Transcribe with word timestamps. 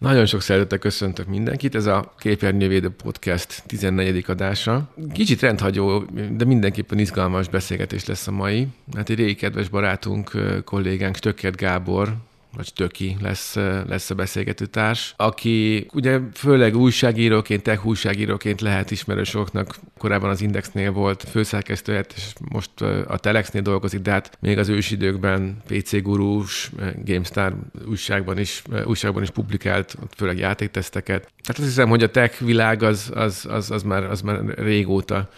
Nagyon 0.00 0.26
sok 0.26 0.40
szeretettel 0.40 0.78
köszöntök 0.78 1.26
mindenkit, 1.26 1.74
ez 1.74 1.86
a 1.86 2.14
Képernyővédő 2.18 2.90
Podcast 2.90 3.62
14. 3.66 4.24
adása. 4.28 4.94
Kicsit 5.12 5.40
rendhagyó, 5.40 6.04
de 6.30 6.44
mindenképpen 6.44 6.98
izgalmas 6.98 7.48
beszélgetés 7.48 8.06
lesz 8.06 8.26
a 8.26 8.30
mai. 8.30 8.66
Hát 8.94 9.10
egy 9.10 9.16
régi 9.16 9.34
kedves 9.34 9.68
barátunk, 9.68 10.30
kollégánk 10.64 11.16
Stökkert 11.16 11.56
Gábor, 11.56 12.16
vagy 12.56 12.72
Töki 12.74 13.16
lesz, 13.20 13.54
lesz 13.88 14.10
a 14.10 14.14
beszélgető 14.14 14.66
társ, 14.66 15.14
aki 15.16 15.86
ugye 15.92 16.18
főleg 16.34 16.76
újságíróként, 16.76 17.62
tech 17.62 17.86
újságíróként 17.86 18.60
lehet 18.60 18.90
ismerősoknak, 18.90 19.74
korábban 19.98 20.30
az 20.30 20.40
Indexnél 20.40 20.92
volt 20.92 21.24
főszerkesztő, 21.30 22.04
és 22.16 22.32
most 22.50 22.80
a 23.06 23.18
Telexnél 23.18 23.62
dolgozik, 23.62 24.00
de 24.00 24.10
hát 24.10 24.38
még 24.40 24.58
az 24.58 24.68
ősidőkben 24.68 25.56
PC 25.66 26.02
Gurús, 26.02 26.70
GameStar 27.04 27.56
újságban 27.88 28.38
is, 28.38 28.62
újságban 28.84 29.22
is 29.22 29.30
publikált, 29.30 29.96
főleg 30.16 30.38
játékteszteket. 30.38 31.28
Hát 31.44 31.58
azt 31.58 31.66
hiszem, 31.66 31.88
hogy 31.88 32.02
a 32.02 32.10
tech 32.10 32.44
világ 32.44 32.82
az, 32.82 33.10
az, 33.14 33.46
az, 33.48 33.70
az, 33.70 33.82
már, 33.82 34.04
az 34.04 34.20
már 34.20 34.40
régóta 34.56 35.28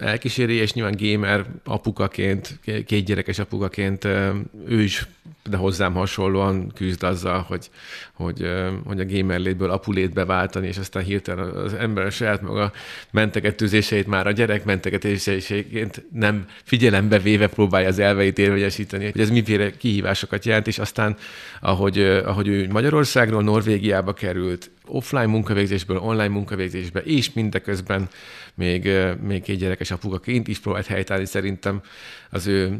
elkíséri, 0.00 0.54
és 0.54 0.72
nyilván 0.72 0.96
gamer 0.98 1.44
apukaként, 1.64 2.58
két 2.86 3.04
gyerekes 3.04 3.38
apukaként 3.38 4.04
ő 4.66 4.82
is 4.82 5.06
de 5.50 5.56
hozzám 5.56 5.94
hasonlóan 5.94 6.72
küzd 6.74 7.02
azzal, 7.02 7.44
hogy, 7.48 7.70
hogy, 8.12 8.50
hogy 8.84 9.00
a 9.00 9.06
gamer 9.06 9.40
létből 9.40 9.70
apulétbe 9.70 10.24
váltani, 10.24 10.66
és 10.66 10.76
aztán 10.76 11.02
hirtelen 11.02 11.48
az 11.48 11.74
ember 11.74 12.04
a 12.04 12.10
saját 12.10 12.42
maga 12.42 12.72
mentegetőzéseit 13.10 14.06
már 14.06 14.26
a 14.26 14.30
gyerek 14.30 14.64
mentegetőzéseiként 14.64 16.04
nem 16.12 16.46
figyelembe 16.62 17.18
véve 17.18 17.46
próbálja 17.46 17.88
az 17.88 17.98
elveit 17.98 18.38
érvényesíteni, 18.38 19.04
hogy 19.04 19.20
ez 19.20 19.30
miféle 19.30 19.70
kihívásokat 19.70 20.44
jelent, 20.44 20.66
és 20.66 20.78
aztán 20.78 21.16
ahogy, 21.60 21.98
ahogy 22.02 22.48
ő 22.48 22.68
Magyarországról 22.68 23.42
Norvégiába 23.42 24.12
került, 24.12 24.70
offline 24.86 25.26
munkavégzésből 25.26 25.98
online 25.98 26.28
munkavégzésbe, 26.28 27.00
és 27.00 27.32
mindeközben 27.32 28.08
még, 28.54 28.88
még 29.22 29.42
egy 29.46 29.58
gyerekes 29.58 29.90
apukaként 29.90 30.48
is 30.48 30.58
próbált 30.58 30.86
helytállni. 30.86 31.24
Szerintem 31.24 31.82
az 32.30 32.46
ő 32.46 32.78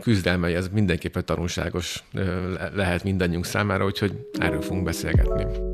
küzdelmei 0.00 0.54
az 0.54 0.70
mindenképpen 0.72 1.24
tanulságos 1.24 2.04
lehet 2.74 3.04
mindannyiunk 3.04 3.44
számára, 3.44 3.84
úgyhogy 3.84 4.12
erről 4.38 4.62
fogunk 4.62 4.84
beszélgetni. 4.84 5.73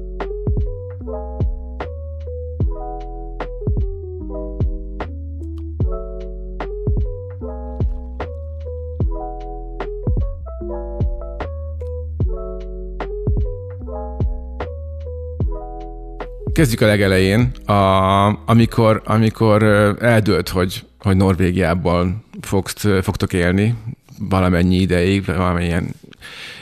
Kezdjük 16.61 16.81
a 16.81 16.87
legelején, 16.87 17.51
a, 17.67 18.51
amikor, 18.51 19.03
amikor 19.05 19.63
eldőlt, 20.01 20.49
hogy, 20.49 20.85
hogy 20.99 21.17
Norvégiából 21.17 22.25
fogsz, 22.41 22.87
fogtok 23.03 23.33
élni 23.33 23.75
valamennyi 24.19 24.77
ideig, 24.77 25.25
valamilyen 25.25 25.95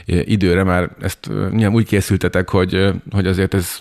időre 0.07 0.63
már 0.65 0.91
ezt 1.01 1.29
nyilván 1.51 1.75
úgy 1.75 1.87
készültetek, 1.87 2.49
hogy, 2.49 2.93
hogy 3.11 3.27
azért 3.27 3.55
ez, 3.55 3.79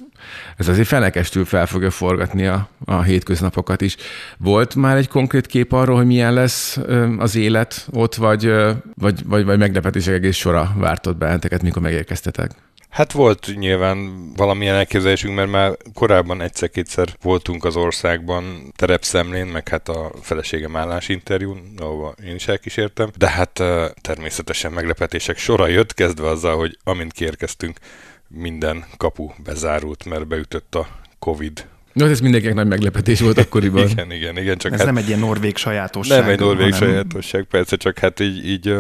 ez 0.57 0.67
azért 0.67 0.87
fenekestül 0.87 1.45
fel 1.45 1.65
fogja 1.65 1.89
forgatni 1.89 2.45
a, 2.45 2.69
a 2.85 3.01
hétköznapokat 3.01 3.81
is. 3.81 3.95
Volt 4.37 4.75
már 4.75 4.97
egy 4.97 5.07
konkrét 5.07 5.45
kép 5.47 5.71
arról, 5.71 5.95
hogy 5.95 6.05
milyen 6.05 6.33
lesz 6.33 6.79
az 7.17 7.35
élet 7.35 7.87
ott, 7.91 8.15
vagy, 8.15 8.51
vagy, 8.95 9.25
vagy, 9.25 9.45
vagy 9.45 9.57
meglepetések 9.57 10.13
egész 10.13 10.37
sora 10.37 10.73
vártott 10.77 11.17
benneteket, 11.17 11.61
mikor 11.61 11.81
megérkeztetek? 11.81 12.51
Hát 12.89 13.11
volt 13.11 13.51
nyilván 13.55 14.31
valamilyen 14.35 14.75
elképzelésünk, 14.75 15.35
mert 15.35 15.49
már 15.49 15.77
korábban 15.93 16.41
egyszer-kétszer 16.41 17.07
voltunk 17.21 17.65
az 17.65 17.75
országban 17.75 18.73
terepszemlén, 18.75 19.45
meg 19.45 19.67
hát 19.67 19.89
a 19.89 20.11
feleségem 20.21 20.75
állásinterjún, 20.75 21.73
ahova 21.77 22.13
én 22.25 22.35
is 22.35 22.47
elkísértem, 22.47 23.11
de 23.17 23.29
hát 23.29 23.63
természetesen 24.01 24.71
meglepetések 24.71 25.37
sora 25.37 25.67
jött, 25.67 25.93
kezdve 25.93 26.27
azzal, 26.27 26.57
hogy 26.57 26.77
amint 26.83 27.11
kiérkeztünk, 27.11 27.79
minden 28.27 28.85
kapu 28.97 29.29
bezárult, 29.43 30.05
mert 30.05 30.27
beütött 30.27 30.75
a 30.75 30.87
Covid 31.19 31.67
No, 31.97 32.05
ez 32.05 32.19
mindenkinek 32.19 32.55
nagy 32.55 32.67
meglepetés 32.67 33.19
volt 33.19 33.37
akkoriban. 33.37 33.89
igen, 33.89 34.11
igen, 34.11 34.37
igen. 34.37 34.57
Csak 34.57 34.71
ez 34.71 34.77
hát 34.77 34.87
nem 34.87 34.97
egy 34.97 35.07
ilyen 35.07 35.19
norvég 35.19 35.57
sajátosság. 35.57 36.19
Nem 36.19 36.29
egy 36.29 36.39
norvég 36.39 36.73
hanem... 36.73 36.89
sajátosság, 36.89 37.43
persze, 37.43 37.75
csak 37.75 37.99
hát 37.99 38.19
így, 38.19 38.47
így 38.47 38.75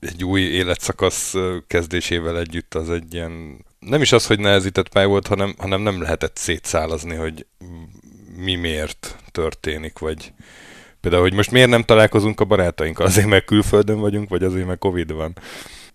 egy 0.00 0.24
új 0.24 0.40
életszakasz 0.40 1.34
kezdésével 1.66 2.38
együtt 2.38 2.74
az 2.74 2.90
egy 2.90 3.14
ilyen, 3.14 3.64
nem 3.78 4.02
is 4.02 4.12
az, 4.12 4.26
hogy 4.26 4.38
nehezített 4.38 4.88
pálya 4.88 5.06
volt, 5.06 5.26
hanem, 5.26 5.54
hanem 5.58 5.80
nem 5.80 6.02
lehetett 6.02 6.36
szétszálazni, 6.36 7.14
hogy 7.14 7.46
mi 8.36 8.54
miért 8.54 9.16
történik, 9.32 9.98
vagy 9.98 10.32
például, 11.00 11.22
hogy 11.22 11.34
most 11.34 11.50
miért 11.50 11.68
nem 11.68 11.82
találkozunk 11.82 12.40
a 12.40 12.44
barátainkkal, 12.44 13.06
azért 13.06 13.26
mert 13.26 13.44
külföldön 13.44 14.00
vagyunk, 14.00 14.28
vagy 14.28 14.42
azért 14.42 14.66
mert 14.66 14.78
Covid 14.78 15.12
van. 15.12 15.32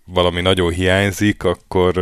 Valami 0.04 0.40
nagyon 0.40 0.72
hiányzik, 0.72 1.44
akkor 1.44 1.98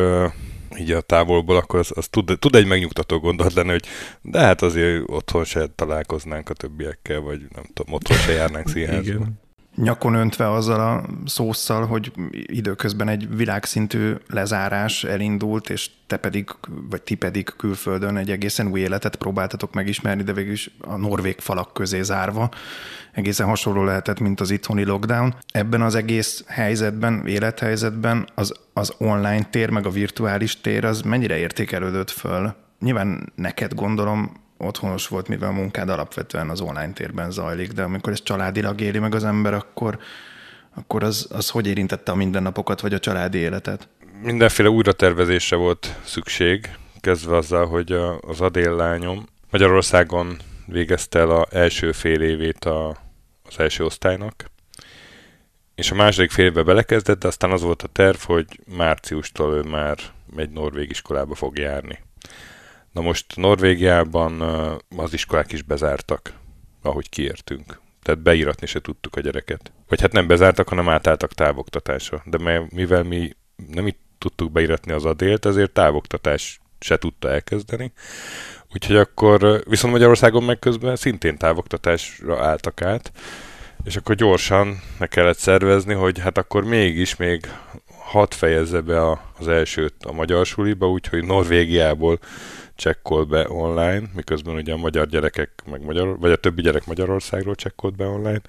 így 0.81 0.91
a 0.91 1.01
távolból, 1.01 1.57
akkor 1.57 1.79
az, 1.79 1.93
az 1.95 2.09
tud, 2.09 2.37
tud 2.39 2.55
egy 2.55 2.67
megnyugtató 2.67 3.19
gondolat 3.19 3.53
lenni, 3.53 3.71
hogy 3.71 3.85
de 4.23 4.39
hát 4.39 4.63
azért 4.63 5.03
otthon 5.07 5.45
se 5.45 5.67
találkoznánk 5.67 6.49
a 6.49 6.55
többiekkel, 6.55 7.21
vagy 7.21 7.41
nem 7.55 7.65
tudom, 7.73 7.95
otthon 7.95 8.17
se 8.17 8.33
járnánk 8.33 8.69
színházba 8.73 9.27
nyakon 9.83 10.15
öntve 10.15 10.51
azzal 10.51 10.81
a 10.81 11.05
szószal, 11.27 11.87
hogy 11.87 12.13
időközben 12.31 13.09
egy 13.09 13.37
világszintű 13.37 14.15
lezárás 14.29 15.05
elindult, 15.05 15.71
és 15.71 15.91
te 16.07 16.17
pedig, 16.17 16.49
vagy 16.91 17.03
ti 17.03 17.15
pedig 17.15 17.53
külföldön 17.57 18.17
egy 18.17 18.31
egészen 18.31 18.67
új 18.67 18.81
életet 18.81 19.17
próbáltatok 19.17 19.75
megismerni, 19.75 20.23
de 20.23 20.33
végül 20.33 20.53
is 20.53 20.71
a 20.81 20.97
norvég 20.97 21.39
falak 21.39 21.73
közé 21.73 22.03
zárva. 22.03 22.51
Egészen 23.13 23.47
hasonló 23.47 23.85
lehetett, 23.85 24.21
mint 24.21 24.41
az 24.41 24.51
itthoni 24.51 24.85
lockdown. 24.85 25.35
Ebben 25.53 25.83
az 25.83 25.95
egész 25.95 26.45
helyzetben, 26.47 27.27
élethelyzetben 27.27 28.29
az, 28.35 28.55
az 28.73 28.95
online 28.99 29.45
tér, 29.45 29.71
meg 29.71 29.87
a 29.87 29.91
virtuális 29.91 30.61
tér, 30.61 30.85
az 30.85 31.03
mennyire 31.03 31.37
értékelődött 31.37 32.11
föl? 32.11 32.55
Nyilván 32.81 33.33
neked 33.35 33.75
gondolom 33.75 34.33
otthonos 34.61 35.09
volt, 35.09 35.29
mivel 35.29 35.49
a 35.49 35.53
munkád 35.53 35.89
alapvetően 35.89 36.51
az 36.51 36.61
online 36.61 36.93
térben 36.93 37.31
zajlik, 37.31 37.73
de 37.73 37.83
amikor 37.83 38.13
ezt 38.13 38.25
családilag 38.25 38.81
éli 38.81 38.99
meg 38.99 39.15
az 39.15 39.25
ember, 39.25 39.55
akkor, 39.55 39.99
akkor 40.75 41.03
az, 41.03 41.29
az 41.31 41.51
hogy 41.51 41.67
érintette 41.67 42.13
a 42.13 42.15
mindennapokat, 42.15 42.81
vagy 42.81 42.95
a 42.95 42.99
családi 42.99 43.39
életet? 43.39 43.89
Mindenféle 44.23 44.69
újratervezésre 44.69 45.57
volt 45.57 45.97
szükség, 46.05 46.71
kezdve 47.01 47.37
azzal, 47.37 47.67
hogy 47.67 47.93
az 48.21 48.41
Adél 48.41 48.75
lányom 48.75 49.27
Magyarországon 49.51 50.37
végezte 50.67 51.19
el 51.19 51.31
az 51.31 51.47
első 51.51 51.93
fél 51.93 52.21
évét 52.21 52.65
a, 52.65 52.89
az 53.43 53.59
első 53.59 53.85
osztálynak, 53.85 54.51
és 55.75 55.91
a 55.91 55.95
második 55.95 56.31
fél 56.31 56.45
évbe 56.45 56.63
belekezdett, 56.63 57.19
de 57.19 57.27
aztán 57.27 57.51
az 57.51 57.63
volt 57.63 57.83
a 57.83 57.89
terv, 57.89 58.19
hogy 58.19 58.61
márciustól 58.77 59.55
ő 59.55 59.63
már 59.63 59.99
egy 60.37 60.51
norvég 60.51 60.91
iskolába 60.91 61.35
fog 61.35 61.59
járni. 61.59 61.99
Na 62.93 63.01
most 63.01 63.37
Norvégiában 63.37 64.41
az 64.97 65.13
iskolák 65.13 65.53
is 65.53 65.63
bezártak, 65.63 66.33
ahogy 66.83 67.09
kiértünk. 67.09 67.81
Tehát 68.03 68.21
beíratni 68.21 68.67
se 68.67 68.81
tudtuk 68.81 69.17
a 69.17 69.21
gyereket. 69.21 69.73
Vagy 69.89 70.01
hát 70.01 70.13
nem 70.13 70.27
bezártak, 70.27 70.69
hanem 70.69 70.89
átálltak 70.89 71.33
távoktatásra. 71.33 72.23
De 72.25 72.67
mivel 72.71 73.03
mi 73.03 73.37
nem 73.73 73.87
itt 73.87 73.99
tudtuk 74.19 74.53
beíratni 74.53 74.93
az 74.93 75.05
adélt, 75.05 75.47
ezért 75.47 75.71
távoktatás 75.73 76.61
se 76.81 76.97
tudta 76.97 77.31
elkezdeni. 77.31 77.93
Úgyhogy 78.75 78.97
akkor 78.97 79.63
viszont 79.69 79.93
Magyarországon 79.93 80.43
meg 80.43 80.59
közben 80.59 80.97
szintén 80.97 81.37
távoktatásra 81.37 82.45
álltak 82.45 82.83
át, 82.83 83.13
és 83.85 83.97
akkor 83.97 84.15
gyorsan 84.15 84.81
meg 84.99 85.09
kellett 85.09 85.39
szervezni, 85.39 85.95
hogy 85.95 86.19
hát 86.19 86.39
akkor 86.39 86.65
mégis 86.65 87.17
még 87.17 87.47
hat 87.99 88.35
fejezze 88.35 88.81
be 88.81 89.11
az 89.39 89.49
elsőt 89.49 90.05
a 90.05 90.13
magyar 90.13 90.47
suliba, 90.47 90.91
úgyhogy 90.91 91.25
Norvégiából 91.25 92.19
csekkol 92.81 93.25
be 93.25 93.51
online, 93.51 94.03
miközben 94.15 94.55
ugye 94.55 94.73
a 94.73 94.77
magyar 94.77 95.07
gyerekek, 95.07 95.51
meg 95.71 95.85
magyar, 95.85 96.19
vagy 96.19 96.31
a 96.31 96.37
többi 96.37 96.63
gyerek 96.63 96.87
Magyarországról 96.87 97.55
csekkolt 97.55 97.97
be 97.97 98.07
online, 98.07 98.41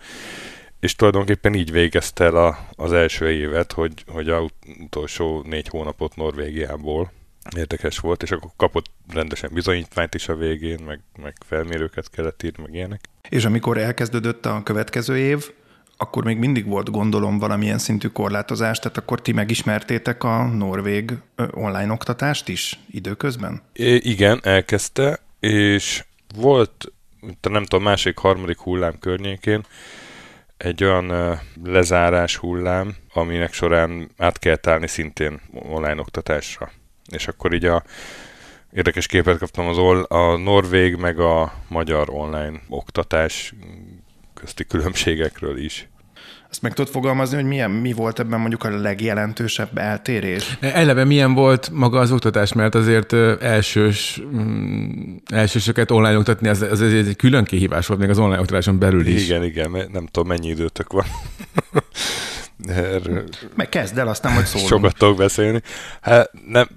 és 0.80 0.96
tulajdonképpen 0.96 1.54
így 1.54 1.72
végezte 1.72 2.24
el 2.24 2.36
a, 2.36 2.68
az 2.76 2.94
első 2.94 3.30
évet, 3.30 3.72
hogy, 3.72 3.94
hogy 4.08 4.30
a 4.30 4.50
utolsó 4.84 5.44
négy 5.46 5.68
hónapot 5.68 6.16
Norvégiából 6.16 7.12
érdekes 7.56 8.00
volt, 8.00 8.24
és 8.24 8.32
akkor 8.32 8.50
kapott 8.56 8.86
rendesen 9.14 9.50
bizonyítványt 9.54 10.16
is 10.16 10.30
a 10.30 10.36
végén, 10.36 10.80
meg, 10.86 11.00
meg 11.22 11.36
felmérőket 11.46 12.10
kellett 12.10 12.44
írni, 12.44 12.64
meg 12.64 12.74
ilyenek. 12.74 13.10
És 13.30 13.46
amikor 13.46 13.78
elkezdődött 13.78 14.46
a 14.46 14.62
következő 14.64 15.18
év, 15.18 15.52
akkor 16.02 16.24
még 16.24 16.38
mindig 16.38 16.68
volt 16.68 16.92
gondolom 16.92 17.40
valamilyen 17.40 17.78
szintű 17.78 18.08
korlátozás, 18.08 18.80
tehát 18.80 18.98
akkor 18.98 19.22
ti 19.22 19.32
megismertétek 19.32 20.24
a 20.24 20.44
norvég 20.46 21.14
online 21.52 21.92
oktatást 21.92 22.48
is 22.48 22.80
időközben? 22.92 23.62
É, 23.74 23.96
igen, 23.96 24.40
elkezdte, 24.44 25.20
és 25.40 26.04
volt, 26.36 26.92
nem 27.42 27.64
tudom, 27.64 27.84
másik, 27.84 28.18
harmadik 28.18 28.60
hullám 28.60 29.00
környékén 29.00 29.66
egy 30.58 30.84
olyan 30.84 31.40
lezárás 31.64 32.38
hullám, 32.38 32.96
aminek 33.14 33.54
során 33.54 34.12
át 34.18 34.40
kell 34.40 34.58
állni 34.64 34.88
szintén 34.88 35.42
online 35.54 36.00
oktatásra. 36.00 36.72
és 37.10 37.28
akkor 37.28 37.54
így 37.54 37.66
a 37.66 37.84
érdekes 38.74 39.08
képet 39.08 39.38
kaptam 39.38 39.68
az 39.68 39.78
ol- 39.78 40.12
a 40.12 40.38
norvég 40.38 40.96
meg 40.96 41.20
a 41.20 41.54
magyar 41.68 42.10
online 42.10 42.62
oktatás 42.70 43.54
közti 44.34 44.66
különbségekről 44.66 45.58
is. 45.58 45.90
Ezt 46.52 46.62
meg 46.62 46.74
tudod 46.74 46.92
fogalmazni, 46.92 47.36
hogy 47.36 47.46
milyen, 47.46 47.72
mi 47.72 47.94
volt 47.94 48.20
ebben 48.20 48.40
mondjuk 48.40 48.64
a 48.64 48.70
legjelentősebb 48.70 49.78
eltérés? 49.78 50.58
Eleve 50.60 51.04
milyen 51.04 51.34
volt 51.34 51.70
maga 51.74 52.00
az 52.00 52.12
oktatás, 52.12 52.54
mert 52.54 52.76
azért 52.76 53.14
elsős, 53.42 54.22
mm, 54.36 55.16
elsősöket 55.26 55.92
online 55.92 56.18
oktatni, 56.18 56.48
az, 56.48 56.62
az, 56.62 56.80
az 56.80 56.94
egy 56.94 57.16
külön 57.16 57.44
kihívás 57.44 57.88
volt 57.88 58.00
még 58.00 58.10
az 58.10 58.18
online 58.18 58.40
oktatáson 58.40 58.80
belül 58.80 59.08
is. 59.08 59.24
Igen, 59.24 59.44
igen, 59.44 59.72
nem 59.72 60.08
tudom 60.08 60.28
mennyi 60.28 60.48
időtök 60.48 60.92
van. 60.94 61.06
Erről 62.68 63.24
Meg 63.56 63.70
kezd 63.70 63.98
el, 63.98 64.08
aztán 64.08 64.34
majd 64.34 64.46
szólunk. 64.46 64.70
Sokat 64.70 64.98
tudok 64.98 65.18
beszélni. 65.18 65.62
Hát, 66.02 66.32
nem, 66.48 66.68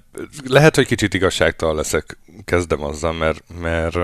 lehet, 0.45 0.75
hogy 0.75 0.85
kicsit 0.85 1.13
igazságtalan 1.13 1.75
leszek, 1.75 2.17
kezdem 2.45 2.83
azzal, 2.83 3.13
mert, 3.13 3.43
mert 3.61 3.97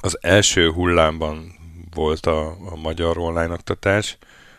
az 0.00 0.18
első 0.20 0.70
hullámban 0.70 1.53
volt 1.94 2.26
a, 2.26 2.46
a 2.48 2.76
magyar 2.82 3.18
online 3.18 3.52
oktatás, 3.52 4.18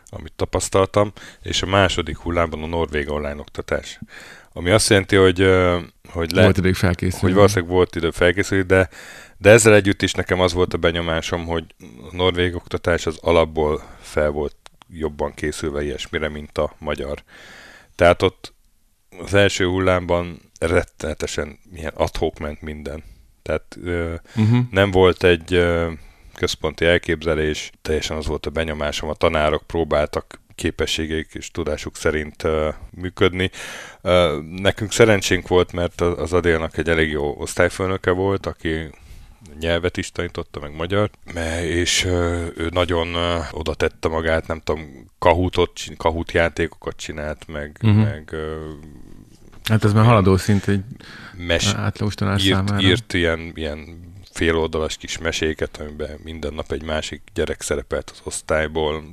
amit 0.10 0.34
tapasztaltam, 0.36 1.12
és 1.42 1.62
a 1.62 1.66
második 1.66 2.18
hullámban 2.18 2.64
a 2.64 2.68
norvég 2.68 3.10
online 3.10 3.40
oktatás. 3.40 4.00
Ami 4.54 4.70
azt 4.70 4.90
jelenti, 4.90 5.16
hogy, 5.16 5.38
hogy, 6.10 6.32
le, 6.32 6.42
volt 6.44 6.58
idő 6.58 6.74
felkészülni. 6.74 7.26
hogy 7.26 7.34
valószínűleg 7.34 7.70
volt 7.70 7.96
idő 7.96 8.12
felkészülni, 8.12 8.64
de, 8.64 8.90
de 9.38 9.50
ezzel 9.50 9.74
együtt 9.74 10.02
is 10.02 10.14
nekem 10.14 10.40
az 10.40 10.54
volt 10.54 10.74
a 10.74 10.78
benyomásom, 10.78 11.46
hogy 11.46 11.64
a 12.12 12.16
norvég 12.16 12.56
oktatás 12.56 13.06
az 13.06 13.18
alapból 13.22 13.84
fel 14.02 14.30
volt 14.30 14.56
jobban 14.90 15.34
készülve 15.34 15.84
ilyesmire, 15.84 16.30
mint 16.30 16.58
a 16.58 16.76
magyar. 16.78 17.24
Tehát 17.96 18.22
ott 18.22 18.54
az 19.20 19.34
első 19.34 19.66
hullámban 19.66 20.42
rettenetesen 20.60 21.60
milyen 21.72 21.94
adhok 21.96 22.40
ment 22.40 22.62
minden. 22.62 23.04
Tehát 23.42 23.78
uh-huh. 24.36 24.60
nem 24.72 24.92
volt 24.92 25.24
egy 25.24 25.66
központi 26.36 26.86
elképzelés, 26.86 27.72
teljesen 27.82 28.18
az 28.18 28.26
volt 28.26 28.46
a 28.46 28.50
benyomásom, 28.50 29.10
a 29.10 29.14
tanárok 29.14 29.64
próbáltak 29.68 30.40
képességeik 30.56 31.34
és 31.34 31.52
tudásuk 31.52 31.96
szerint 31.96 32.44
uh, 32.44 32.74
működni. 32.90 33.52
Uh, 34.02 34.12
nekünk 34.42 34.92
szerencsénk 34.92 35.48
volt, 35.48 35.72
mert 35.72 36.02
az 36.02 36.34
Adélnak 36.34 36.78
egy 36.78 36.90
elég 36.90 37.10
jó 37.10 37.36
osztályfőnöke 37.38 38.12
volt, 38.12 38.46
aki 38.46 38.90
nyelvet 39.60 39.98
is 39.98 40.12
tanította, 40.12 40.60
meg 40.60 40.76
magyar, 40.76 41.10
és 41.62 42.04
ő 42.56 42.70
nagyon 42.72 43.16
oda 43.52 43.74
tette 43.74 44.08
magát, 44.08 44.48
nem 44.48 44.60
tudom, 44.60 45.10
kahutot, 45.20 45.80
kahut 45.98 46.32
játékokat 46.32 46.96
csinált, 46.96 47.48
meg, 47.48 47.78
uh-huh. 47.82 48.04
meg 48.04 48.36
Hát 49.64 49.84
ez 49.84 49.94
már 49.94 50.06
haladó 50.06 50.38
szint 50.38 50.68
egy 50.68 50.84
mes- 51.38 51.76
átlagos 51.76 52.16
tanár 52.16 52.40
írt, 52.40 52.56
számára. 52.56 52.88
Írt 52.88 53.14
ilyen, 53.14 53.52
ilyen 53.56 54.00
féloldalas 54.36 54.98
kis 54.98 55.18
meséket, 55.18 55.78
amiben 55.78 56.20
minden 56.24 56.54
nap 56.54 56.72
egy 56.72 56.84
másik 56.84 57.22
gyerek 57.34 57.62
szerepelt 57.62 58.10
az 58.10 58.22
osztályból, 58.24 59.04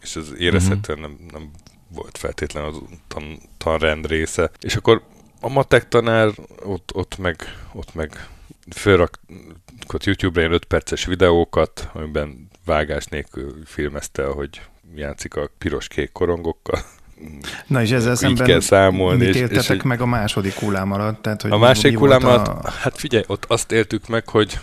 és 0.00 0.16
ez 0.16 0.32
érezhetően 0.38 0.98
nem, 0.98 1.18
nem 1.32 1.50
volt 1.88 2.18
feltétlenül 2.18 2.68
az 2.68 2.80
tan, 3.08 3.38
tanrend 3.58 4.06
része. 4.06 4.50
És 4.60 4.76
akkor 4.76 5.02
a 5.40 5.48
matek 5.48 5.88
tanár 5.88 6.30
ott, 6.64 6.94
ott 6.94 7.18
meg, 7.18 7.36
ott 7.72 7.94
meg 7.94 8.28
fölrakott 8.74 10.04
YouTube-ra 10.04 10.40
ilyen 10.40 10.52
5 10.52 10.64
perces 10.64 11.04
videókat, 11.04 11.90
amiben 11.92 12.48
vágás 12.64 13.04
nélkül 13.04 13.64
filmezte, 13.64 14.24
hogy 14.24 14.60
játszik 14.94 15.34
a 15.34 15.50
piros-kék 15.58 16.12
korongokkal. 16.12 16.80
Na 17.66 17.82
és 17.82 17.90
ezzel 17.90 18.14
szemben 18.14 18.46
kell 18.46 18.60
számolni. 18.60 19.24
Mit 19.24 19.34
éltetek 19.34 19.76
és, 19.76 19.82
meg 19.82 20.00
a 20.00 20.06
második 20.06 20.54
hullám 20.54 20.92
alatt? 20.92 21.22
Tehát, 21.22 21.42
hogy 21.42 21.50
a 21.50 21.58
második 21.58 21.98
hullám 21.98 22.24
alatt, 22.24 22.46
a... 22.46 22.70
hát 22.70 22.98
figyelj, 22.98 23.24
ott 23.26 23.44
azt 23.44 23.72
éltük 23.72 24.08
meg, 24.08 24.28
hogy 24.28 24.58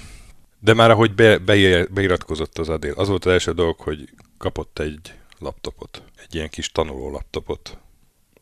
de 0.60 0.74
már 0.74 0.92
ahogy 0.92 1.16
be, 1.16 1.38
be, 1.38 1.86
beiratkozott 1.86 2.58
az 2.58 2.70
Adél, 2.70 2.94
az 2.96 3.08
volt 3.08 3.26
az 3.26 3.32
első 3.32 3.52
dolog, 3.52 3.80
hogy 3.80 4.10
kapott 4.38 4.80
egy 4.80 5.14
laptopot, 5.40 6.04
egy 6.24 6.36
ilyen 6.36 6.50
kis 6.50 6.72
tanuló 6.72 7.12
laptopot. 7.12 7.78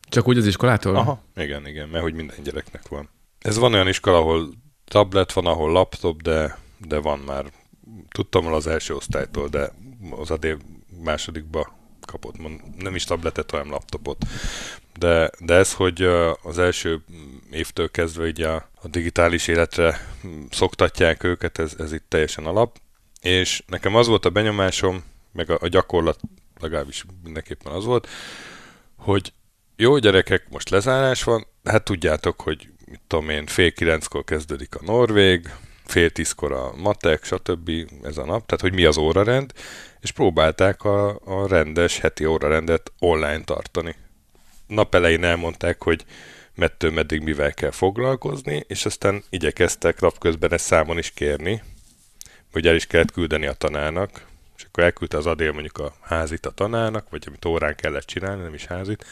Csak 0.08 0.28
úgy 0.28 0.38
az 0.38 0.46
iskolától? 0.46 0.96
Aha, 0.96 1.22
igen, 1.36 1.66
igen, 1.66 1.88
mert 1.88 2.02
hogy 2.02 2.14
minden 2.14 2.36
gyereknek 2.42 2.88
van. 2.88 3.08
Ez 3.38 3.56
van 3.56 3.72
olyan 3.72 3.88
iskola, 3.88 4.16
ahol 4.16 4.52
tablet 4.84 5.32
van, 5.32 5.46
ahol 5.46 5.72
laptop, 5.72 6.22
de, 6.22 6.58
de 6.78 6.98
van 6.98 7.18
már. 7.18 7.44
Tudtam 8.08 8.46
az 8.46 8.66
első 8.66 8.94
osztálytól, 8.94 9.48
de 9.48 9.72
az 10.10 10.30
Adél 10.30 10.58
másodikba 11.02 11.72
kapott, 12.04 12.34
nem 12.78 12.94
is 12.94 13.04
tabletet, 13.04 13.50
hanem 13.50 13.70
laptopot. 13.70 14.24
De, 14.98 15.30
de 15.38 15.54
ez, 15.54 15.72
hogy 15.72 16.02
az 16.42 16.58
első 16.58 17.04
évtől 17.50 17.90
kezdve 17.90 18.26
így 18.26 18.42
a, 18.42 18.54
a 18.54 18.88
digitális 18.88 19.48
életre 19.48 20.08
szoktatják 20.50 21.24
őket, 21.24 21.58
ez, 21.58 21.74
ez 21.78 21.92
itt 21.92 22.04
teljesen 22.08 22.46
alap. 22.46 22.78
És 23.20 23.62
nekem 23.66 23.94
az 23.94 24.06
volt 24.06 24.24
a 24.24 24.30
benyomásom, 24.30 25.04
meg 25.32 25.50
a, 25.50 25.58
a 25.60 25.68
gyakorlat 25.68 26.20
legalábbis 26.60 27.04
mindenképpen 27.22 27.72
az 27.72 27.84
volt, 27.84 28.08
hogy 28.96 29.32
jó 29.76 29.98
gyerekek, 29.98 30.46
most 30.50 30.70
lezárás 30.70 31.22
van, 31.22 31.46
hát 31.64 31.84
tudjátok, 31.84 32.40
hogy 32.40 32.68
mit 32.86 33.00
tudom 33.06 33.30
én, 33.30 33.46
fél 33.46 33.72
kilenckor 33.72 34.24
kezdődik 34.24 34.74
a 34.74 34.84
Norvég, 34.84 35.50
fél 35.84 36.10
tízkor 36.10 36.52
a 36.52 36.72
matek, 36.76 37.24
stb. 37.24 37.70
ez 38.02 38.16
a 38.16 38.24
nap, 38.24 38.46
tehát 38.46 38.60
hogy 38.60 38.74
mi 38.74 38.84
az 38.84 38.96
órarend, 38.96 39.52
és 40.04 40.10
próbálták 40.10 40.82
a, 40.82 41.20
a 41.24 41.46
rendes 41.48 41.98
heti 41.98 42.26
órarendet 42.26 42.92
online 42.98 43.44
tartani. 43.44 43.94
Nap 44.66 44.94
elején 44.94 45.24
elmondták, 45.24 45.82
hogy 45.82 46.04
mettől 46.54 46.90
meddig 46.90 47.22
mivel 47.22 47.54
kell 47.54 47.70
foglalkozni, 47.70 48.64
és 48.66 48.84
aztán 48.84 49.22
igyekeztek 49.30 50.00
napközben 50.00 50.52
ezt 50.52 50.64
számon 50.64 50.98
is 50.98 51.10
kérni, 51.10 51.62
hogy 52.52 52.66
el 52.66 52.74
is 52.74 52.86
kellett 52.86 53.12
küldeni 53.12 53.46
a 53.46 53.52
tanárnak, 53.52 54.26
és 54.56 54.64
akkor 54.64 54.84
elküldte 54.84 55.16
az 55.16 55.26
adél 55.26 55.52
mondjuk 55.52 55.78
a 55.78 55.94
házit 56.00 56.46
a 56.46 56.50
tanárnak, 56.50 57.10
vagy 57.10 57.24
amit 57.26 57.44
órán 57.44 57.74
kellett 57.74 58.06
csinálni, 58.06 58.42
nem 58.42 58.54
is 58.54 58.64
házit, 58.64 59.04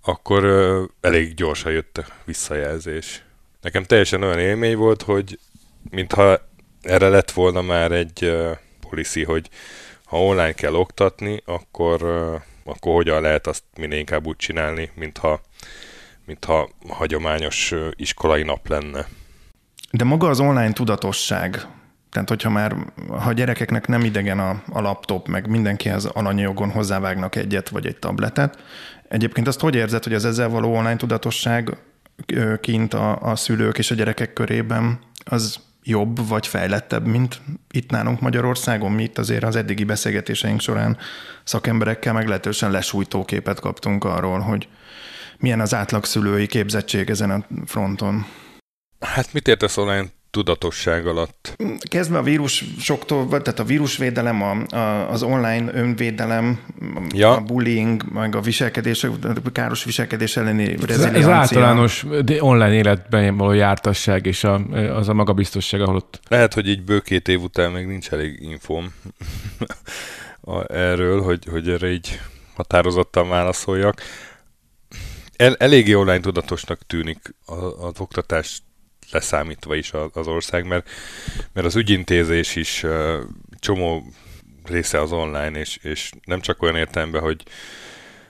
akkor 0.00 0.44
ö, 0.44 0.84
elég 1.00 1.34
gyorsan 1.34 1.72
jött 1.72 1.98
a 1.98 2.04
visszajelzés. 2.24 3.24
Nekem 3.60 3.84
teljesen 3.84 4.22
olyan 4.22 4.38
élmény 4.38 4.76
volt, 4.76 5.02
hogy 5.02 5.38
mintha 5.90 6.48
erre 6.82 7.08
lett 7.08 7.30
volna 7.30 7.62
már 7.62 7.92
egy 7.92 8.24
uh, 8.24 8.56
policy, 8.88 9.24
hogy 9.24 9.48
ha 10.06 10.24
online 10.24 10.52
kell 10.52 10.74
oktatni, 10.74 11.42
akkor, 11.44 12.02
akkor 12.64 12.94
hogyan 12.94 13.22
lehet 13.22 13.46
azt 13.46 13.62
minél 13.76 13.98
inkább 13.98 14.26
úgy 14.26 14.36
csinálni, 14.36 14.90
mintha, 14.94 15.40
mintha 16.24 16.68
hagyományos 16.88 17.74
iskolai 17.96 18.42
nap 18.42 18.68
lenne. 18.68 19.06
De 19.90 20.04
maga 20.04 20.28
az 20.28 20.40
online 20.40 20.72
tudatosság, 20.72 21.66
tehát 22.10 22.28
hogyha 22.28 22.50
már 22.50 22.76
ha 23.08 23.28
a 23.28 23.32
gyerekeknek 23.32 23.86
nem 23.86 24.04
idegen 24.04 24.38
a, 24.38 24.62
a 24.72 24.80
laptop, 24.80 25.28
meg 25.28 25.48
mindenkihez 25.48 26.04
alanyajogon 26.04 26.70
hozzávágnak 26.70 27.36
egyet 27.36 27.68
vagy 27.68 27.86
egy 27.86 27.96
tabletet, 27.96 28.62
egyébként 29.08 29.46
azt 29.46 29.60
hogy 29.60 29.74
érzed, 29.74 30.04
hogy 30.04 30.14
az 30.14 30.24
ezzel 30.24 30.48
való 30.48 30.74
online 30.74 30.96
tudatosság 30.96 31.76
kint 32.60 32.94
a, 32.94 33.22
a 33.22 33.36
szülők 33.36 33.78
és 33.78 33.90
a 33.90 33.94
gyerekek 33.94 34.32
körében 34.32 34.98
az 35.24 35.58
jobb 35.86 36.28
vagy 36.28 36.46
fejlettebb, 36.46 37.06
mint 37.06 37.40
itt 37.70 37.90
nálunk 37.90 38.20
Magyarországon. 38.20 38.92
Mi 38.92 39.02
itt 39.02 39.18
azért 39.18 39.44
az 39.44 39.56
eddigi 39.56 39.84
beszélgetéseink 39.84 40.60
során 40.60 40.98
szakemberekkel 41.44 42.12
meglehetősen 42.12 42.70
lesújtó 42.70 43.24
képet 43.24 43.60
kaptunk 43.60 44.04
arról, 44.04 44.38
hogy 44.38 44.68
milyen 45.38 45.60
az 45.60 45.74
átlagszülői 45.74 46.46
képzettség 46.46 47.10
ezen 47.10 47.30
a 47.30 47.46
fronton. 47.66 48.26
Hát 49.00 49.32
mit 49.32 49.48
értesz 49.48 49.76
online 49.76 50.15
tudatosság 50.36 51.06
alatt? 51.06 51.56
Kezdve 51.88 52.18
a 52.18 52.22
vírus 52.22 52.64
soktól, 52.78 53.28
tehát 53.28 53.58
a 53.58 53.64
vírusvédelem, 53.64 54.42
a, 54.42 54.76
a, 54.76 55.10
az 55.10 55.22
online 55.22 55.70
önvédelem, 55.74 56.60
ja. 57.08 57.36
a 57.36 57.40
bullying, 57.40 58.02
meg 58.12 58.34
a 58.34 58.40
viselkedés, 58.40 59.04
a 59.04 59.12
káros 59.52 59.84
viselkedés 59.84 60.36
elleni 60.36 60.76
reziliencia. 60.76 61.18
Ez 61.18 61.26
általános 61.26 62.06
online 62.38 62.72
életben 62.72 63.36
való 63.36 63.52
jártasság 63.52 64.26
és 64.26 64.44
a, 64.44 64.54
az 64.94 65.08
a 65.08 65.14
magabiztosság, 65.14 65.80
ahol 65.80 65.96
ott... 65.96 66.20
Lehet, 66.28 66.54
hogy 66.54 66.68
így 66.68 66.84
bő 66.84 67.00
két 67.00 67.28
év 67.28 67.42
után 67.42 67.70
még 67.70 67.86
nincs 67.86 68.10
elég 68.10 68.42
infóm 68.42 68.94
erről, 70.68 71.22
hogy, 71.22 71.46
hogy 71.50 71.68
erre 71.68 71.90
így 71.90 72.20
határozottan 72.54 73.28
válaszoljak. 73.28 74.00
El, 75.36 75.54
eléggé 75.54 75.92
online 75.92 76.20
tudatosnak 76.20 76.78
tűnik 76.86 77.34
az 77.78 78.00
oktatás 78.00 78.60
leszámítva 79.10 79.74
is 79.74 79.92
az 80.12 80.26
ország, 80.26 80.66
mert, 80.66 80.88
mert 81.52 81.66
az 81.66 81.76
ügyintézés 81.76 82.56
is 82.56 82.84
csomó 83.58 84.04
része 84.64 85.00
az 85.00 85.12
online, 85.12 85.58
és, 85.58 85.78
és 85.82 86.10
nem 86.24 86.40
csak 86.40 86.62
olyan 86.62 86.76
értelemben, 86.76 87.22
hogy, 87.22 87.42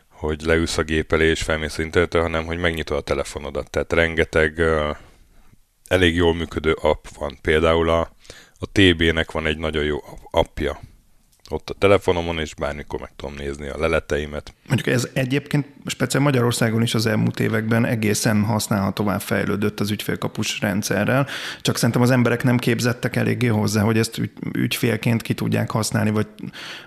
hogy 0.09 0.43
leülsz 0.43 0.79
a 0.79 0.83
gép 0.83 1.13
és 1.13 1.43
felmész 1.43 1.79
internetre, 1.79 2.21
hanem 2.21 2.45
hogy 2.45 2.59
megnyitod 2.59 2.97
a 2.97 3.01
telefonodat. 3.01 3.71
Tehát 3.71 3.93
rengeteg 3.93 4.63
elég 5.89 6.15
jól 6.15 6.35
működő 6.35 6.73
app 6.73 7.05
van. 7.19 7.39
Például 7.43 7.89
a, 7.89 8.01
a 8.59 8.67
TB-nek 8.73 9.31
van 9.31 9.47
egy 9.47 9.59
nagyon 9.59 9.85
jó 9.85 9.99
appja. 10.31 10.81
Ott 11.51 11.71
a 11.71 11.75
telefonomon, 11.75 12.39
és 12.39 12.55
bármikor 12.55 13.01
meg 13.01 13.13
tudom 13.17 13.35
nézni 13.35 13.69
a 13.69 13.79
leleteimet. 13.79 14.55
Mondjuk 14.69 14.95
ez 14.95 15.09
egyébként 15.13 15.67
speciál 15.87 16.23
Magyarországon 16.23 16.83
is 16.83 16.95
az 16.95 17.07
elmúlt 17.07 17.41
években 17.41 17.85
egészen 17.85 18.45
használhatóvá 18.45 19.19
fejlődött 19.19 19.81
az 19.81 19.91
ügyfélkapus 19.91 20.61
rendszerrel, 20.61 21.27
csak 21.61 21.77
szerintem 21.77 22.03
az 22.03 22.11
emberek 22.11 22.43
nem 22.43 22.57
képzettek 22.57 23.17
eléggé 23.17 23.47
hozzá, 23.47 23.83
hogy 23.83 23.99
ezt 23.99 24.19
ügy, 24.19 24.31
ügyfélként 24.53 25.23
ki 25.23 25.35
tudják 25.35 25.71
használni, 25.71 26.11
vagy, 26.11 26.27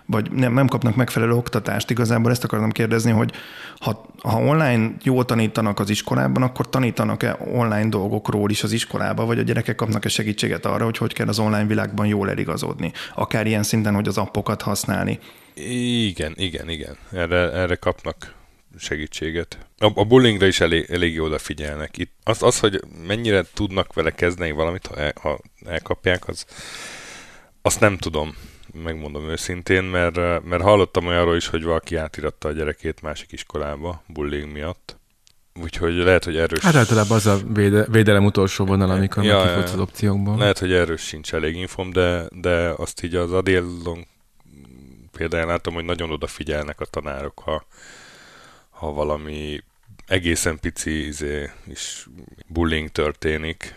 vagy 0.05 0.31
nem, 0.31 0.53
nem 0.53 0.67
kapnak 0.67 0.95
megfelelő 0.95 1.31
oktatást. 1.31 1.89
Igazából 1.89 2.31
ezt 2.31 2.43
akartam 2.43 2.71
kérdezni, 2.71 3.11
hogy 3.11 3.33
ha, 3.79 4.05
ha 4.21 4.39
online 4.39 4.91
jól 5.03 5.25
tanítanak 5.25 5.79
az 5.79 5.89
iskolában, 5.89 6.43
akkor 6.43 6.69
tanítanak-e 6.69 7.37
online 7.53 7.89
dolgokról 7.89 8.49
is 8.49 8.63
az 8.63 8.71
iskolába, 8.71 9.25
vagy 9.25 9.39
a 9.39 9.43
gyerekek 9.43 9.75
kapnak-e 9.75 10.09
segítséget 10.09 10.65
arra, 10.65 10.83
hogy 10.83 10.97
hogy 10.97 11.13
kell 11.13 11.27
az 11.27 11.39
online 11.39 11.65
világban 11.65 12.05
jól 12.05 12.29
eligazodni? 12.29 12.91
Akár 13.15 13.47
ilyen 13.47 13.63
szinten, 13.63 13.93
hogy 13.93 14.07
az 14.07 14.17
appokat 14.17 14.61
használni. 14.61 15.19
Igen, 15.67 16.33
igen, 16.35 16.69
igen. 16.69 16.97
Erre, 17.11 17.51
erre 17.51 17.75
kapnak 17.75 18.35
segítséget. 18.77 19.57
A, 19.77 19.91
a 19.95 20.03
bullyingre 20.03 20.47
is 20.47 20.59
elég, 20.59 20.85
elég 20.89 21.21
odafigyelnek. 21.21 21.97
Itt 21.97 22.13
az, 22.23 22.43
az, 22.43 22.59
hogy 22.59 22.81
mennyire 23.07 23.45
tudnak 23.53 23.93
vele 23.93 24.11
kezdeni 24.11 24.51
valamit, 24.51 24.87
ha, 24.87 24.95
el, 24.95 25.13
ha 25.21 25.39
elkapják, 25.65 26.27
az, 26.27 26.45
azt 27.61 27.79
nem 27.79 27.97
tudom, 27.97 28.35
megmondom 28.83 29.29
őszintén, 29.29 29.83
mert, 29.83 30.43
mert 30.43 30.61
hallottam 30.61 31.07
olyanról 31.07 31.35
is, 31.35 31.47
hogy 31.47 31.63
valaki 31.63 31.95
átiratta 31.95 32.47
a 32.47 32.51
gyerekét 32.51 33.01
másik 33.01 33.31
iskolába 33.31 34.03
bullying 34.07 34.51
miatt. 34.51 34.97
Úgyhogy 35.61 35.93
lehet, 35.93 36.23
hogy 36.23 36.37
erős... 36.37 36.59
Hát 36.59 36.75
általában 36.75 37.17
az 37.17 37.25
a 37.25 37.39
véde, 37.53 37.85
védelem 37.91 38.25
utolsó 38.25 38.65
vonal, 38.65 38.89
amikor 38.89 39.23
ja, 39.23 39.41
kifutsz 39.41 39.73
az 39.73 39.79
opciókból. 39.79 40.37
Lehet, 40.37 40.59
hogy 40.59 40.71
erős 40.71 41.01
sincs 41.01 41.33
elég 41.33 41.55
infom, 41.55 41.91
de, 41.91 42.27
de 42.31 42.73
azt 42.77 43.03
így 43.03 43.15
az 43.15 43.31
Adélon 43.31 44.07
például 45.19 45.45
látom, 45.45 45.73
hogy 45.73 45.85
nagyon 45.85 46.11
odafigyelnek 46.11 46.79
a 46.79 46.85
tanárok, 46.85 47.39
ha, 47.39 47.65
ha 48.69 48.91
valami 48.91 49.63
egészen 50.07 50.59
pici 50.59 51.05
izé, 51.05 51.49
is 51.67 52.07
bullying 52.47 52.89
történik, 52.89 53.75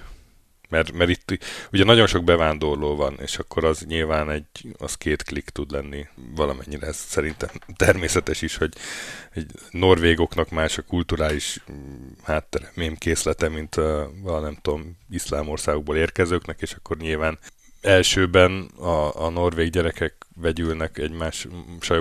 mert, 0.68 0.92
mert 0.92 1.10
itt 1.10 1.38
ugye 1.72 1.84
nagyon 1.84 2.06
sok 2.06 2.24
bevándorló 2.24 2.96
van, 2.96 3.18
és 3.20 3.38
akkor 3.38 3.64
az 3.64 3.80
nyilván 3.80 4.30
egy, 4.30 4.74
az 4.78 4.94
két 4.94 5.22
klik 5.22 5.48
tud 5.48 5.70
lenni 5.70 6.06
valamennyire. 6.34 6.86
Ez 6.86 6.96
szerintem 6.96 7.48
természetes 7.76 8.42
is, 8.42 8.56
hogy 8.56 8.72
egy 9.32 9.50
norvégoknak 9.70 10.50
más 10.50 10.78
a 10.78 10.82
kulturális 10.82 11.60
háttere, 12.22 12.72
készlete, 12.98 13.48
mint 13.48 13.74
a, 13.74 14.10
a 14.24 14.38
nem 14.38 14.58
tudom, 14.62 14.98
iszlám 15.10 15.48
országokból 15.48 15.96
érkezőknek, 15.96 16.60
és 16.60 16.72
akkor 16.72 16.96
nyilván 16.96 17.38
elsőben 17.80 18.62
a, 18.78 19.24
a 19.24 19.30
norvég 19.30 19.70
gyerekek 19.70 20.21
vegyülnek 20.34 20.98
egymás 20.98 21.48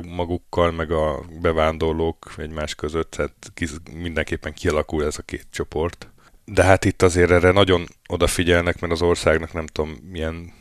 magukkal, 0.07 0.71
meg 0.71 0.91
a 0.91 1.23
bevándorlók 1.41 2.33
egymás 2.37 2.75
között, 2.75 3.11
tehát 3.11 3.51
mindenképpen 3.93 4.53
kialakul 4.53 5.05
ez 5.05 5.17
a 5.17 5.21
két 5.21 5.47
csoport. 5.49 6.09
De 6.45 6.63
hát 6.63 6.85
itt 6.85 7.01
azért 7.01 7.31
erre 7.31 7.51
nagyon 7.51 7.85
odafigyelnek, 8.07 8.79
mert 8.79 8.93
az 8.93 9.01
országnak 9.01 9.53
nem 9.53 9.65
tudom, 9.65 9.97
milyen 10.11 10.53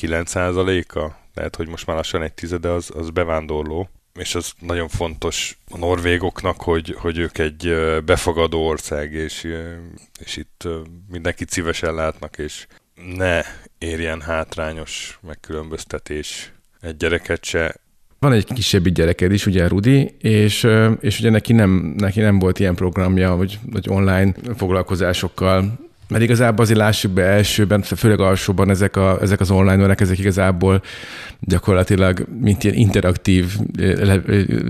9%-a, 0.00 1.10
lehet, 1.34 1.56
hogy 1.56 1.68
most 1.68 1.86
már 1.86 1.96
lassan 1.96 2.22
egy 2.22 2.32
tizede 2.32 2.68
az, 2.68 2.90
az 2.94 3.10
bevándorló, 3.10 3.88
és 4.14 4.34
az 4.34 4.52
nagyon 4.58 4.88
fontos 4.88 5.58
a 5.70 5.78
norvégoknak, 5.78 6.60
hogy, 6.60 6.94
hogy 6.98 7.18
ők 7.18 7.38
egy 7.38 7.74
befogadó 8.04 8.66
ország, 8.66 9.12
és, 9.12 9.56
és 10.18 10.36
itt 10.36 10.68
mindenkit 11.08 11.50
szívesen 11.50 11.94
látnak, 11.94 12.38
és 12.38 12.66
ne 12.94 13.42
érjen 13.78 14.20
hátrányos 14.20 15.18
megkülönböztetés 15.22 16.52
egy 16.80 16.96
gyereket 16.96 17.44
se. 17.44 17.74
Van 18.18 18.32
egy 18.32 18.44
kisebbi 18.44 18.90
gyereked 18.90 19.32
is, 19.32 19.46
ugye 19.46 19.68
Rudi, 19.68 20.14
és, 20.18 20.66
és 21.00 21.18
ugye 21.18 21.30
neki 21.30 21.52
nem, 21.52 21.94
neki 21.96 22.20
nem 22.20 22.38
volt 22.38 22.58
ilyen 22.58 22.74
programja, 22.74 23.34
hogy, 23.34 23.58
hogy 23.72 23.86
online 23.88 24.34
foglalkozásokkal 24.56 25.89
mert 26.10 26.22
igazából 26.22 26.64
azért 26.64 26.78
lássuk 26.78 27.12
be 27.12 27.22
elsőben, 27.22 27.82
főleg 27.82 28.20
alsóban 28.20 28.70
ezek, 28.70 28.96
a, 28.96 29.18
ezek 29.20 29.40
az 29.40 29.50
online 29.50 29.82
órák, 29.82 30.00
ezek 30.00 30.18
igazából 30.18 30.82
gyakorlatilag 31.40 32.26
mint 32.40 32.64
ilyen 32.64 32.76
interaktív 32.76 33.56
le, 33.76 34.20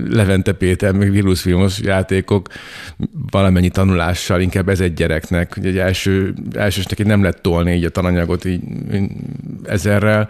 Levente 0.09 0.51
Péter, 0.51 0.93
meg 0.93 1.11
vírusfilmos 1.11 1.79
játékok 1.79 2.47
valamennyi 3.31 3.69
tanulással, 3.69 4.41
inkább 4.41 4.69
ez 4.69 4.79
egy 4.79 4.93
gyereknek. 4.93 5.55
Ugye 5.57 5.69
egy 5.69 5.77
első, 5.77 6.33
elsős 6.53 6.85
neki 6.85 7.03
nem 7.03 7.23
lett 7.23 7.41
tolni 7.41 7.73
így 7.73 7.85
a 7.85 7.89
tananyagot 7.89 8.45
így 8.45 8.61
ezerrel, 9.63 10.29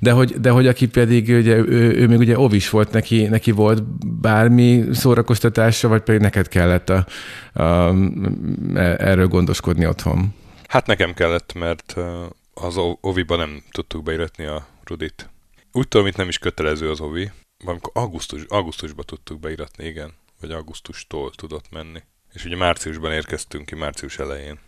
de 0.00 0.10
hogy, 0.10 0.34
de 0.40 0.50
hogy 0.50 0.66
aki 0.66 0.86
pedig, 0.86 1.28
ugye, 1.28 1.56
ő, 1.56 1.96
ő 1.96 2.06
még 2.06 2.18
ugye 2.18 2.38
ovis 2.38 2.70
volt, 2.70 2.92
neki, 2.92 3.22
neki 3.22 3.50
volt 3.50 3.82
bármi 4.20 4.84
szórakoztatása, 4.92 5.88
vagy 5.88 6.00
pedig 6.00 6.20
neked 6.20 6.48
kellett 6.48 6.90
a, 6.90 7.06
a, 7.62 7.94
erről 8.98 9.26
gondoskodni 9.26 9.86
otthon? 9.86 10.34
Hát 10.68 10.86
nekem 10.86 11.14
kellett, 11.14 11.52
mert 11.52 11.94
az 12.54 12.76
Oviba 13.00 13.36
nem 13.36 13.62
tudtuk 13.70 14.02
beiratni 14.02 14.44
a 14.44 14.66
Rudit. 14.84 15.28
Úgy 15.72 15.88
tudom, 15.88 16.06
itt 16.06 16.16
nem 16.16 16.28
is 16.28 16.38
kötelező 16.38 16.90
az 16.90 17.00
Ovi. 17.00 17.30
Valamikor 17.58 17.90
augusztus, 17.94 18.42
augusztusban 18.48 19.04
tudtuk 19.04 19.40
beiratni, 19.40 19.84
igen. 19.84 20.12
Vagy 20.40 20.50
augusztustól 20.50 21.30
tudott 21.30 21.70
menni. 21.70 22.02
És 22.32 22.44
ugye 22.44 22.56
márciusban 22.56 23.12
érkeztünk 23.12 23.66
ki, 23.66 23.74
március 23.74 24.18
elején. 24.18 24.58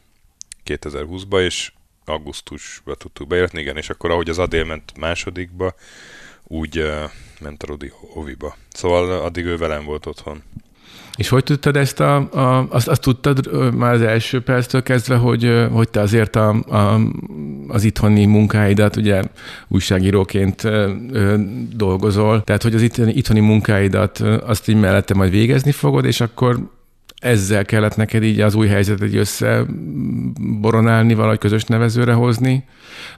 2020-ba, 0.64 1.44
és 1.44 1.72
augusztusban 2.04 2.94
tudtuk 2.98 3.28
beiratni, 3.28 3.60
igen, 3.60 3.76
és 3.76 3.90
akkor 3.90 4.10
ahogy 4.10 4.28
az 4.28 4.38
Adél 4.38 4.64
ment 4.64 4.96
másodikba, 4.96 5.74
úgy 6.44 6.78
uh, 6.78 7.10
ment 7.40 7.62
a 7.62 7.66
Rudi 7.66 7.92
Oviba. 8.14 8.56
Szóval 8.68 9.20
addig 9.20 9.44
ő 9.44 9.56
velem 9.56 9.84
volt 9.84 10.06
otthon. 10.06 10.42
És 11.18 11.28
hogy 11.28 11.44
tudtad 11.44 11.76
ezt 11.76 12.00
a, 12.00 12.16
a 12.16 12.66
azt, 12.70 12.88
azt 12.88 13.00
tudtad 13.00 13.72
már 13.74 13.92
az 13.92 14.02
első 14.02 14.40
perctől 14.40 14.82
kezdve, 14.82 15.16
hogy, 15.16 15.66
hogy 15.72 15.88
te 15.88 16.00
azért 16.00 16.36
a, 16.36 16.48
a, 16.48 17.00
az 17.68 17.84
itthoni 17.84 18.24
munkáidat, 18.24 18.96
ugye 18.96 19.22
újságíróként 19.68 20.68
dolgozol, 21.76 22.44
tehát 22.44 22.62
hogy 22.62 22.74
az 22.74 22.82
itthoni, 22.82 23.12
itthoni 23.12 23.40
munkáidat 23.40 24.18
azt 24.46 24.68
így 24.68 24.80
mellette 24.80 25.14
majd 25.14 25.30
végezni 25.30 25.72
fogod, 25.72 26.04
és 26.04 26.20
akkor 26.20 26.70
ezzel 27.20 27.64
kellett 27.64 27.96
neked 27.96 28.22
így 28.22 28.40
az 28.40 28.54
új 28.54 28.66
helyzetet 28.66 29.14
összeboronálni, 29.14 31.14
valahogy 31.14 31.38
közös 31.38 31.64
nevezőre 31.64 32.12
hozni? 32.12 32.64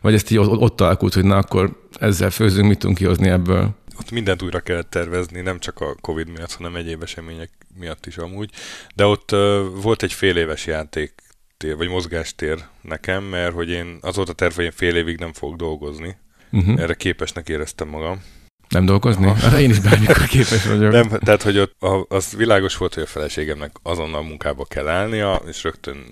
Vagy 0.00 0.14
ezt 0.14 0.30
így 0.30 0.38
ott 0.38 0.80
alakult, 0.80 1.14
hogy 1.14 1.24
na 1.24 1.36
akkor 1.36 1.70
ezzel 1.98 2.30
főzünk, 2.30 2.68
mit 2.68 2.78
tudunk 2.78 2.98
kihozni 2.98 3.28
ebből? 3.28 3.78
ott 4.00 4.10
mindent 4.10 4.42
újra 4.42 4.60
kellett 4.60 4.90
tervezni, 4.90 5.40
nem 5.40 5.58
csak 5.58 5.80
a 5.80 5.94
Covid 6.00 6.28
miatt, 6.28 6.52
hanem 6.52 6.76
egyéb 6.76 7.02
események 7.02 7.50
miatt 7.78 8.06
is 8.06 8.16
amúgy. 8.16 8.50
De 8.94 9.04
ott 9.04 9.32
uh, 9.32 9.38
volt 9.82 10.02
egy 10.02 10.12
fél 10.12 10.36
éves 10.36 10.66
játék 10.66 11.12
tér, 11.56 11.76
vagy 11.76 11.88
mozgástér 11.88 12.58
nekem, 12.82 13.24
mert 13.24 13.52
hogy 13.52 13.68
én 13.68 13.98
az 14.00 14.16
volt 14.16 14.28
a 14.28 14.32
terv, 14.32 14.54
hogy 14.54 14.64
én 14.64 14.70
fél 14.70 14.96
évig 14.96 15.18
nem 15.18 15.32
fogok 15.32 15.56
dolgozni. 15.56 16.16
Uh-huh. 16.52 16.80
Erre 16.80 16.94
képesnek 16.94 17.48
éreztem 17.48 17.88
magam. 17.88 18.22
Nem 18.68 18.84
dolgozni? 18.84 19.26
Hát 19.26 19.58
én 19.58 19.70
is 19.70 19.78
bármikor 19.78 20.26
képes 20.26 20.66
vagyok. 20.66 20.92
Nem, 20.92 21.08
tehát, 21.08 21.42
hogy 21.42 21.58
ott 21.58 21.74
az 22.08 22.36
világos 22.36 22.76
volt, 22.76 22.94
hogy 22.94 23.02
a 23.02 23.06
feleségemnek 23.06 23.76
azonnal 23.82 24.22
munkába 24.22 24.64
kell 24.64 24.88
állnia, 24.88 25.42
és 25.46 25.62
rögtön 25.62 26.04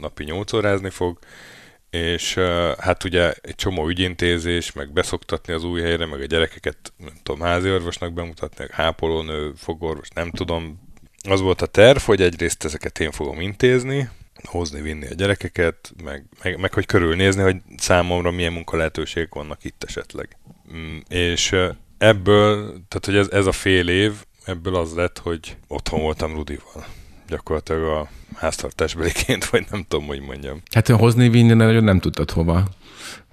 napi 0.00 0.24
nyolc 0.24 0.52
órázni 0.52 0.90
fog, 0.90 1.18
és 1.90 2.34
hát 2.78 3.04
ugye 3.04 3.32
egy 3.40 3.54
csomó 3.54 3.88
ügyintézés, 3.88 4.72
meg 4.72 4.92
beszoktatni 4.92 5.52
az 5.52 5.64
új 5.64 5.80
helyre, 5.80 6.06
meg 6.06 6.20
a 6.20 6.24
gyerekeket, 6.24 6.92
nem 6.96 7.12
tudom, 7.22 7.40
házi 7.40 7.70
orvosnak 7.70 8.12
bemutatni, 8.12 8.66
hápolónő, 8.70 9.52
fogorvos, 9.56 10.08
nem 10.08 10.30
tudom. 10.30 10.83
Az 11.28 11.40
volt 11.40 11.62
a 11.62 11.66
terv, 11.66 11.98
hogy 11.98 12.22
egyrészt 12.22 12.64
ezeket 12.64 13.00
én 13.00 13.10
fogom 13.10 13.40
intézni, 13.40 14.08
hozni, 14.42 14.80
vinni 14.80 15.06
a 15.06 15.14
gyerekeket, 15.14 15.92
meg, 16.04 16.24
meg, 16.42 16.58
meg 16.58 16.72
hogy 16.72 16.86
körülnézni, 16.86 17.42
hogy 17.42 17.56
számomra 17.76 18.30
milyen 18.30 18.52
munka 18.52 18.76
lehetőségek 18.76 19.34
vannak 19.34 19.64
itt 19.64 19.84
esetleg. 19.86 20.36
Mm, 20.74 20.98
és 21.08 21.56
ebből, 21.98 22.56
tehát 22.64 23.04
hogy 23.04 23.16
ez, 23.16 23.28
ez 23.30 23.46
a 23.46 23.52
fél 23.52 23.88
év, 23.88 24.12
ebből 24.44 24.74
az 24.74 24.94
lett, 24.94 25.18
hogy 25.18 25.56
otthon 25.68 26.00
voltam 26.00 26.34
Rudival. 26.34 26.86
Gyakorlatilag 27.28 27.82
a 27.82 28.08
háztartásbeliként, 28.34 29.44
vagy 29.44 29.66
nem 29.70 29.84
tudom, 29.88 30.06
hogy 30.06 30.20
mondjam. 30.20 30.62
Hát 30.74 30.88
hozni, 30.88 31.28
vinni 31.28 31.52
nagyon 31.52 31.84
nem 31.84 32.00
tudtad 32.00 32.30
hova. 32.30 32.68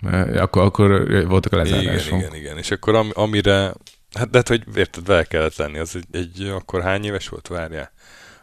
Mert 0.01 0.39
akkor, 0.39 0.63
akkor 0.63 1.07
voltak 1.27 1.53
a 1.53 1.57
lezárások. 1.57 2.07
Igen, 2.07 2.19
igen, 2.19 2.35
igen. 2.35 2.57
És 2.57 2.71
akkor 2.71 2.95
am, 2.95 3.09
amire, 3.13 3.73
hát 4.17 4.29
de 4.29 4.37
hát, 4.37 4.47
hogy 4.47 4.63
érted, 4.75 5.05
vele 5.05 5.23
kellett 5.23 5.55
lenni, 5.55 5.77
az 5.77 5.95
egy, 5.95 6.05
egy, 6.11 6.47
akkor 6.47 6.81
hány 6.81 7.05
éves 7.05 7.27
volt, 7.27 7.47
várjál? 7.47 7.91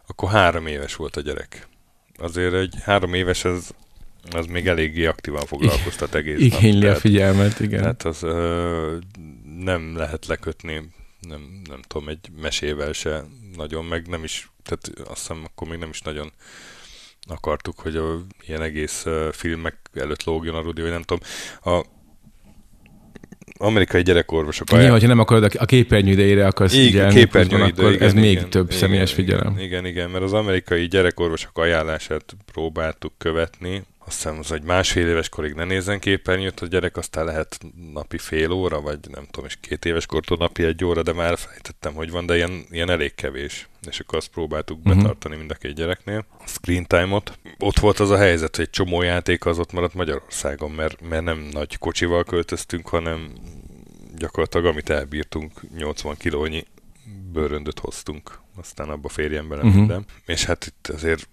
Akkor 0.06 0.30
három 0.30 0.66
éves 0.66 0.96
volt 0.96 1.16
a 1.16 1.20
gyerek. 1.20 1.68
Azért 2.16 2.54
egy 2.54 2.74
három 2.82 3.14
éves, 3.14 3.44
az, 3.44 3.74
az 4.30 4.46
még 4.46 4.66
eléggé 4.66 5.06
aktívan 5.06 5.46
foglalkoztat 5.46 6.14
egész 6.14 6.38
Igényli 6.38 6.86
a 6.86 6.96
figyelmet, 6.96 7.60
igen. 7.60 7.84
Hát 7.84 8.02
az 8.04 8.22
ö, 8.22 8.96
nem 9.58 9.96
lehet 9.96 10.26
lekötni, 10.26 10.90
nem, 11.20 11.62
nem 11.68 11.80
tudom, 11.86 12.08
egy 12.08 12.30
mesével 12.40 12.92
se 12.92 13.24
nagyon, 13.56 13.84
meg 13.84 14.06
nem 14.06 14.24
is 14.24 14.50
tehát 14.68 15.08
azt 15.08 15.20
hiszem 15.20 15.44
akkor 15.44 15.68
még 15.68 15.78
nem 15.78 15.88
is 15.88 16.00
nagyon 16.00 16.32
akartuk, 17.28 17.80
hogy 17.80 17.96
a 17.96 18.20
ilyen 18.46 18.62
egész 18.62 19.04
filmek 19.32 19.76
előtt 19.94 20.24
lógjon 20.24 20.54
a 20.54 20.60
Rudi, 20.60 20.82
vagy 20.82 20.90
nem 20.90 21.02
tudom. 21.02 21.28
A, 21.62 21.84
amerikai 23.58 24.02
gyerekorvosok 24.02 24.70
Nyilván, 24.70 24.90
hogyha 24.90 25.08
nem 25.08 25.18
akarod 25.18 25.54
a 25.58 25.64
képernyő 25.64 26.12
idejére 26.12 26.46
akarsz 26.46 26.72
igen, 26.74 26.86
figyelni, 26.86 27.14
képernyő 27.14 27.56
akkor 27.56 27.68
idő, 27.68 27.92
igen, 27.92 28.06
ez 28.06 28.12
még 28.12 28.30
igen, 28.30 28.50
több 28.50 28.66
igen, 28.66 28.78
személyes 28.78 29.12
igen, 29.12 29.24
figyelem. 29.24 29.52
Igen, 29.52 29.64
igen, 29.64 29.86
igen, 29.86 30.10
mert 30.10 30.24
az 30.24 30.32
amerikai 30.32 30.86
gyerekorvosok 30.86 31.58
ajánlását 31.58 32.36
próbáltuk 32.52 33.12
követni, 33.18 33.82
azt 34.08 34.16
hiszem 34.16 34.38
az, 34.38 34.48
hogy 34.48 34.62
másfél 34.62 35.08
éves 35.08 35.28
korig 35.28 35.54
ne 35.54 35.64
nézzen 35.64 35.98
képernyőt, 35.98 36.60
a 36.60 36.66
gyerek 36.66 36.96
aztán 36.96 37.24
lehet 37.24 37.58
napi 37.92 38.18
fél 38.18 38.50
óra, 38.50 38.80
vagy 38.80 38.98
nem 39.10 39.26
tudom, 39.30 39.46
és 39.48 39.56
két 39.60 39.84
éves 39.84 40.06
kortól 40.06 40.36
napi 40.36 40.62
egy 40.64 40.84
óra, 40.84 41.02
de 41.02 41.12
már 41.12 41.30
elfelejtettem, 41.30 41.94
hogy 41.94 42.10
van, 42.10 42.26
de 42.26 42.36
ilyen, 42.36 42.64
ilyen 42.70 42.90
elég 42.90 43.14
kevés. 43.14 43.68
És 43.88 44.00
akkor 44.00 44.18
azt 44.18 44.28
próbáltuk 44.28 44.78
uh-huh. 44.78 44.96
betartani 44.96 45.36
mind 45.36 45.50
a 45.50 45.54
két 45.54 45.74
gyereknél. 45.74 46.24
A 46.38 46.46
screen 46.46 46.86
time-ot. 46.86 47.38
Ott 47.58 47.78
volt 47.78 48.00
az 48.00 48.10
a 48.10 48.16
helyzet, 48.16 48.56
hogy 48.56 48.64
egy 48.64 48.70
csomó 48.70 49.02
játék 49.02 49.46
az 49.46 49.58
ott 49.58 49.72
maradt 49.72 49.94
Magyarországon, 49.94 50.70
mert, 50.70 51.08
mert 51.08 51.24
nem 51.24 51.48
nagy 51.52 51.78
kocsival 51.78 52.24
költöztünk, 52.24 52.88
hanem 52.88 53.32
gyakorlatilag 54.16 54.66
amit 54.66 54.90
elbírtunk, 54.90 55.52
80 55.76 56.16
kilónyi 56.16 56.66
bőröndöt 57.32 57.78
hoztunk, 57.78 58.40
aztán 58.56 58.88
abba 58.88 59.08
férjen 59.08 59.48
bele 59.48 59.62
uh-huh. 59.62 59.76
minden. 59.76 60.04
És 60.26 60.44
hát 60.44 60.66
itt 60.66 60.86
azért 60.94 61.28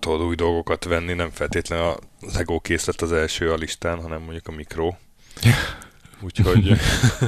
tudod 0.00 0.22
új 0.22 0.34
dolgokat 0.34 0.84
venni, 0.84 1.12
nem 1.12 1.30
feltétlenül 1.30 1.84
a 1.84 1.98
Lego 2.34 2.60
készlet 2.60 3.00
az 3.00 3.12
első 3.12 3.52
a 3.52 3.56
listán, 3.56 4.00
hanem 4.00 4.22
mondjuk 4.22 4.48
a 4.48 4.52
mikro. 4.52 4.94
Úgyhogy, 6.22 6.72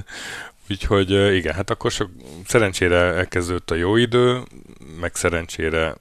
úgyhogy 0.71 1.11
igen, 1.35 1.55
hát 1.55 1.71
akkor 1.71 1.91
sok, 1.91 2.11
szerencsére 2.47 2.97
elkezdődött 2.97 3.71
a 3.71 3.75
jó 3.75 3.97
idő, 3.97 4.43
meg 5.00 5.14
szerencsére 5.14 5.97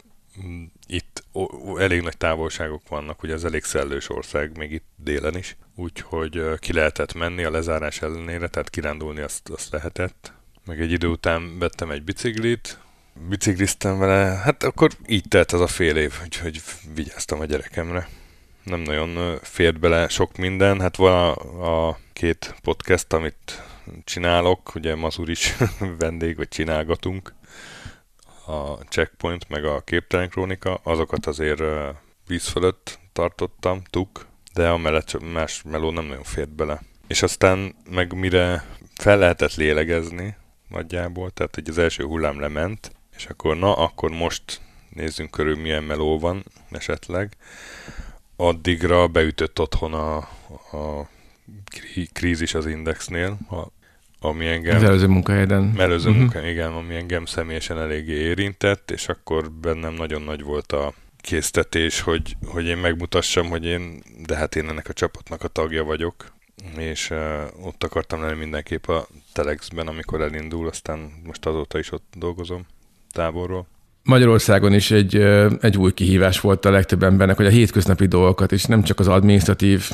itt 0.87 1.23
elég 1.77 2.01
nagy 2.01 2.17
távolságok 2.17 2.87
vannak, 2.87 3.23
ugye 3.23 3.33
ez 3.33 3.43
elég 3.43 3.63
szellős 3.63 4.09
ország, 4.09 4.57
még 4.57 4.71
itt 4.71 4.85
délen 4.95 5.37
is, 5.37 5.57
úgyhogy 5.75 6.43
ki 6.59 6.73
lehetett 6.73 7.13
menni 7.13 7.43
a 7.43 7.51
lezárás 7.51 8.01
ellenére, 8.01 8.47
tehát 8.47 8.69
kirándulni 8.69 9.21
azt, 9.21 9.49
azt 9.49 9.71
lehetett. 9.71 10.33
Meg 10.65 10.81
egy 10.81 10.91
idő 10.91 11.07
után 11.07 11.59
vettem 11.59 11.91
egy 11.91 12.03
biciklit, 12.03 12.79
bicikliztem 13.13 13.97
vele, 13.97 14.35
hát 14.43 14.63
akkor 14.63 14.91
így 15.07 15.25
telt 15.27 15.51
az 15.51 15.61
a 15.61 15.67
fél 15.67 15.97
év, 15.97 16.13
úgyhogy 16.23 16.61
vigyáztam 16.93 17.39
a 17.39 17.45
gyerekemre. 17.45 18.07
Nem 18.63 18.79
nagyon 18.79 19.39
fért 19.41 19.79
bele 19.79 20.07
sok 20.07 20.37
minden, 20.37 20.81
hát 20.81 20.95
van 20.95 21.13
a, 21.13 21.87
a 21.87 21.99
két 22.13 22.55
podcast, 22.61 23.13
amit 23.13 23.63
csinálok, 24.03 24.75
ugye 24.75 24.95
Mazur 24.95 25.29
is 25.29 25.55
vendég, 25.99 26.37
vagy 26.37 26.47
csinálgatunk, 26.47 27.33
a 28.45 28.73
Checkpoint, 28.89 29.49
meg 29.49 29.65
a 29.65 29.81
Képtelen 29.81 30.29
Krónika, 30.29 30.79
azokat 30.83 31.25
azért 31.25 31.61
víz 32.27 32.47
fölött 32.47 32.99
tartottam, 33.13 33.81
tuk, 33.89 34.25
de 34.53 34.69
a 34.69 34.77
mellett 34.77 35.31
más 35.33 35.61
meló 35.65 35.91
nem 35.91 36.05
nagyon 36.05 36.23
fért 36.23 36.55
bele. 36.55 36.81
És 37.07 37.21
aztán 37.21 37.75
meg 37.89 38.13
mire 38.13 38.65
fel 38.95 39.17
lehetett 39.17 39.55
lélegezni, 39.55 40.35
nagyjából, 40.67 41.29
tehát 41.29 41.55
hogy 41.55 41.69
az 41.69 41.77
első 41.77 42.03
hullám 42.03 42.39
lement, 42.39 42.91
és 43.21 43.27
akkor 43.27 43.57
na, 43.57 43.73
akkor 43.73 44.09
most 44.09 44.61
nézzünk 44.89 45.31
körül 45.31 45.55
milyen 45.55 45.83
meló 45.83 46.19
van 46.19 46.43
esetleg. 46.71 47.37
Addigra 48.35 49.07
beütött 49.07 49.59
otthon 49.59 49.93
a, 49.93 50.17
a 50.77 51.09
krízis 52.13 52.53
az 52.53 52.65
Indexnél, 52.65 53.37
a, 53.49 53.67
ami 54.27 54.47
engem... 54.47 54.75
Az 54.75 54.83
előző 54.83 55.07
munkahelyeden. 55.07 55.73
Előző 55.77 56.07
uh-huh. 56.07 56.21
munkahely, 56.21 56.51
igen, 56.51 56.71
ami 56.71 56.95
engem 56.95 57.25
személyesen 57.25 57.79
eléggé 57.79 58.13
érintett, 58.13 58.91
és 58.91 59.07
akkor 59.07 59.51
bennem 59.51 59.93
nagyon 59.93 60.21
nagy 60.21 60.41
volt 60.43 60.71
a 60.71 60.93
késztetés, 61.17 61.99
hogy, 61.99 62.35
hogy 62.45 62.65
én 62.65 62.77
megmutassam, 62.77 63.49
hogy 63.49 63.65
én, 63.65 64.03
de 64.25 64.35
hát 64.35 64.55
én 64.55 64.69
ennek 64.69 64.89
a 64.89 64.93
csapatnak 64.93 65.43
a 65.43 65.47
tagja 65.47 65.83
vagyok, 65.83 66.33
és 66.77 67.09
uh, 67.09 67.43
ott 67.65 67.83
akartam 67.83 68.21
lenni 68.21 68.37
mindenképp 68.37 68.87
a 68.87 69.07
Telexben, 69.33 69.87
amikor 69.87 70.21
elindul, 70.21 70.67
aztán 70.67 71.11
most 71.25 71.45
azóta 71.45 71.79
is 71.79 71.91
ott 71.91 72.13
dolgozom 72.17 72.65
távolról. 73.11 73.67
Magyarországon 74.03 74.73
is 74.73 74.91
egy, 74.91 75.15
egy 75.61 75.77
új 75.77 75.93
kihívás 75.93 76.39
volt 76.39 76.65
a 76.65 76.71
legtöbb 76.71 77.03
embernek, 77.03 77.35
hogy 77.35 77.45
a 77.45 77.49
hétköznapi 77.49 78.05
dolgokat, 78.05 78.51
és 78.51 78.65
nem 78.65 78.83
csak 78.83 78.99
az 78.99 79.07
administratív, 79.07 79.89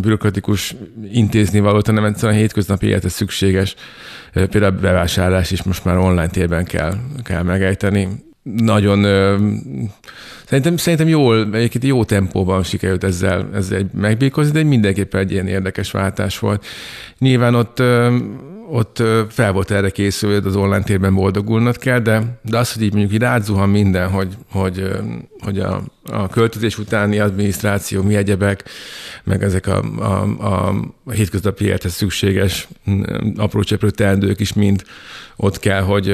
bürokratikus 0.00 0.74
intézni 1.12 1.60
valót, 1.60 1.86
hanem 1.86 2.04
egyszerűen 2.04 2.36
a 2.36 2.40
hétköznapi 2.40 2.86
életet 2.86 3.10
szükséges, 3.10 3.74
például 4.32 4.64
a 4.64 4.80
bevásárlás 4.80 5.50
is 5.50 5.62
most 5.62 5.84
már 5.84 5.96
online 5.96 6.28
térben 6.28 6.64
kell, 6.64 6.94
kell 7.24 7.42
megejteni. 7.42 8.08
Nagyon 8.42 9.04
Szerintem, 10.48 10.76
szerintem 10.76 11.08
jól, 11.08 11.48
egyébként 11.52 11.84
jó 11.84 12.04
tempóban 12.04 12.62
sikerült 12.62 13.04
ezzel, 13.04 13.48
ezzel 13.54 13.90
megbírkozni, 13.94 14.52
de 14.52 14.68
mindenképpen 14.68 15.20
egy 15.20 15.32
ilyen 15.32 15.46
érdekes 15.46 15.90
váltás 15.90 16.38
volt. 16.38 16.66
Nyilván 17.18 17.54
ott 17.54 17.82
ott 18.70 19.02
fel 19.28 19.52
volt 19.52 19.70
erre 19.70 19.90
készülve, 19.90 20.48
az 20.48 20.56
online 20.56 20.82
térben 20.82 21.14
boldogulnod 21.14 21.78
kell, 21.78 21.98
de, 21.98 22.38
de 22.42 22.58
az, 22.58 22.72
hogy 22.72 22.82
így 22.82 22.92
mondjuk 22.92 23.12
így 23.12 23.24
átzuhan 23.24 23.68
minden, 23.68 24.08
hogy, 24.08 24.34
hogy, 24.50 24.90
hogy 25.40 25.58
a, 25.58 25.82
a 26.04 26.28
költözés 26.28 26.78
utáni 26.78 27.18
adminisztráció, 27.18 28.02
mi 28.02 28.16
egyebek, 28.16 28.64
meg 29.24 29.42
ezek 29.42 29.66
a, 29.66 29.82
a, 29.98 30.22
a, 30.38 30.68
a 31.04 31.10
hétköznapi 31.10 31.64
élethez 31.64 31.92
szükséges 31.92 32.68
apró 33.36 33.62
cseprő 33.62 33.90
teendők 33.90 34.40
is 34.40 34.52
mind 34.52 34.82
ott 35.36 35.58
kell, 35.58 35.82
hogy 35.82 36.10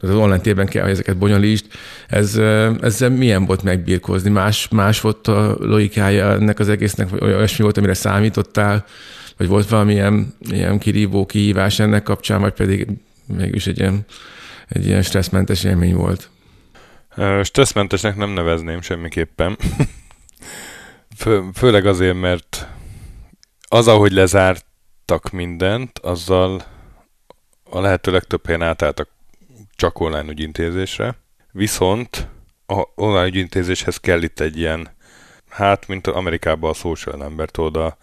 az 0.00 0.10
online 0.10 0.40
térben 0.40 0.66
kell, 0.66 0.82
hogy 0.82 0.92
ezeket 0.92 1.16
bonyolítsd. 1.16 1.66
Ez, 2.08 2.36
ezzel 2.80 3.10
milyen 3.10 3.44
volt 3.44 3.62
megbírkozni? 3.62 4.30
Más, 4.30 4.68
más 4.68 5.00
volt 5.00 5.28
a 5.28 5.56
logikája 5.60 6.32
ennek 6.32 6.58
az 6.58 6.68
egésznek, 6.68 7.08
vagy 7.08 7.22
olyasmi 7.22 7.62
volt, 7.62 7.76
amire 7.76 7.94
számítottál? 7.94 8.84
Vagy 9.38 9.48
volt 9.48 9.68
valamilyen 9.68 10.34
ilyen 10.40 10.78
kirívó 10.78 11.26
kihívás 11.26 11.78
ennek 11.78 12.02
kapcsán, 12.02 12.40
vagy 12.40 12.52
pedig 12.52 12.88
mégis 13.26 13.66
egy 13.66 13.78
ilyen, 13.78 14.04
egy 14.68 14.86
ilyen 14.86 15.02
stresszmentes 15.02 15.64
élmény 15.64 15.94
volt? 15.94 16.30
Stresszmentesnek 17.42 18.16
nem 18.16 18.30
nevezném 18.30 18.80
semmiképpen. 18.80 19.56
Fő, 21.16 21.50
főleg 21.54 21.86
azért, 21.86 22.20
mert 22.20 22.66
az, 23.68 23.88
ahogy 23.88 24.12
lezártak 24.12 25.30
mindent, 25.30 25.98
azzal 25.98 26.62
a 27.70 27.80
lehető 27.80 28.12
legtöbb 28.12 28.46
helyen 28.46 28.62
átálltak 28.62 29.08
csak 29.76 30.00
online 30.00 30.30
ügyintézésre. 30.30 31.16
Viszont 31.52 32.28
a 32.66 32.84
online 32.94 33.26
ügyintézéshez 33.26 33.96
kell 33.96 34.22
itt 34.22 34.40
egy 34.40 34.58
ilyen, 34.58 34.88
hát 35.48 35.88
mint 35.88 36.06
Amerikában 36.06 36.70
a 36.70 36.74
social 36.74 37.16
number, 37.16 37.48
oda 37.56 37.96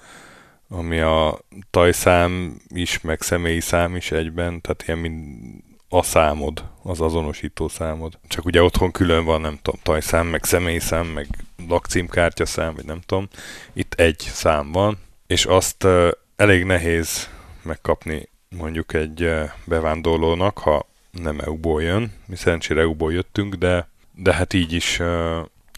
ami 0.70 1.00
a 1.00 1.40
tajszám 1.70 2.62
is, 2.68 3.02
meg 3.02 3.22
személyi 3.22 3.60
szám 3.60 3.96
is 3.96 4.12
egyben, 4.12 4.62
tehát 4.62 4.84
ilyen 4.88 5.00
mint 5.00 5.64
a 5.90 6.04
számod, 6.04 6.64
az 6.84 7.02
azonosító 7.02 7.68
számod. 7.68 8.20
Csak 8.28 8.46
ugye 8.46 8.64
otthon 8.64 8.92
külön 8.92 9.26
van, 9.26 9.42
nem 9.42 9.60
tudom, 9.62 9.80
tajszám, 9.84 10.28
meg 10.28 10.44
személyi 10.44 10.80
szám, 10.80 11.08
meg 11.08 11.28
lakcímkártya 11.68 12.46
szám, 12.46 12.76
vagy 12.76 12.86
nem 12.86 13.00
tudom. 13.06 13.28
Itt 13.74 13.94
egy 13.94 14.20
szám 14.20 14.72
van, 14.72 14.98
és 15.28 15.46
azt 15.46 15.88
elég 16.36 16.64
nehéz 16.64 17.30
megkapni 17.62 18.30
mondjuk 18.58 18.94
egy 18.94 19.24
uh, 19.24 19.50
bevándorlónak, 19.66 20.58
ha 20.58 20.88
nem 21.12 21.40
EU-ból 21.40 21.82
jön. 21.82 22.14
Mi 22.26 22.36
szerencsére 22.36 22.82
EU-ból 22.82 23.14
jöttünk, 23.14 23.56
de, 23.56 23.90
de 24.14 24.34
hát 24.34 24.54
így 24.54 24.74
is 24.74 25.00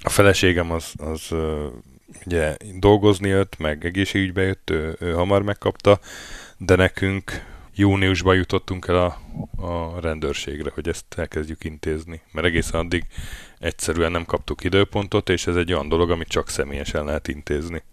a 0.03 0.09
feleségem 0.09 0.71
az, 0.71 0.93
az 0.97 1.31
ugye 2.27 2.55
dolgozni 2.79 3.27
jött, 3.27 3.57
meg 3.57 3.85
egészségügybe 3.85 4.41
jött, 4.41 4.69
ő, 4.69 4.95
ő 4.99 5.11
hamar 5.11 5.41
megkapta, 5.41 5.99
de 6.57 6.75
nekünk 6.75 7.45
júniusban 7.75 8.35
jutottunk 8.35 8.87
el 8.87 8.95
a, 8.95 9.17
a 9.65 9.99
rendőrségre, 10.01 10.71
hogy 10.73 10.87
ezt 10.87 11.05
elkezdjük 11.15 11.63
intézni. 11.63 12.21
Mert 12.31 12.47
egészen 12.47 12.79
addig 12.79 13.03
egyszerűen 13.59 14.11
nem 14.11 14.25
kaptuk 14.25 14.63
időpontot, 14.63 15.29
és 15.29 15.47
ez 15.47 15.55
egy 15.55 15.73
olyan 15.73 15.89
dolog, 15.89 16.11
amit 16.11 16.27
csak 16.27 16.49
személyesen 16.49 17.05
lehet 17.05 17.27
intézni. 17.27 17.83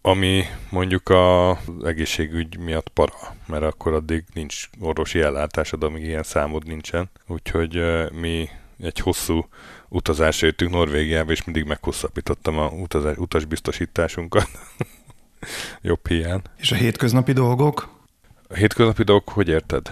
Ami 0.00 0.44
mondjuk 0.70 1.08
az 1.08 1.56
egészségügy 1.84 2.58
miatt 2.58 2.88
para, 2.88 3.14
mert 3.46 3.62
akkor 3.62 3.92
addig 3.92 4.24
nincs 4.34 4.68
orvosi 4.80 5.20
ellátásod, 5.20 5.82
amíg 5.82 6.02
ilyen 6.02 6.22
számod 6.22 6.66
nincsen. 6.66 7.10
Úgyhogy 7.26 7.82
mi 8.12 8.48
egy 8.78 8.98
hosszú 8.98 9.48
utazásra 9.94 10.46
jöttünk 10.46 10.70
Norvégiába, 10.70 11.32
és 11.32 11.44
mindig 11.44 11.64
meghosszabbítottam 11.64 12.58
a 12.58 12.66
utazás, 12.66 13.16
utasbiztosításunkat. 13.16 14.48
Jobb 15.82 16.08
hiány. 16.08 16.40
És 16.56 16.72
a 16.72 16.74
hétköznapi 16.74 17.32
dolgok? 17.32 17.88
A 18.48 18.54
hétköznapi 18.54 19.02
dolgok, 19.02 19.28
hogy 19.28 19.48
érted? 19.48 19.90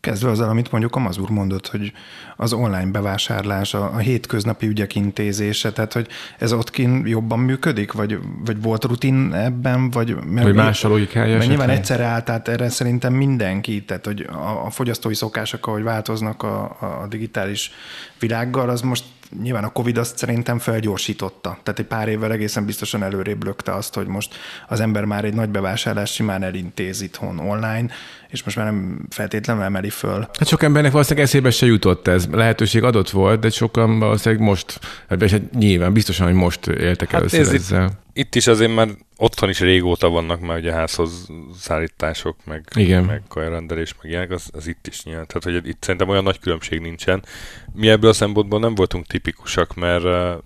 Kezdve 0.00 0.30
azzal, 0.30 0.48
amit 0.48 0.70
mondjuk 0.70 0.96
a 0.96 0.98
Mazur 0.98 1.30
mondott, 1.30 1.68
hogy 1.68 1.92
az 2.36 2.52
online 2.52 2.90
bevásárlás, 2.90 3.74
a, 3.74 3.94
a 3.94 3.98
hétköznapi 3.98 4.66
ügyek 4.66 4.94
intézése, 4.94 5.72
tehát 5.72 5.92
hogy 5.92 6.08
ez 6.38 6.52
ott 6.52 6.70
kint 6.70 7.08
jobban 7.08 7.38
működik, 7.38 7.92
vagy, 7.92 8.18
vagy 8.44 8.62
volt 8.62 8.84
rutin 8.84 9.32
ebben, 9.32 9.90
vagy... 9.90 10.16
Mert 10.24 10.46
vagy 10.46 10.54
más 10.54 10.84
a 10.84 10.88
logikája 10.88 11.36
Mert 11.36 11.48
nyilván 11.48 11.70
egyszerre 11.70 12.04
állt 12.04 12.30
át 12.30 12.48
erre 12.48 12.68
szerintem 12.68 13.12
mindenki, 13.12 13.84
tehát 13.84 14.06
hogy 14.06 14.20
a, 14.20 14.66
a 14.66 14.70
fogyasztói 14.70 15.14
szokások, 15.14 15.66
ahogy 15.66 15.82
változnak 15.82 16.42
a, 16.42 16.62
a 17.02 17.06
digitális 17.08 17.70
világgal, 18.18 18.68
az 18.68 18.80
most 18.80 19.04
nyilván 19.42 19.64
a 19.64 19.72
Covid 19.72 19.96
azt 19.98 20.18
szerintem 20.18 20.58
felgyorsította. 20.58 21.58
Tehát 21.62 21.78
egy 21.78 21.86
pár 21.86 22.08
évvel 22.08 22.32
egészen 22.32 22.64
biztosan 22.64 23.02
előrébb 23.02 23.44
lökte 23.44 23.74
azt, 23.74 23.94
hogy 23.94 24.06
most 24.06 24.34
az 24.68 24.80
ember 24.80 25.04
már 25.04 25.24
egy 25.24 25.34
nagy 25.34 25.48
bevásárlást 25.48 26.14
simán 26.14 26.42
elintéz 26.42 27.00
itthon 27.00 27.38
online, 27.38 27.86
és 28.28 28.44
most 28.44 28.56
már 28.56 28.66
nem 28.66 29.06
feltétlenül 29.10 29.62
emeli 29.62 29.90
föl. 29.90 30.20
Hát 30.20 30.48
sok 30.48 30.62
embernek 30.62 30.92
valószínűleg 30.92 31.26
eszébe 31.28 31.50
se 31.50 31.66
jutott 31.66 32.08
ez. 32.08 32.26
Lehetőség 32.26 32.82
adott 32.82 33.10
volt, 33.10 33.40
de 33.40 33.50
sokan 33.50 33.98
valószínűleg 33.98 34.44
most, 34.44 34.80
hát 35.08 35.52
nyilván 35.52 35.92
biztosan, 35.92 36.26
hogy 36.26 36.34
most 36.34 36.66
éltek 36.66 37.10
hát 37.10 37.20
először 37.20 37.54
ezzel. 37.54 38.03
Itt, 38.16 38.34
is 38.34 38.46
azért 38.46 38.74
már 38.74 38.88
otthon 39.16 39.48
is 39.48 39.60
régóta 39.60 40.08
vannak 40.08 40.40
már 40.40 40.58
ugye 40.58 40.72
házhoz 40.72 41.28
szállítások, 41.58 42.44
meg, 42.44 42.68
Igen. 42.74 43.04
meg 43.04 43.22
kajarendelés, 43.28 43.94
meg 44.02 44.10
ilyenek, 44.10 44.30
az, 44.30 44.50
az 44.52 44.66
itt 44.66 44.86
is 44.86 45.04
nyilván. 45.04 45.26
Tehát, 45.26 45.42
hogy 45.44 45.68
itt 45.68 45.82
szerintem 45.82 46.08
olyan 46.08 46.22
nagy 46.22 46.38
különbség 46.38 46.80
nincsen. 46.80 47.24
Mi 47.72 47.88
ebből 47.88 48.10
a 48.10 48.12
szempontból 48.12 48.60
nem 48.60 48.74
voltunk 48.74 49.06
tipikusak, 49.06 49.74
mert 49.74 50.04
uh, 50.04 50.42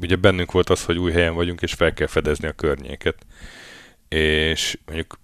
ugye 0.00 0.16
bennünk 0.16 0.52
volt 0.52 0.70
az, 0.70 0.84
hogy 0.84 0.98
új 0.98 1.12
helyen 1.12 1.34
vagyunk, 1.34 1.62
és 1.62 1.72
fel 1.72 1.92
kell 1.92 2.06
fedezni 2.06 2.48
a 2.48 2.52
környéket. 2.52 3.16
És 4.08 4.78
mondjuk 4.86 5.18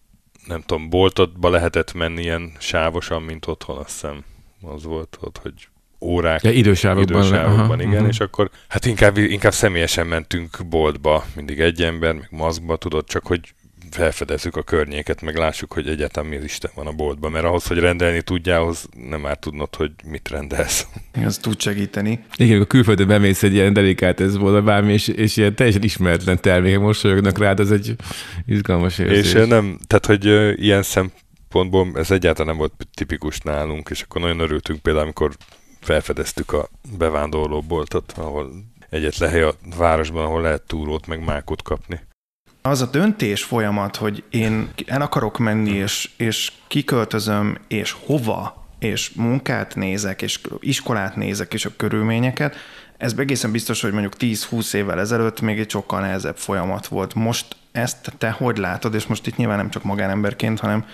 nem 0.46 0.62
tudom, 0.62 0.90
boltodba 0.90 1.48
lehetett 1.48 1.92
menni 1.92 2.22
ilyen 2.22 2.52
sávosan, 2.58 3.22
mint 3.22 3.46
otthon, 3.46 3.76
azt 3.76 3.90
hiszem. 3.90 4.24
Az 4.62 4.84
volt 4.84 5.18
ott, 5.20 5.38
hogy 5.38 5.68
órák. 6.02 6.42
Ja, 6.42 6.50
idősávokban. 6.50 7.22
idősávokban 7.22 7.78
aha, 7.78 7.82
igen, 7.82 7.98
aha. 7.98 8.08
és 8.08 8.20
akkor 8.20 8.50
hát 8.68 8.86
inkább, 8.86 9.16
inkább 9.16 9.52
személyesen 9.52 10.06
mentünk 10.06 10.58
boltba, 10.68 11.24
mindig 11.36 11.60
egy 11.60 11.82
ember, 11.82 12.14
meg 12.14 12.28
maszkba, 12.30 12.76
tudod, 12.76 13.04
csak 13.06 13.26
hogy 13.26 13.54
felfedezzük 13.94 14.56
a 14.56 14.62
környéket, 14.62 15.22
meg 15.22 15.36
lássuk, 15.36 15.72
hogy 15.72 15.88
egyáltalán 15.88 16.28
mi 16.28 16.36
az 16.36 16.44
Isten 16.44 16.70
van 16.74 16.86
a 16.86 16.92
boltban, 16.92 17.30
mert 17.30 17.44
ahhoz, 17.44 17.66
hogy 17.66 17.78
rendelni 17.78 18.22
tudjál, 18.22 18.60
ahhoz 18.60 18.88
nem 19.08 19.20
már 19.20 19.36
tudnod, 19.36 19.74
hogy 19.74 19.90
mit 20.04 20.28
rendelsz. 20.28 20.86
Ez 21.10 21.38
tud 21.38 21.60
segíteni. 21.60 22.24
Igen, 22.36 22.60
a 22.60 22.64
külföldön 22.64 23.06
bemész 23.06 23.42
egy 23.42 23.54
ilyen 23.54 23.72
delikát 23.72 24.20
ez 24.20 24.36
volt 24.36 24.64
bármi, 24.64 24.92
és, 24.92 25.08
és 25.08 25.36
ilyen 25.36 25.54
teljesen 25.54 25.82
ismeretlen 25.82 26.40
termékek 26.40 26.80
mosolyognak 26.80 27.38
rád, 27.38 27.60
az 27.60 27.72
egy 27.72 27.94
izgalmas 28.46 28.98
érzés. 28.98 29.34
És 29.34 29.46
nem, 29.48 29.78
tehát, 29.86 30.06
hogy 30.06 30.24
ilyen 30.62 30.82
szempontból 30.82 31.90
ez 31.94 32.10
egyáltalán 32.10 32.46
nem 32.46 32.56
volt 32.56 32.72
tipikus 32.94 33.38
nálunk, 33.38 33.88
és 33.90 34.02
akkor 34.02 34.20
nagyon 34.20 34.40
örültünk 34.40 34.80
például, 34.80 35.04
amikor 35.04 35.32
felfedeztük 35.82 36.52
a 36.52 36.68
bevándorlóboltot, 36.98 38.12
ahol 38.16 38.50
egyetlen 38.90 39.30
hely 39.30 39.42
a 39.42 39.54
városban, 39.76 40.24
ahol 40.24 40.40
lehet 40.40 40.62
túrót 40.62 41.06
meg 41.06 41.24
mákot 41.24 41.62
kapni. 41.62 42.00
Az 42.62 42.82
a 42.82 42.86
döntés 42.86 43.42
folyamat, 43.42 43.96
hogy 43.96 44.24
én 44.30 44.70
el 44.86 45.02
akarok 45.02 45.38
menni, 45.38 45.70
és, 45.70 46.10
és 46.16 46.52
kiköltözöm, 46.66 47.58
és 47.68 47.96
hova, 48.06 48.66
és 48.78 49.10
munkát 49.10 49.74
nézek, 49.74 50.22
és 50.22 50.40
iskolát 50.60 51.16
nézek, 51.16 51.54
és 51.54 51.64
a 51.64 51.76
körülményeket, 51.76 52.56
ez 53.02 53.14
egészen 53.16 53.52
biztos, 53.52 53.80
hogy 53.80 53.92
mondjuk 53.92 54.14
10-20 54.18 54.74
évvel 54.74 55.00
ezelőtt 55.00 55.40
még 55.40 55.58
egy 55.58 55.70
sokkal 55.70 56.00
nehezebb 56.00 56.36
folyamat 56.36 56.86
volt. 56.86 57.14
Most 57.14 57.56
ezt 57.72 58.12
te 58.18 58.30
hogy 58.30 58.56
látod, 58.56 58.94
és 58.94 59.06
most 59.06 59.26
itt 59.26 59.36
nyilván 59.36 59.56
nem 59.56 59.70
csak 59.70 59.82
magánemberként, 59.82 60.60
hanem 60.60 60.86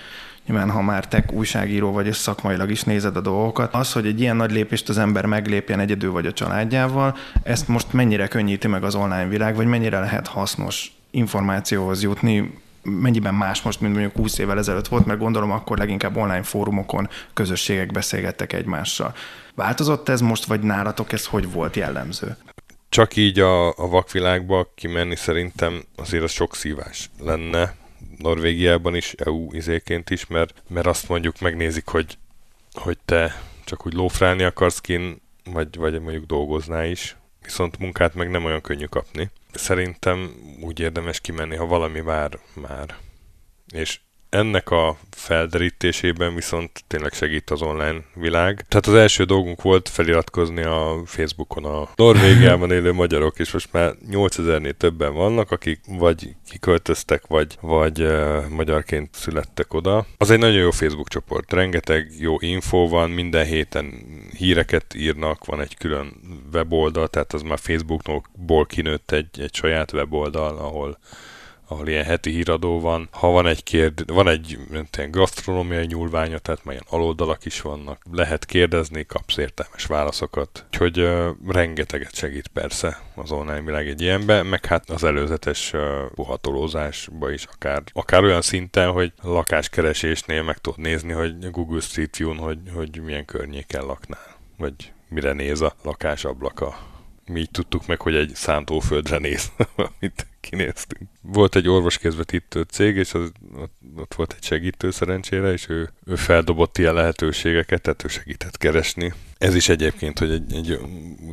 nyilván 0.48 0.70
ha 0.70 0.82
már 0.82 1.08
te 1.08 1.24
újságíró 1.30 1.92
vagy, 1.92 2.06
és 2.06 2.16
szakmailag 2.16 2.70
is 2.70 2.82
nézed 2.82 3.16
a 3.16 3.20
dolgokat, 3.20 3.74
az, 3.74 3.92
hogy 3.92 4.06
egy 4.06 4.20
ilyen 4.20 4.36
nagy 4.36 4.50
lépést 4.50 4.88
az 4.88 4.98
ember 4.98 5.26
meglépjen 5.26 5.80
egyedül 5.80 6.12
vagy 6.12 6.26
a 6.26 6.32
családjával, 6.32 7.16
ezt 7.42 7.68
most 7.68 7.92
mennyire 7.92 8.28
könnyíti 8.28 8.66
meg 8.66 8.84
az 8.84 8.94
online 8.94 9.28
világ, 9.28 9.56
vagy 9.56 9.66
mennyire 9.66 9.98
lehet 9.98 10.26
hasznos 10.26 10.92
információhoz 11.10 12.02
jutni, 12.02 12.60
mennyiben 12.82 13.34
más 13.34 13.62
most, 13.62 13.80
mint 13.80 13.92
mondjuk 13.92 14.16
20 14.16 14.38
évvel 14.38 14.58
ezelőtt 14.58 14.88
volt, 14.88 15.06
mert 15.06 15.18
gondolom 15.18 15.50
akkor 15.50 15.78
leginkább 15.78 16.16
online 16.16 16.42
fórumokon 16.42 17.08
közösségek 17.32 17.92
beszélgettek 17.92 18.52
egymással. 18.52 19.14
Változott 19.54 20.08
ez 20.08 20.20
most, 20.20 20.44
vagy 20.44 20.60
nálatok 20.60 21.12
ez 21.12 21.26
hogy 21.26 21.52
volt 21.52 21.76
jellemző? 21.76 22.36
Csak 22.88 23.16
így 23.16 23.38
a, 23.38 23.68
a 23.68 23.88
vakvilágba 23.88 24.72
kimenni 24.74 25.16
szerintem 25.16 25.82
azért 25.96 26.22
az 26.22 26.30
sok 26.30 26.54
szívás 26.54 27.10
lenne, 27.20 27.74
Norvégiában 28.18 28.94
is, 28.94 29.12
EU 29.12 29.52
izéként 29.52 30.10
is, 30.10 30.26
mert, 30.26 30.62
mert 30.68 30.86
azt 30.86 31.08
mondjuk 31.08 31.40
megnézik, 31.40 31.86
hogy, 31.86 32.18
hogy 32.72 32.98
te 33.04 33.42
csak 33.64 33.86
úgy 33.86 33.92
lófrálni 33.92 34.42
akarsz 34.42 34.80
kin, 34.80 35.20
vagy, 35.44 35.76
vagy 35.76 36.00
mondjuk 36.00 36.24
dolgoznál 36.24 36.86
is, 36.86 37.16
viszont 37.42 37.78
munkát 37.78 38.14
meg 38.14 38.30
nem 38.30 38.44
olyan 38.44 38.60
könnyű 38.60 38.84
kapni. 38.84 39.30
Szerintem 39.52 40.34
úgy 40.60 40.80
érdemes 40.80 41.20
kimenni, 41.20 41.56
ha 41.56 41.66
valami 41.66 42.00
már, 42.00 42.38
már. 42.54 42.96
És 43.68 44.00
ennek 44.30 44.70
a 44.70 44.96
felderítésében 45.10 46.34
viszont 46.34 46.84
tényleg 46.86 47.12
segít 47.12 47.50
az 47.50 47.62
online 47.62 48.00
világ. 48.14 48.64
Tehát 48.68 48.86
az 48.86 48.94
első 48.94 49.24
dolgunk 49.24 49.62
volt 49.62 49.88
feliratkozni 49.88 50.62
a 50.62 51.02
Facebookon 51.04 51.64
a 51.64 51.88
Norvégiában 51.94 52.70
élő 52.70 52.92
magyarok, 52.92 53.38
és 53.38 53.52
most 53.52 53.72
már 53.72 53.94
8000-nél 54.10 54.72
többen 54.72 55.14
vannak, 55.14 55.50
akik 55.50 55.80
vagy 55.86 56.34
kiköltöztek, 56.50 57.26
vagy, 57.26 57.56
vagy 57.60 58.02
uh, 58.02 58.48
magyarként 58.48 59.14
születtek 59.14 59.74
oda. 59.74 60.06
Az 60.16 60.30
egy 60.30 60.38
nagyon 60.38 60.60
jó 60.60 60.70
Facebook 60.70 61.08
csoport, 61.08 61.52
rengeteg 61.52 62.12
jó 62.18 62.36
info 62.40 62.88
van, 62.88 63.10
minden 63.10 63.46
héten 63.46 63.92
híreket 64.36 64.94
írnak, 64.94 65.44
van 65.44 65.60
egy 65.60 65.76
külön 65.76 66.12
weboldal, 66.52 67.08
tehát 67.08 67.32
az 67.32 67.42
már 67.42 67.58
Facebookból 67.58 68.66
kinőtt 68.66 69.10
egy, 69.10 69.40
egy 69.40 69.54
saját 69.54 69.92
weboldal, 69.92 70.56
ahol 70.56 70.98
ahol 71.68 71.88
ilyen 71.88 72.04
heti 72.04 72.30
híradó 72.30 72.80
van. 72.80 73.08
Ha 73.10 73.28
van 73.28 73.46
egy 73.46 73.62
kérd, 73.62 74.12
van 74.12 74.28
egy 74.28 74.58
ilyen 74.70 75.10
gasztronómiai 75.10 75.86
nyúlványa, 75.86 76.38
tehát 76.38 76.64
már 76.64 76.74
ilyen 76.74 76.86
aloldalak 76.88 77.44
is 77.44 77.60
vannak. 77.60 78.02
Lehet 78.12 78.44
kérdezni, 78.44 79.04
kapsz 79.04 79.36
értelmes 79.36 79.86
válaszokat. 79.86 80.64
Úgyhogy 80.66 81.00
uh, 81.00 81.28
rengeteget 81.46 82.14
segít 82.14 82.48
persze 82.48 83.02
az 83.14 83.30
online 83.30 83.60
világ 83.60 83.88
egy 83.88 84.00
ilyenbe, 84.00 84.42
meg 84.42 84.66
hát 84.66 84.90
az 84.90 85.04
előzetes 85.04 85.72
uh, 85.72 85.80
puhatolózásba 86.14 87.30
is 87.30 87.44
akár, 87.44 87.82
akár 87.92 88.22
olyan 88.22 88.42
szinten, 88.42 88.90
hogy 88.90 89.12
lakáskeresésnél 89.22 90.42
meg 90.42 90.58
tudod 90.58 90.78
nézni, 90.78 91.12
hogy 91.12 91.50
Google 91.50 91.80
Street 91.80 92.16
View-n, 92.16 92.36
hogy, 92.36 92.58
hogy 92.74 93.00
milyen 93.02 93.24
környéken 93.24 93.84
laknál, 93.84 94.36
vagy 94.56 94.92
mire 95.08 95.32
néz 95.32 95.60
a 95.60 95.74
lakásablaka 95.82 96.78
mi 97.28 97.40
így 97.40 97.50
tudtuk 97.50 97.86
meg, 97.86 98.00
hogy 98.00 98.14
egy 98.14 98.34
szántóföldre 98.34 99.18
néz, 99.18 99.52
amit 99.76 100.26
kinéztünk. 100.50 101.10
Volt 101.22 101.56
egy 101.56 101.68
orvoskezvetítő 101.68 102.62
cég, 102.62 102.96
és 102.96 103.14
az, 103.14 103.32
ott 103.96 104.14
volt 104.14 104.32
egy 104.36 104.44
segítő 104.44 104.90
szerencsére, 104.90 105.52
és 105.52 105.68
ő, 105.68 105.90
ő 106.04 106.14
feldobott 106.14 106.78
ilyen 106.78 106.94
lehetőségeket, 106.94 107.82
tehát 107.82 108.04
ő 108.04 108.08
segített 108.08 108.56
keresni. 108.56 109.12
Ez 109.38 109.54
is 109.54 109.68
egyébként, 109.68 110.18
hogy 110.18 110.30
egy, 110.30 110.54
egy 110.54 110.78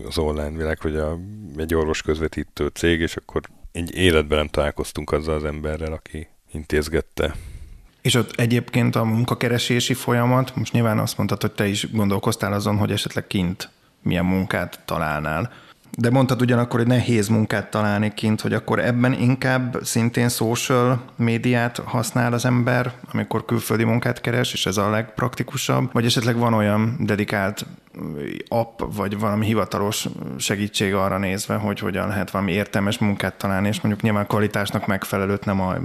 az 0.08 0.17
online 0.17 0.58
világ, 0.58 0.80
hogy 0.80 0.95
a, 0.95 1.19
egy 1.58 1.75
orvosközvetítő 1.75 2.67
cég, 2.67 2.99
és 2.99 3.15
akkor 3.15 3.41
egy 3.71 3.95
életben 3.95 4.38
nem 4.38 4.47
találkoztunk 4.47 5.12
azzal 5.12 5.36
az 5.36 5.43
emberrel, 5.43 5.93
aki 5.93 6.28
intézgette 6.51 7.36
és 8.06 8.15
ott 8.15 8.39
egyébként 8.39 8.95
a 8.95 9.04
munkakeresési 9.04 9.93
folyamat, 9.93 10.56
most 10.56 10.73
nyilván 10.73 10.99
azt 10.99 11.17
mondtad, 11.17 11.41
hogy 11.41 11.51
te 11.51 11.67
is 11.67 11.91
gondolkoztál 11.91 12.54
azon, 12.54 12.78
hogy 12.78 12.91
esetleg 12.91 13.28
kint 13.28 13.69
milyen 14.01 14.25
munkát 14.25 14.80
találnál. 14.86 15.51
De 15.97 16.10
mondtad 16.10 16.41
ugyanakkor, 16.41 16.79
hogy 16.79 16.88
nehéz 16.88 17.27
munkát 17.27 17.69
találni 17.69 18.13
kint, 18.13 18.41
hogy 18.41 18.53
akkor 18.53 18.79
ebben 18.79 19.13
inkább 19.13 19.77
szintén 19.84 20.29
social 20.29 21.01
médiát 21.15 21.77
használ 21.77 22.34
az 22.34 22.45
ember, 22.45 22.93
amikor 23.12 23.45
külföldi 23.45 23.84
munkát 23.84 24.21
keres, 24.21 24.53
és 24.53 24.65
ez 24.65 24.77
a 24.77 24.89
legpraktikusabb, 24.89 25.89
vagy 25.93 26.05
esetleg 26.05 26.38
van 26.38 26.53
olyan 26.53 26.95
dedikált 26.99 27.65
app, 28.47 28.79
vagy 28.95 29.19
valami 29.19 29.45
hivatalos 29.45 30.05
segítség 30.38 30.93
arra 30.93 31.17
nézve, 31.17 31.55
hogy 31.55 31.79
hogyan 31.79 32.08
lehet 32.08 32.31
valami 32.31 32.51
értelmes 32.51 32.97
munkát 32.97 33.38
találni, 33.38 33.67
és 33.67 33.81
mondjuk 33.81 34.03
nyilván 34.03 34.27
kvalitásnak 34.27 34.88
megfelelőt 34.88 35.45
nem 35.45 35.62
a 35.62 35.75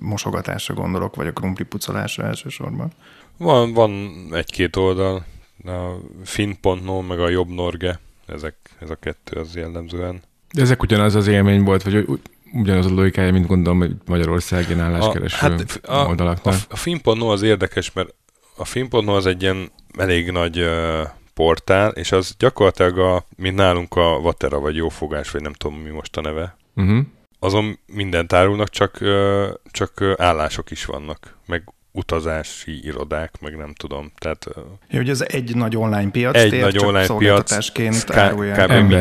mosogatásra 0.00 0.74
gondolok, 0.74 1.14
vagy 1.16 1.26
a 1.26 1.32
krumpli 1.32 1.64
pucolásra 1.64 2.24
elsősorban. 2.24 2.92
Van, 3.36 3.72
van 3.72 4.10
egy-két 4.30 4.76
oldal, 4.76 5.24
a 5.64 5.92
fin.no, 6.24 7.00
meg 7.00 7.20
a 7.20 7.28
jobb 7.28 7.48
norge 7.48 8.00
ezek, 8.28 8.56
ez 8.80 8.90
a 8.90 8.94
kettő 8.94 9.40
az 9.40 9.54
jellemzően. 9.54 10.22
De 10.52 10.62
ezek 10.62 10.82
ugyanaz 10.82 11.14
az 11.14 11.26
élmény 11.26 11.62
volt, 11.62 11.82
vagy 11.82 12.06
ugyanaz 12.52 12.86
a 12.86 12.94
logikája, 12.94 13.32
mint 13.32 13.46
gondolom, 13.46 13.78
hogy 13.78 13.94
Magyarországi 14.06 14.74
álláskereső 14.74 15.46
a, 15.46 15.50
hát 15.50 15.80
a, 15.84 16.06
oldalaknál. 16.06 16.54
A, 16.54 16.58
a 16.68 16.76
film.no 16.76 17.26
az 17.26 17.42
érdekes, 17.42 17.92
mert 17.92 18.14
a 18.56 18.64
film.no 18.64 19.14
az 19.16 19.26
egy 19.26 19.42
ilyen 19.42 19.70
elég 19.98 20.30
nagy 20.30 20.60
uh, 20.60 21.00
portál, 21.34 21.90
és 21.90 22.12
az 22.12 22.34
gyakorlatilag 22.38 22.98
a, 22.98 23.24
mint 23.36 23.56
nálunk 23.56 23.94
a 23.94 24.20
Vatera, 24.20 24.58
vagy 24.58 24.76
Jófogás, 24.76 25.30
vagy 25.30 25.42
nem 25.42 25.52
tudom 25.52 25.78
mi 25.78 25.90
most 25.90 26.16
a 26.16 26.20
neve. 26.20 26.56
Uh-huh. 26.76 26.98
Azon 27.38 27.78
mindent 27.86 28.32
árulnak, 28.32 28.68
csak, 28.68 28.98
uh, 29.00 29.48
csak 29.70 30.14
állások 30.16 30.70
is 30.70 30.84
vannak, 30.84 31.36
meg 31.46 31.72
utazási 31.98 32.84
irodák, 32.84 33.40
meg 33.40 33.56
nem 33.56 33.72
tudom. 33.74 34.12
Tehát, 34.18 34.46
ja, 34.88 34.98
hogy 34.98 35.08
ez 35.08 35.20
egy 35.20 35.56
nagy 35.56 35.76
online 35.76 36.10
piac, 36.10 36.36
egy 36.36 36.50
tér, 36.50 36.60
nagy 36.60 36.78
online 36.78 37.16
piac, 37.18 37.70
kb. 37.70 38.94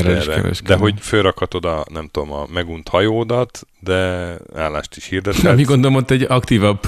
De 0.63 0.75
hogy 0.75 0.93
fölrakhatod 0.99 1.65
a, 1.65 1.85
nem 1.93 2.07
tudom, 2.11 2.31
a 2.31 2.45
megunt 2.53 2.87
hajódat, 2.87 3.67
de 3.79 4.31
állást 4.55 4.95
is 4.95 5.05
hirdethetsz. 5.05 5.55
Mi 5.55 5.63
gondolom, 5.63 5.95
ott 5.97 6.11
egy 6.11 6.25
aktívabb 6.27 6.79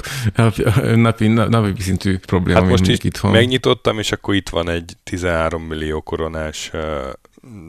napi, 0.94 1.28
napi 1.28 1.80
szintű 1.80 2.18
probléma, 2.18 2.60
hát 2.60 2.68
most 2.68 2.86
itt 2.86 3.04
itthon. 3.04 3.30
megnyitottam, 3.30 3.98
és 3.98 4.12
akkor 4.12 4.34
itt 4.34 4.48
van 4.48 4.68
egy 4.68 4.92
13 5.04 5.62
millió 5.62 6.00
koronás 6.00 6.70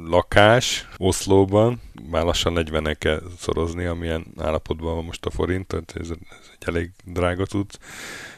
lakás 0.06 0.88
Oszlóban, 0.98 1.82
már 2.10 2.24
lassan 2.24 2.54
40 2.54 2.96
kell 3.00 3.22
szorozni, 3.38 3.86
amilyen 3.86 4.26
állapotban 4.38 4.96
van 4.96 5.04
most 5.04 5.26
a 5.26 5.30
forint, 5.30 5.68
tehát 5.68 5.94
ez, 6.00 6.10
ez 6.10 6.50
egy 6.60 6.68
elég 6.68 6.92
drága 7.06 7.46
tudsz. 7.46 7.78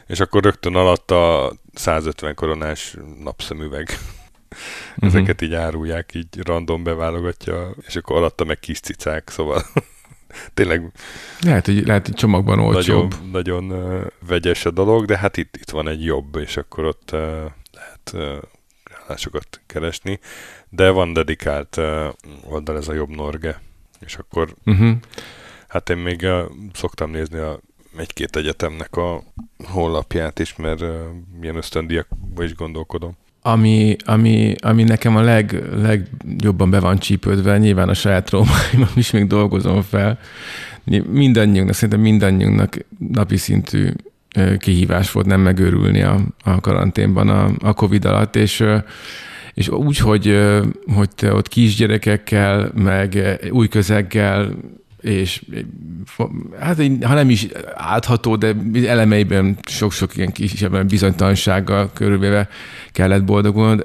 És 0.06 0.20
akkor 0.20 0.42
rögtön 0.42 0.74
alatt 0.74 1.10
a 1.10 1.52
150 1.72 2.34
koronás 2.34 2.96
napszemüveg. 3.22 3.88
Uh-huh. 3.90 5.08
Ezeket 5.08 5.42
így 5.42 5.54
árulják, 5.54 6.14
így 6.14 6.38
random 6.42 6.82
beválogatja, 6.82 7.74
és 7.86 7.96
akkor 7.96 8.16
alatta 8.16 8.44
meg 8.44 8.58
kis 8.58 8.80
cicák, 8.80 9.28
szóval 9.30 9.62
tényleg 10.54 10.92
lehet, 11.40 11.66
hogy, 11.66 11.86
lehet, 11.86 12.06
hogy 12.06 12.14
csomagban 12.14 12.58
olcsóbb. 12.58 13.14
Nagyon, 13.32 13.64
nagyon 13.64 13.70
uh, 13.70 14.06
vegyes 14.26 14.64
a 14.64 14.70
dolog, 14.70 15.04
de 15.04 15.18
hát 15.18 15.36
itt, 15.36 15.56
itt 15.56 15.70
van 15.70 15.88
egy 15.88 16.04
jobb, 16.04 16.36
és 16.36 16.56
akkor 16.56 16.84
ott 16.84 17.10
uh, 17.12 17.20
lehet 17.72 18.10
uh, 18.12 18.42
állásokat 19.02 19.60
keresni, 19.66 20.20
de 20.74 20.90
van 20.90 21.12
dedikált 21.12 21.76
uh, 21.76 21.84
oldal, 22.52 22.76
ez 22.76 22.88
a 22.88 22.94
jobb 22.94 23.08
Norge, 23.08 23.60
és 24.00 24.14
akkor 24.14 24.54
uh-huh. 24.64 24.90
hát 25.68 25.90
én 25.90 25.96
még 25.96 26.20
uh, 26.22 26.40
szoktam 26.72 27.10
nézni 27.10 27.38
a 27.38 27.60
egy-két 27.96 28.36
egyetemnek 28.36 28.96
a 28.96 29.22
honlapját 29.64 30.38
is, 30.38 30.56
mert 30.56 30.84
milyen 31.40 31.56
ösztöndiakban 31.56 32.44
is 32.44 32.54
gondolkodom. 32.54 33.16
Ami, 33.42 33.96
ami, 34.04 34.54
ami 34.62 34.82
nekem 34.82 35.16
a 35.16 35.20
leg, 35.20 35.62
legjobban 35.74 36.70
be 36.70 36.80
van 36.80 36.98
csípődve, 36.98 37.58
nyilván 37.58 37.88
a 37.88 37.94
saját 37.94 38.24
traumáimon 38.24 38.88
is 38.94 39.10
még 39.10 39.26
dolgozom 39.26 39.82
fel. 39.82 40.18
Mindannyiunknak, 41.10 41.74
szerintem 41.74 42.00
mindannyiunknak 42.00 42.76
napi 42.98 43.36
szintű 43.36 43.92
kihívás 44.58 45.12
volt 45.12 45.26
nem 45.26 45.40
megőrülni 45.40 46.02
a, 46.02 46.20
a 46.44 46.60
karanténban 46.60 47.28
a, 47.28 47.50
a 47.60 47.72
Covid 47.72 48.04
alatt, 48.04 48.36
és 48.36 48.64
és 49.54 49.68
úgy, 49.68 49.98
hogy, 49.98 50.40
hogy 50.94 51.08
te 51.14 51.32
ott 51.32 51.48
kisgyerekekkel, 51.48 52.70
meg 52.74 53.38
új 53.50 53.68
közeggel, 53.68 54.50
és 55.00 55.42
hát 56.60 56.76
ha 57.02 57.14
nem 57.14 57.30
is 57.30 57.46
átható, 57.74 58.36
de 58.36 58.54
elemeiben 58.86 59.56
sok-sok 59.68 60.16
ilyen 60.16 60.32
kisebb 60.32 60.86
bizonytalansággal 60.86 61.90
körülvéve 61.92 62.48
kellett 62.92 63.24
boldogulni. 63.24 63.82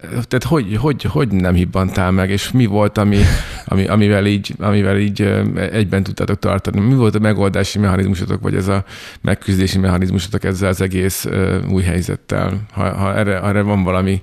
Tehát 0.00 0.44
hogy, 0.44 0.76
hogy, 0.76 1.02
hogy 1.02 1.28
nem 1.28 1.54
hibbantál 1.54 2.10
meg, 2.10 2.30
és 2.30 2.50
mi 2.50 2.66
volt, 2.66 2.98
ami, 2.98 3.18
ami, 3.64 3.86
amivel, 3.86 4.26
így, 4.26 4.54
amivel 4.58 4.98
így 4.98 5.20
egyben 5.72 6.02
tudtátok 6.02 6.38
tartani? 6.38 6.80
Mi 6.80 6.94
volt 6.94 7.14
a 7.14 7.18
megoldási 7.18 7.78
mechanizmusotok, 7.78 8.42
vagy 8.42 8.54
ez 8.54 8.68
a 8.68 8.84
megküzdési 9.20 9.78
mechanizmusotok 9.78 10.44
ezzel 10.44 10.68
az 10.68 10.80
egész 10.80 11.26
új 11.68 11.82
helyzettel? 11.82 12.60
Ha, 12.72 12.96
ha 12.96 13.16
erre, 13.16 13.42
erre 13.42 13.62
van 13.62 13.82
valami, 13.82 14.22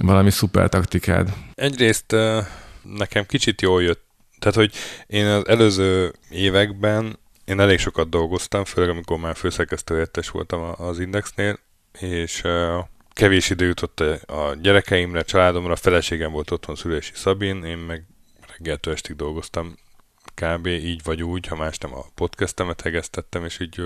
valami 0.00 0.30
szuper 0.30 0.68
taktikád? 0.68 1.32
Egyrészt 1.54 2.16
nekem 2.82 3.26
kicsit 3.26 3.60
jól 3.60 3.82
jött 3.82 4.10
tehát, 4.42 4.56
hogy 4.56 4.74
én 5.06 5.26
az 5.26 5.48
előző 5.48 6.12
években 6.30 7.18
én 7.44 7.60
elég 7.60 7.78
sokat 7.78 8.08
dolgoztam, 8.08 8.64
főleg 8.64 8.90
amikor 8.90 9.18
már 9.18 9.36
főszerkesztőhelyettes 9.36 10.30
voltam 10.30 10.74
az 10.76 10.98
Indexnél, 10.98 11.58
és 11.98 12.42
kevés 13.12 13.50
idő 13.50 13.66
jutott 13.66 14.00
a 14.26 14.56
gyerekeimre, 14.62 15.22
családomra, 15.22 15.72
a 15.72 15.76
feleségem 15.76 16.32
volt 16.32 16.50
otthon 16.50 16.76
Szülési 16.76 17.12
Szabin, 17.14 17.64
én 17.64 17.78
meg 17.78 18.04
reggeltől 18.48 18.94
estig 18.94 19.16
dolgoztam 19.16 19.76
kb. 20.34 20.66
így 20.66 21.00
vagy 21.04 21.22
úgy, 21.22 21.46
ha 21.46 21.56
más 21.56 21.78
nem 21.78 21.94
a 21.94 22.06
podcastemet 22.14 22.80
hegesztettem, 22.80 23.44
és 23.44 23.60
így 23.60 23.82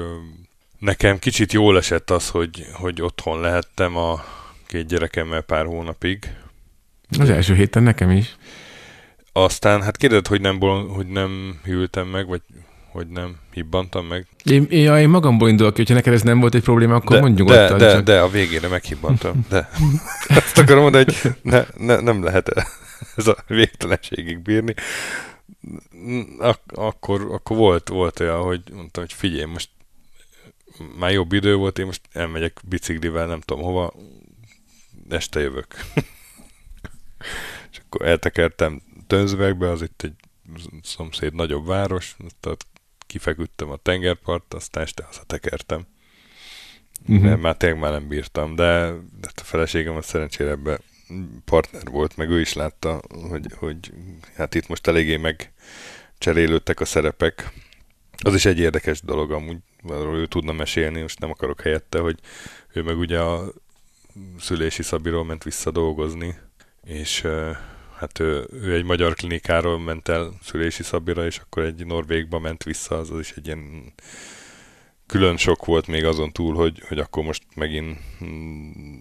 nekem 0.79 1.19
kicsit 1.19 1.53
jól 1.53 1.77
esett 1.77 2.11
az, 2.11 2.31
hogy, 2.31 2.67
hogy 2.73 3.03
otthon 3.03 3.41
lehettem 3.41 3.97
a 3.97 4.25
két 4.67 4.87
gyerekemmel 4.87 5.41
pár 5.41 5.65
hónapig. 5.65 6.31
Az 7.19 7.31
első 7.31 7.55
héten 7.55 7.83
nekem 7.83 8.11
is. 8.11 8.37
Aztán 9.33 9.83
hát 9.83 9.97
kérdezed, 9.97 10.27
hogy 10.27 10.41
nem, 10.41 10.61
hogy 10.89 11.07
nem 11.07 11.61
hűltem 11.65 12.07
meg, 12.07 12.27
vagy 12.27 12.43
hogy 12.97 13.07
nem 13.07 13.37
hibbantam 13.53 14.07
meg. 14.07 14.27
Én, 14.45 14.67
én, 14.71 14.95
én 14.95 15.09
magamból 15.09 15.49
indulok 15.49 15.73
ki, 15.73 15.81
hogyha 15.81 15.95
neked 15.95 16.13
ez 16.13 16.23
nem 16.23 16.41
volt 16.41 16.55
egy 16.55 16.63
probléma, 16.63 16.95
akkor 16.95 17.17
de, 17.17 17.23
mondjuk 17.23 17.49
de, 17.49 17.77
de, 17.77 17.93
csak... 17.93 18.03
de, 18.03 18.21
a 18.21 18.29
végére 18.29 18.69
meghibbantam. 18.69 19.47
De 19.49 19.69
azt 20.29 20.59
akarom 20.59 20.83
mondani, 20.83 21.05
hogy 21.05 21.33
ne, 21.43 21.65
ne, 21.77 22.01
nem 22.01 22.25
lehet 22.25 22.67
ez 23.17 23.27
a 23.27 23.37
végtelenségig 23.47 24.39
bírni. 24.39 24.75
Ak- 26.39 26.73
akkor, 26.73 27.29
akkor 27.31 27.57
volt, 27.57 27.89
volt 27.89 28.21
olyan, 28.21 28.43
hogy 28.43 28.61
mondtam, 28.75 29.03
hogy 29.03 29.13
figyelj, 29.13 29.45
most 29.45 29.69
már 30.99 31.13
jobb 31.13 31.33
idő 31.33 31.55
volt, 31.55 31.79
én 31.79 31.87
most 31.87 32.01
elmegyek 32.13 32.61
biciklivel, 32.69 33.27
nem 33.27 33.41
tudom 33.41 33.63
hova, 33.63 33.93
este 35.09 35.41
jövök. 35.41 35.75
És 37.71 37.79
akkor 37.79 38.07
eltekertem 38.07 38.83
Tönzvekbe, 39.07 39.71
az 39.71 39.83
itt 39.83 40.03
egy 40.03 40.15
szomszéd 40.83 41.35
nagyobb 41.35 41.67
város, 41.67 42.17
tehát 42.41 42.67
kifeküdtem 43.07 43.71
a 43.71 43.77
tengerpart, 43.77 44.55
aztán 44.55 44.83
este 44.83 45.05
hazatekertem. 45.05 45.87
Uh-huh. 47.09 47.25
Mert 47.25 47.41
már 47.41 47.57
tényleg 47.57 47.81
már 47.81 47.91
nem 47.91 48.09
bírtam, 48.09 48.55
de, 48.55 48.93
de 49.21 49.29
a 49.35 49.45
feleségem 49.45 49.97
a 49.97 50.03
szerencsére 50.03 50.51
ebbe 50.51 50.81
partner 51.45 51.83
volt, 51.91 52.17
meg 52.17 52.31
ő 52.31 52.41
is 52.41 52.53
látta, 52.53 53.01
hogy, 53.29 53.47
hogy 53.57 53.93
hát 54.35 54.55
itt 54.55 54.67
most 54.67 54.87
eléggé 54.87 55.17
meg 55.17 55.53
cserélődtek 56.19 56.81
a 56.81 56.85
szerepek. 56.85 57.53
Az 58.23 58.35
is 58.35 58.45
egy 58.45 58.59
érdekes 58.59 59.01
dolog 59.01 59.33
amúgy, 59.33 59.59
arról 59.83 60.17
ő 60.17 60.27
tudna 60.27 60.53
mesélni, 60.53 61.01
most 61.01 61.19
nem 61.19 61.31
akarok 61.31 61.61
helyette, 61.61 61.99
hogy 61.99 62.19
ő 62.73 62.83
meg 62.83 62.99
ugye 62.99 63.21
a 63.21 63.53
szülési 64.39 64.83
szabiról 64.83 65.25
ment 65.25 65.45
vissza 65.45 65.71
dolgozni, 65.71 66.35
és 66.85 67.27
hát 67.97 68.19
ő, 68.19 68.49
ő 68.53 68.75
egy 68.75 68.85
magyar 68.85 69.15
klinikáról 69.15 69.79
ment 69.79 70.09
el 70.09 70.33
szülési 70.43 70.83
szabira, 70.83 71.27
és 71.27 71.39
akkor 71.39 71.63
egy 71.63 71.87
Norvégba 71.87 72.39
ment 72.39 72.63
vissza, 72.63 72.99
az, 72.99 73.11
az 73.11 73.19
is 73.19 73.33
egy 73.37 73.47
ilyen 73.47 73.93
külön 75.07 75.37
sok 75.37 75.65
volt 75.65 75.87
még 75.87 76.05
azon 76.05 76.33
túl, 76.33 76.55
hogy, 76.55 76.83
hogy 76.89 76.99
akkor 76.99 77.25
most 77.25 77.43
megint 77.55 77.99
mm, 78.25 79.01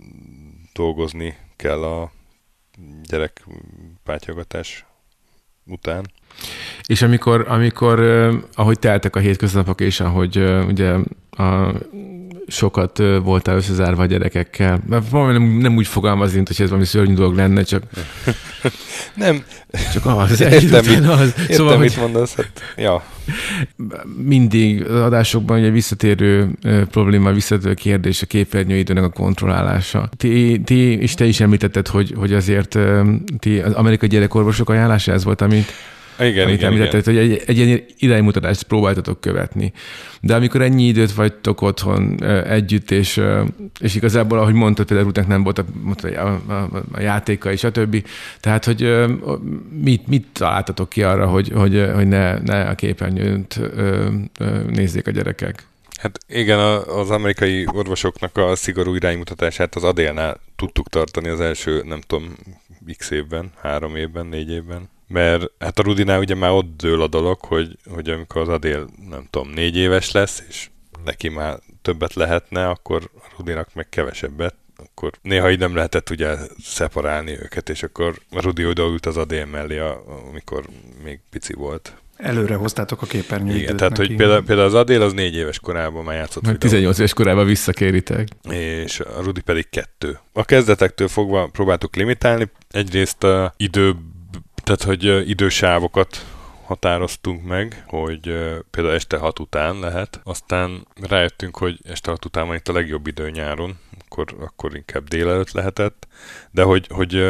dolgozni 0.73 1.38
kell 1.56 1.84
a 1.84 2.12
gyerek 3.04 3.45
pátyogatás 4.04 4.86
után. 5.65 6.12
És 6.86 7.01
amikor, 7.01 7.45
amikor 7.47 7.99
ahogy 8.54 8.80
teltek 8.80 9.15
a 9.15 9.19
hétköznapok, 9.19 9.82
és 9.82 9.99
ahogy 9.99 10.38
ugye 10.67 10.95
a 11.30 11.71
sokat 12.47 12.97
voltál 13.23 13.55
összezárva 13.55 14.01
a 14.01 14.05
gyerekekkel. 14.05 14.79
Mert 14.89 15.12
nem, 15.12 15.43
nem 15.43 15.75
úgy 15.75 15.88
fogalmazni, 15.88 16.36
mint 16.36 16.47
hogy 16.47 16.62
ez 16.62 16.67
valami 16.67 16.86
szörnyű 16.86 17.13
dolog 17.13 17.36
lenne, 17.36 17.63
csak... 17.63 17.84
nem. 19.15 19.43
Csak 19.93 20.05
az, 20.05 20.41
értem, 20.51 20.86
mit, 20.86 21.10
az. 21.10 21.34
Értem, 21.39 21.55
szóval, 21.55 21.77
mit 21.77 21.97
mondasz, 21.97 22.36
hát, 22.36 22.62
ja. 22.77 23.03
Mindig 24.23 24.84
az 24.84 25.01
adásokban 25.01 25.60
ugye 25.60 25.69
visszatérő 25.69 26.49
probléma, 26.91 27.31
visszatérő 27.31 27.73
kérdés 27.73 28.21
a 28.21 28.25
képernyőidőnek 28.25 29.03
a 29.03 29.10
kontrollálása. 29.10 30.10
Ti, 30.17 30.62
ti, 30.65 30.99
és 30.99 31.13
te 31.13 31.25
is 31.25 31.39
említetted, 31.39 31.88
hogy, 31.88 32.13
hogy 32.17 32.34
azért 32.34 32.77
ti 33.39 33.60
az 33.60 33.73
amerikai 33.73 34.10
gyerekorvosok 34.10 34.69
ajánlása 34.69 35.12
ez 35.12 35.23
volt, 35.23 35.41
amit 35.41 35.71
igen, 36.19 36.45
amit 36.45 36.60
igen, 36.60 36.73
igen. 36.73 37.01
hogy 37.04 37.17
egy, 37.17 37.43
egy 37.45 37.58
ilyen 37.58 37.84
iránymutatást 37.97 38.63
próbáltatok 38.63 39.21
követni. 39.21 39.73
De 40.21 40.36
amikor 40.36 40.62
ennyi 40.62 40.84
időt 40.84 41.13
vagytok 41.13 41.62
otthon 41.62 42.23
együtt, 42.43 42.91
és, 42.91 43.21
és 43.80 43.95
igazából, 43.95 44.39
ahogy 44.39 44.54
mondtad, 44.54 44.86
például 44.86 45.08
Rutek 45.08 45.28
nem 45.28 45.43
volt 45.43 45.58
a, 45.58 45.65
a, 46.04 46.54
a, 46.54 46.69
a 46.91 46.99
játéka 46.99 47.51
és 47.51 47.63
a 47.63 47.71
többi, 47.71 48.04
tehát, 48.39 48.65
hogy 48.65 49.06
mit, 49.82 50.08
mit 50.08 50.28
találtatok 50.34 50.89
ki 50.89 51.04
arra, 51.04 51.28
hogy, 51.28 51.51
hogy, 51.54 51.89
hogy 51.93 52.08
ne, 52.08 52.39
ne 52.39 52.62
a 52.62 52.75
képernyőt 52.75 53.60
nézzék 54.67 55.08
a 55.08 55.12
gyerekek? 55.12 55.67
Hát 56.01 56.19
igen, 56.28 56.60
az 56.60 57.10
amerikai 57.10 57.65
orvosoknak 57.71 58.38
a 58.38 58.56
szigorú 58.56 58.95
iránymutatását 58.95 59.75
az 59.75 59.84
Adélnál 59.84 60.39
tudtuk 60.56 60.89
tartani 60.89 61.28
az 61.28 61.39
első, 61.39 61.84
nem 61.86 62.01
tudom, 62.08 62.36
x 62.97 63.10
évben, 63.10 63.51
három 63.62 63.95
évben, 63.95 64.25
négy 64.25 64.49
évben 64.49 64.89
mert 65.08 65.52
hát 65.60 65.80
a 65.80 65.84
Rudinál 65.84 66.20
ugye 66.20 66.36
már 66.36 66.52
ott 66.52 66.76
dől 66.78 67.02
a 67.02 67.08
dolog, 67.08 67.39
hogy, 67.39 67.78
hogy 67.94 68.10
amikor 68.10 68.41
az 68.41 68.48
Adél, 68.48 68.88
nem 69.10 69.28
tudom, 69.30 69.50
négy 69.50 69.76
éves 69.78 70.12
lesz, 70.12 70.44
és 70.50 70.70
neki 71.04 71.30
már 71.30 71.60
többet 71.82 72.13
lehetne, 72.13 72.70
akkor 72.70 73.10
a 73.15 73.34
Rudinak 73.38 73.74
meg 73.74 73.89
kevesebbet, 73.89 74.56
akkor 74.78 75.12
néha 75.22 75.52
így 75.52 75.60
nem 75.60 75.76
lehetett 75.76 76.10
ugye 76.10 76.36
szeparálni 76.63 77.32
őket, 77.32 77.70
és 77.70 77.84
akkor 77.84 78.15
a 78.32 78.41
Rudi 78.41 78.65
odaült 78.65 79.06
az 79.06 79.18
Adél 79.18 79.46
mellé, 79.46 79.80
amikor 80.30 80.65
még 81.04 81.20
pici 81.30 81.54
volt. 81.54 81.94
Előre 82.18 82.56
hoztátok 82.56 83.02
a 83.02 83.06
képernyőt. 83.06 83.56
Igen, 83.56 83.78
tehát 83.78 83.98
hogy 83.98 84.15
például, 84.15 84.44
például 84.44 84.68
az 84.68 84.74
Adél 84.74 85.02
az 85.02 85.13
négy 85.13 85.36
éves 85.36 85.60
korában 85.60 86.04
már 86.04 86.15
játszott. 86.15 86.46
Meg 86.46 86.58
18 86.58 86.98
éves 86.98 87.13
korában 87.13 87.46
visszakéritek. 87.46 88.28
És 88.50 89.00
a 89.00 89.22
Rudi 89.22 89.41
pedig 89.41 89.70
kettő. 89.70 90.20
A 90.34 90.46
kezdetektől 90.46 91.08
fogva 91.08 91.50
próbáltuk 91.52 91.96
limitálni. 91.96 92.52
Egyrészt 92.70 93.24
a 93.24 93.54
idő 93.58 93.96
tehát, 94.65 94.84
hogy 94.84 95.30
idősávokat 95.30 96.25
határoztunk 96.65 97.43
meg, 97.43 97.84
hogy 97.88 98.21
például 98.71 98.95
este 98.95 99.17
hat 99.17 99.39
után 99.39 99.80
lehet, 99.80 100.19
aztán 100.23 100.88
rájöttünk, 101.01 101.58
hogy 101.58 101.80
este 101.84 102.12
hat 102.12 102.25
után 102.25 102.47
van 102.47 102.56
itt 102.56 102.67
a 102.67 102.73
legjobb 102.73 103.08
idő 103.08 103.30
nyáron, 103.30 103.78
akkor, 104.06 104.25
akkor 104.39 104.75
inkább 104.75 105.08
délelőtt 105.08 105.51
lehetett, 105.51 106.08
de 106.51 106.63
hogy, 106.63 106.88
hogy 106.89 107.23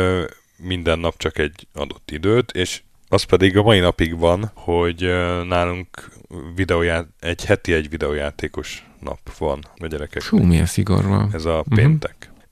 minden 0.58 1.00
nap 1.00 1.17
csak 1.17 1.38
egy 1.38 1.67
adott 1.74 2.12
időt, 2.12 2.52
és 2.52 2.82
az 3.10 3.24
pedig 3.24 3.58
a 3.58 3.63
mai 3.63 3.80
napig 3.80 4.19
van, 4.19 4.52
hogy 4.54 5.02
nálunk 5.48 6.10
videóját, 6.56 7.08
egy 7.19 7.45
heti 7.45 7.74
egy 7.74 7.89
videójátékos 7.89 8.88
nap 9.00 9.38
van 9.38 9.63
a 9.78 9.88
gyerekek. 9.88 10.21
Fú, 10.21 10.38
milyen 10.38 10.65
szigor 10.65 11.08
van. 11.08 11.30
Ez 11.34 11.45
a 11.45 11.58
uh-huh. 11.58 11.76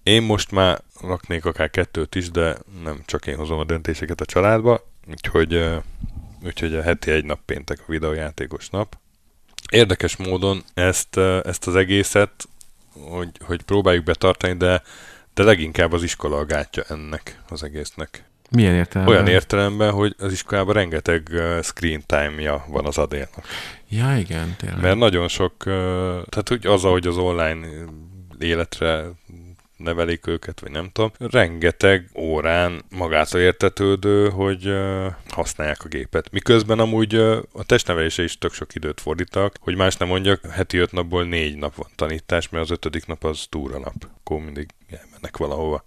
Én 0.03 0.21
most 0.21 0.51
már 0.51 0.81
raknék 1.01 1.45
akár 1.45 1.69
kettőt 1.69 2.15
is, 2.15 2.31
de 2.31 2.57
nem 2.83 3.01
csak 3.05 3.27
én 3.27 3.35
hozom 3.35 3.59
a 3.59 3.63
döntéseket 3.63 4.21
a 4.21 4.25
családba, 4.25 4.89
úgyhogy, 5.09 5.65
úgyhogy 6.45 6.75
a 6.75 6.81
heti 6.81 7.11
egy 7.11 7.25
nap 7.25 7.39
péntek 7.45 7.79
a 7.79 7.91
videójátékos 7.91 8.69
nap. 8.69 8.97
Érdekes 9.71 10.15
módon 10.15 10.63
ezt, 10.73 11.17
ezt 11.43 11.67
az 11.67 11.75
egészet, 11.75 12.47
hogy, 12.93 13.29
hogy 13.45 13.61
próbáljuk 13.61 14.03
betartani, 14.03 14.53
de, 14.53 14.81
de 15.33 15.43
leginkább 15.43 15.93
az 15.93 16.03
iskola 16.03 16.37
a 16.37 16.45
gátja 16.45 16.83
ennek 16.87 17.41
az 17.49 17.63
egésznek. 17.63 18.23
Milyen 18.49 18.75
értelemben? 18.75 19.15
Olyan 19.15 19.27
értelemben, 19.27 19.91
hogy 19.91 20.15
az 20.17 20.31
iskolában 20.31 20.73
rengeteg 20.73 21.29
screen 21.61 22.03
time-ja 22.05 22.65
van 22.67 22.85
az 22.85 22.97
adélnak. 22.97 23.45
Ja, 23.89 24.17
igen, 24.17 24.55
tényleg. 24.57 24.81
Mert 24.81 24.97
nagyon 24.97 25.27
sok, 25.27 25.63
tehát 26.29 26.51
úgy 26.51 26.67
az, 26.67 26.83
ahogy 26.85 27.07
az 27.07 27.17
online 27.17 27.67
életre 28.39 29.05
nevelik 29.77 30.27
őket, 30.27 30.59
vagy 30.59 30.71
nem 30.71 30.89
tudom. 30.91 31.11
Rengeteg 31.17 32.09
órán 32.15 32.83
magától 32.89 33.41
értetődő, 33.41 34.29
hogy 34.29 34.67
uh, 34.67 35.05
használják 35.29 35.83
a 35.83 35.87
gépet. 35.87 36.31
Miközben 36.31 36.79
amúgy 36.79 37.15
uh, 37.15 37.37
a 37.53 37.63
testnevelése 37.63 38.23
is 38.23 38.37
tök 38.37 38.53
sok 38.53 38.75
időt 38.75 39.01
fordítak, 39.01 39.55
hogy 39.59 39.75
más 39.75 39.95
nem 39.95 40.07
mondjak, 40.07 40.45
heti 40.45 40.77
öt 40.77 40.91
napból 40.91 41.23
négy 41.23 41.55
nap 41.57 41.75
van 41.75 41.87
tanítás, 41.95 42.49
mert 42.49 42.63
az 42.63 42.71
ötödik 42.71 43.05
nap 43.05 43.23
az 43.23 43.45
túra 43.49 43.79
nap. 43.79 44.07
Akkor 44.19 44.39
mindig 44.39 44.69
elmennek 44.89 45.37
valahova. 45.37 45.83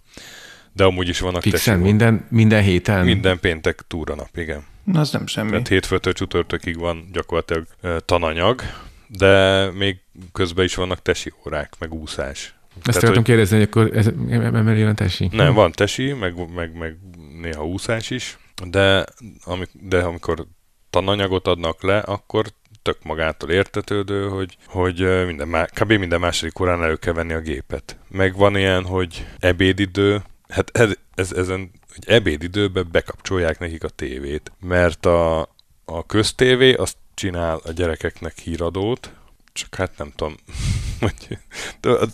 De 0.73 0.85
amúgy 0.85 1.09
is 1.09 1.21
vannak 1.21 1.43
Fixen, 1.43 1.79
minden, 1.79 2.27
minden 2.31 2.63
héten? 2.63 3.05
Minden 3.05 3.41
péntek 3.41 3.81
túra 3.87 4.15
nap, 4.15 4.37
igen. 4.37 4.65
Na, 4.85 5.01
az 5.01 5.11
nem 5.11 5.27
semmi. 5.27 5.51
Tehát 5.51 5.69
hétfőtől 5.69 6.13
csütörtökig 6.13 6.79
van 6.79 7.09
gyakorlatilag 7.13 7.67
uh, 7.83 7.97
tananyag, 8.05 8.63
de 9.07 9.65
még 9.71 9.97
közben 10.33 10.65
is 10.65 10.75
vannak 10.75 11.03
tesi 11.03 11.33
órák, 11.47 11.75
meg 11.79 11.95
úszás. 11.95 12.55
Ezt 12.83 13.03
akartam 13.03 13.23
kérdezni, 13.23 13.57
hogy 13.57 13.67
akkor 13.67 13.97
ez 13.97 14.11
emeli 14.31 14.83
a 14.83 14.95
tesi? 14.95 15.29
Nem, 15.33 15.55
van 15.55 15.73
tesi, 15.73 16.13
meg, 16.13 16.55
meg, 16.55 16.77
meg 16.79 16.97
néha 17.41 17.67
úszás 17.67 18.11
is, 18.11 18.39
de, 18.71 19.05
amik, 19.45 19.69
de 19.73 20.01
amikor 20.01 20.47
tananyagot 20.91 21.47
adnak 21.47 21.83
le, 21.83 21.99
akkor 21.99 22.47
tök 22.83 23.03
magától 23.03 23.51
értetődő, 23.51 24.29
hogy, 24.29 24.57
hogy 24.67 25.27
minden, 25.27 25.69
kb. 25.75 25.93
minden 25.93 26.21
második 26.21 26.61
órán 26.61 26.83
elő 26.83 26.97
kell 26.97 27.13
venni 27.13 27.33
a 27.33 27.41
gépet. 27.41 27.97
Meg 28.09 28.37
van 28.37 28.57
ilyen, 28.57 28.85
hogy 28.85 29.27
ebédidő, 29.39 30.23
hát 30.49 30.71
ez, 30.73 30.91
ez, 31.15 31.33
ezen 31.33 31.71
hogy 31.95 32.15
ebédidőben 32.15 32.89
bekapcsolják 32.93 33.59
nekik 33.59 33.85
a 33.85 33.89
tévét, 33.89 34.53
mert 34.61 35.07
a, 35.07 35.41
a 35.85 36.07
köztévé 36.07 36.75
azt 36.75 36.97
csinál 37.15 37.61
a 37.65 37.73
gyerekeknek 37.73 38.39
híradót, 38.39 39.13
csak 39.57 39.75
hát 39.75 39.93
nem 39.99 40.13
tudom, 40.17 40.35
hogy, 41.01 41.39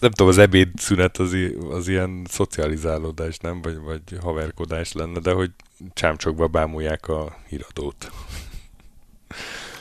nem 0.00 0.10
tudom, 0.10 0.28
az 0.28 0.38
ebédszünet 0.38 1.18
az, 1.18 1.36
az 1.70 1.88
ilyen 1.88 2.26
szocializálódás, 2.28 3.38
nem? 3.38 3.62
Vagy, 3.62 3.78
vagy 3.78 4.02
haverkodás 4.20 4.92
lenne, 4.92 5.20
de 5.20 5.32
hogy 5.32 5.50
csámcsokba 5.94 6.46
bámulják 6.46 7.08
a 7.08 7.36
híradót. 7.48 8.10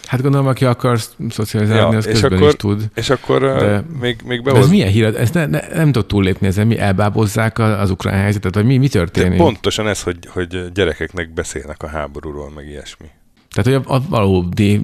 Hát 0.05 0.21
gondolom, 0.21 0.47
aki 0.47 0.65
akar 0.65 0.99
szocializálni, 1.29 1.91
ja, 1.91 1.97
az 1.97 2.05
közben 2.05 2.33
akkor, 2.33 2.47
is 2.47 2.53
tud. 2.53 2.89
És 2.95 3.09
akkor 3.09 3.41
de, 3.41 3.83
még, 3.99 4.21
még 4.25 4.43
behoz... 4.43 4.59
De 4.59 4.65
ez 4.65 4.71
milyen 4.71 4.89
hír? 4.89 5.15
Ez 5.15 5.31
ne, 5.31 5.45
ne, 5.45 5.67
nem 5.73 5.91
tud 5.91 6.05
túllépni 6.05 6.47
ezen, 6.47 6.67
mi 6.67 6.79
elbábozzák 6.79 7.59
az 7.59 7.89
ukrán 7.89 8.19
helyzetet, 8.19 8.55
vagy 8.55 8.65
mi, 8.65 8.77
mi 8.77 8.87
történik? 8.87 9.37
De 9.37 9.43
pontosan 9.43 9.87
ez, 9.87 10.03
hogy, 10.03 10.17
hogy 10.25 10.71
gyerekeknek 10.71 11.33
beszélnek 11.33 11.83
a 11.83 11.87
háborúról, 11.87 12.49
meg 12.49 12.67
ilyesmi. 12.67 13.05
Tehát, 13.51 13.81
hogy 13.81 13.93
a, 13.93 13.95
a 13.95 14.01
valódi 14.09 14.81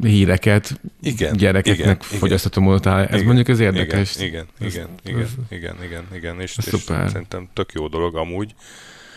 híreket 0.00 0.80
igen, 1.00 1.36
gyerekeknek 1.36 2.04
igen, 2.06 2.18
fogyasztató 2.18 2.60
módon 2.60 2.98
Ez 2.98 3.08
igen, 3.12 3.24
mondjuk 3.24 3.48
ez 3.48 3.60
érdekes. 3.60 4.16
Igen, 4.16 4.46
igen, 4.58 4.68
igen, 4.68 4.88
igen, 5.04 5.20
ez, 5.20 5.30
igen, 5.48 5.76
igen, 5.82 6.04
igen, 6.14 6.40
és, 6.40 6.56
és 6.56 6.64
szuper. 6.64 7.10
szerintem 7.10 7.48
tök 7.52 7.72
jó 7.72 7.88
dolog 7.88 8.16
amúgy. 8.16 8.54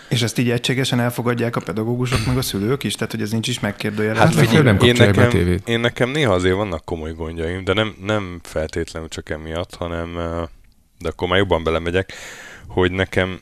És 0.10 0.21
ezt 0.21 0.38
így 0.38 0.50
egységesen 0.50 1.00
elfogadják 1.00 1.56
a 1.56 1.60
pedagógusok 1.60 2.26
meg 2.26 2.38
a 2.38 2.41
szülők 2.41 2.84
is? 2.84 2.93
Tehát, 2.95 3.12
hogy 3.12 3.21
ez 3.21 3.32
nincs 3.32 3.47
is 3.47 3.60
megkérdőjelezve? 3.60 4.24
Hát 4.24 4.47
figyelj, 4.47 4.63
nem 4.63 4.78
én 4.80 4.95
nekem, 4.97 5.26
a 5.26 5.28
tévét. 5.28 5.67
én 5.67 5.80
nekem 5.80 6.10
néha 6.10 6.34
azért 6.34 6.56
vannak 6.56 6.86
komoly 6.86 7.13
gondjaim, 7.13 7.63
de 7.63 7.74
nem, 7.74 7.95
nem 8.06 8.39
feltétlenül 8.43 9.10
csak 9.10 9.30
emiatt, 9.30 9.76
hanem 9.76 10.13
de 11.00 11.10
akkor 11.10 11.28
már 11.28 11.38
jobban 11.38 11.63
belemegyek, 11.63 12.13
hogy 12.67 12.91
nekem 12.91 13.39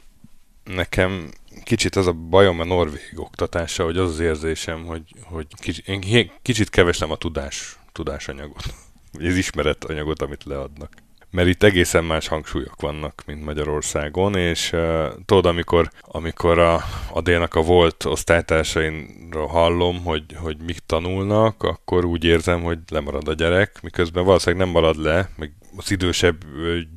nekem 0.75 1.29
kicsit 1.63 1.95
az 1.95 2.07
a 2.07 2.13
bajom 2.13 2.59
a 2.59 2.65
norvég 2.65 3.13
oktatása, 3.15 3.83
hogy 3.83 3.97
az 3.97 4.09
az 4.09 4.19
érzésem, 4.19 4.85
hogy, 4.85 5.15
hogy 5.23 5.47
kicsit, 5.55 5.87
én 5.87 6.31
kicsit 6.41 6.69
kevesem 6.69 7.11
a 7.11 7.15
tudás, 7.15 7.79
tudásanyagot, 7.91 8.63
az 9.13 9.35
ismeretanyagot, 9.35 10.21
amit 10.21 10.43
leadnak. 10.43 10.91
Mert 11.31 11.47
itt 11.47 11.63
egészen 11.63 12.03
más 12.03 12.27
hangsúlyok 12.27 12.81
vannak, 12.81 13.23
mint 13.25 13.45
Magyarországon, 13.45 14.35
és 14.35 14.71
uh, 14.73 15.05
tudod, 15.25 15.45
amikor, 15.45 15.89
amikor 16.01 16.59
a, 16.59 16.83
a 17.13 17.21
dénak 17.21 17.55
a 17.55 17.61
volt 17.61 18.05
osztálytársainról 18.05 19.47
hallom, 19.47 20.03
hogy, 20.03 20.23
hogy 20.35 20.57
mik 20.65 20.79
tanulnak, 20.85 21.63
akkor 21.63 22.05
úgy 22.05 22.23
érzem, 22.23 22.61
hogy 22.61 22.79
lemarad 22.89 23.27
a 23.27 23.33
gyerek, 23.33 23.81
miközben 23.81 24.25
valószínűleg 24.25 24.65
nem 24.65 24.73
marad 24.73 24.97
le, 24.97 25.29
meg 25.35 25.53
az 25.77 25.91
idősebb 25.91 26.35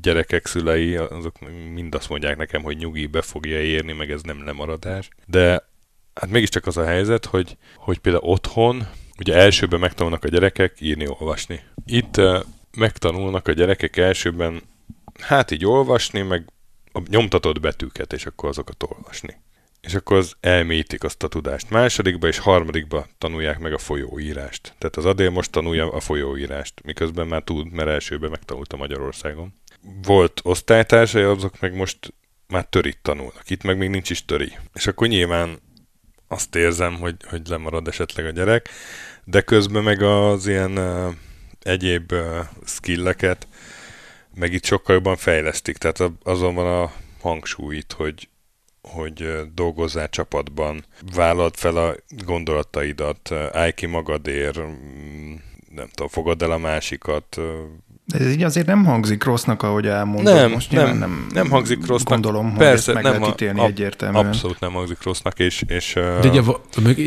gyerekek 0.03 0.47
szülei, 0.47 0.97
azok 0.97 1.37
mind 1.75 1.95
azt 1.95 2.09
mondják 2.09 2.37
nekem, 2.37 2.63
hogy 2.63 2.77
nyugi 2.77 3.07
be 3.07 3.23
fogja 3.23 3.61
érni, 3.61 3.93
meg 3.93 4.11
ez 4.11 4.23
nem 4.23 4.45
lemaradás. 4.45 5.09
De 5.27 5.69
hát 6.15 6.31
mégiscsak 6.31 6.67
az 6.67 6.77
a 6.77 6.85
helyzet, 6.85 7.25
hogy, 7.25 7.57
hogy 7.77 7.99
például 7.99 8.25
otthon, 8.25 8.87
ugye 9.19 9.35
elsőben 9.35 9.81
megtanulnak 9.81 10.25
a 10.25 10.29
gyerekek 10.29 10.77
írni, 10.81 11.07
olvasni. 11.09 11.61
Itt 11.87 12.21
megtanulnak 12.77 13.49
a 13.49 13.53
gyerekek 13.53 13.97
elsőben, 13.97 14.63
hát 15.21 15.51
így 15.51 15.67
olvasni, 15.67 16.23
meg 16.23 16.53
a 16.93 17.01
nyomtatott 17.09 17.61
betűket, 17.61 18.13
és 18.13 18.27
akkor 18.27 18.49
azokat 18.49 18.83
olvasni 18.83 19.37
és 19.83 19.95
akkor 19.95 20.17
az 20.17 20.37
elmélyítik 20.41 21.05
azt 21.05 21.23
a 21.23 21.29
tudást. 21.29 21.71
Másodikba 21.71 22.27
és 22.27 22.39
harmadikba 22.39 23.07
tanulják 23.19 23.59
meg 23.59 23.73
a 23.73 23.79
folyóírást. 23.79 24.75
Tehát 24.79 24.97
az 24.97 25.05
Adél 25.05 25.31
most 25.31 25.51
tanulja 25.51 25.93
a 25.93 26.01
folyóírást, 26.01 26.83
miközben 26.85 27.27
már 27.27 27.43
tud, 27.43 27.73
mert 27.73 27.89
elsőben 27.89 28.31
megtanulta 28.31 28.77
Magyarországon. 28.77 29.55
Volt 30.03 30.41
osztálytársai, 30.43 31.23
azok 31.23 31.61
meg 31.61 31.75
most 31.75 32.15
már 32.47 32.65
törit 32.65 32.99
tanulnak. 33.03 33.51
Itt 33.51 33.63
meg 33.63 33.79
még 33.79 33.89
nincs 33.89 34.11
is 34.11 34.25
töri. 34.25 34.53
És 34.75 34.87
akkor 34.87 35.09
nyilván 35.09 35.59
azt 36.29 36.55
érzem, 36.55 36.95
hogy, 36.95 37.17
hogy 37.29 37.49
lemarad 37.49 37.89
esetleg 37.89 38.27
a 38.27 38.31
gyerek, 38.31 38.69
de 39.25 39.41
közben 39.41 39.83
meg 39.83 40.03
az 40.03 40.47
ilyen 40.47 40.79
egyéb 41.63 42.15
skilleket 42.65 43.47
meg 44.35 44.53
itt 44.53 44.65
sokkal 44.65 44.95
jobban 44.95 45.17
fejlesztik. 45.17 45.77
Tehát 45.77 46.13
azon 46.23 46.55
van 46.55 46.83
a 46.83 46.93
hangsúly 47.21 47.77
itt, 47.77 47.93
hogy 47.93 48.29
hogy 48.83 49.53
dolgozzál 49.55 50.09
csapatban, 50.09 50.85
vállalt 51.15 51.57
fel 51.57 51.77
a 51.77 51.95
gondolataidat, 52.25 53.33
állj 53.33 53.73
ki 53.73 53.87
magadért, 53.87 54.57
nem 55.69 55.89
tudom, 55.89 56.09
fogad 56.09 56.43
el 56.43 56.51
a 56.51 56.59
másikat. 56.59 57.41
De 58.05 58.19
ez 58.19 58.33
így 58.33 58.43
azért 58.43 58.67
nem 58.67 58.85
hangzik 58.85 59.25
rossznak, 59.25 59.63
ahogy 59.63 59.87
elmondod. 59.87 60.35
Nem, 60.35 60.51
Most 60.51 60.73
nem, 60.73 60.99
nem, 60.99 61.27
nem 61.33 61.51
hangzik 61.51 61.87
rossznak. 61.87 62.13
Gondolom, 62.13 62.55
Persze, 62.57 62.67
hogy 62.67 62.77
ezt 62.77 62.93
meg 62.93 63.03
nem 63.03 63.13
lehet 63.13 63.29
ítélni 63.29 63.61
ab, 63.61 63.67
egyértelműen. 63.67 64.27
Abszolút 64.27 64.61
nem 64.61 64.73
hangzik 64.73 65.03
rossznak, 65.03 65.39
és... 65.39 65.65
és 65.67 65.93
De 65.95 66.29
ugye, 66.29 66.41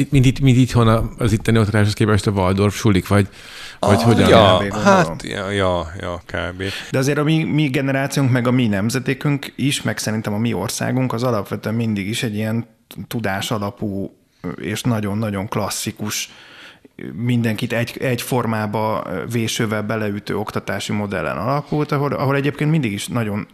mint, 0.10 0.26
itt, 0.26 0.40
mint 0.40 0.58
itthon 0.58 1.14
az 1.18 1.32
itteni 1.32 1.58
oktatáshoz 1.58 1.94
képest 1.94 2.28
a 2.28 2.32
Waldorf 2.32 2.76
sulik, 2.76 3.08
vagy 3.08 3.28
vagy 3.80 3.98
ah, 3.98 4.04
hogyan? 4.04 4.30
Ja, 4.30 4.58
kb, 4.68 4.74
hát, 4.74 5.24
ja, 5.24 5.50
ja, 5.50 5.92
ja, 6.00 6.22
kb. 6.26 6.64
De 6.92 6.98
azért 6.98 7.18
a 7.18 7.24
mi, 7.24 7.44
mi 7.44 7.68
generációnk, 7.68 8.32
meg 8.32 8.48
a 8.48 8.52
mi 8.52 8.68
nemzetékünk 8.68 9.54
is, 9.56 9.82
meg 9.82 9.98
szerintem 9.98 10.34
a 10.34 10.38
mi 10.38 10.54
országunk 10.54 11.14
az 11.14 11.24
alapvetően 11.24 11.76
mindig 11.76 12.08
is 12.08 12.24
egy 12.24 12.36
ilyen 12.36 12.66
tudás 13.08 13.52
alapú 13.52 14.18
és 14.56 14.82
nagyon-nagyon 14.82 15.48
klasszikus 15.48 16.30
mindenkit 17.14 17.74
egy, 17.74 17.98
egy 18.00 18.22
formába 18.22 19.08
vésővel 19.32 19.82
beleütő 19.82 20.38
oktatási 20.38 20.92
modellen 20.94 21.38
alapult, 21.38 21.92
ahol, 21.92 22.12
ahol 22.12 22.36
egyébként 22.36 22.72
mindig 22.72 22.92
is 22.92 23.08
nagyon, 23.08 23.48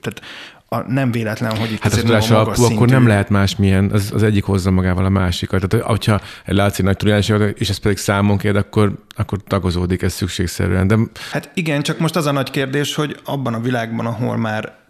tehát 0.00 0.22
a, 0.68 0.92
nem 0.92 1.10
véletlen, 1.10 1.56
hogy 1.56 1.72
itt 1.72 1.82
hát 1.82 1.92
azért 1.92 2.10
az 2.10 2.30
alapú, 2.30 2.52
szintű... 2.52 2.74
akkor 2.74 2.88
nem 2.88 3.06
lehet 3.06 3.28
másmilyen, 3.28 3.90
az, 3.90 4.10
az 4.14 4.22
egyik 4.22 4.44
hozza 4.44 4.70
magával 4.70 5.04
a 5.04 5.08
másikat. 5.08 5.68
Tehát, 5.68 5.86
hogyha 5.86 6.20
egy 6.44 6.54
látszik 6.54 6.84
nagy 6.84 6.96
tudás, 6.96 7.32
és 7.54 7.68
ez 7.68 7.76
pedig 7.76 7.96
számon 7.96 8.38
kér, 8.38 8.56
akkor, 8.56 8.92
akkor 9.16 9.38
tagozódik 9.46 10.02
ez 10.02 10.12
szükségszerűen. 10.12 10.86
De... 10.86 10.96
Hát 11.30 11.50
igen, 11.54 11.82
csak 11.82 11.98
most 11.98 12.16
az 12.16 12.26
a 12.26 12.32
nagy 12.32 12.50
kérdés, 12.50 12.94
hogy 12.94 13.20
abban 13.24 13.54
a 13.54 13.60
világban, 13.60 14.06
ahol 14.06 14.36
már 14.36 14.81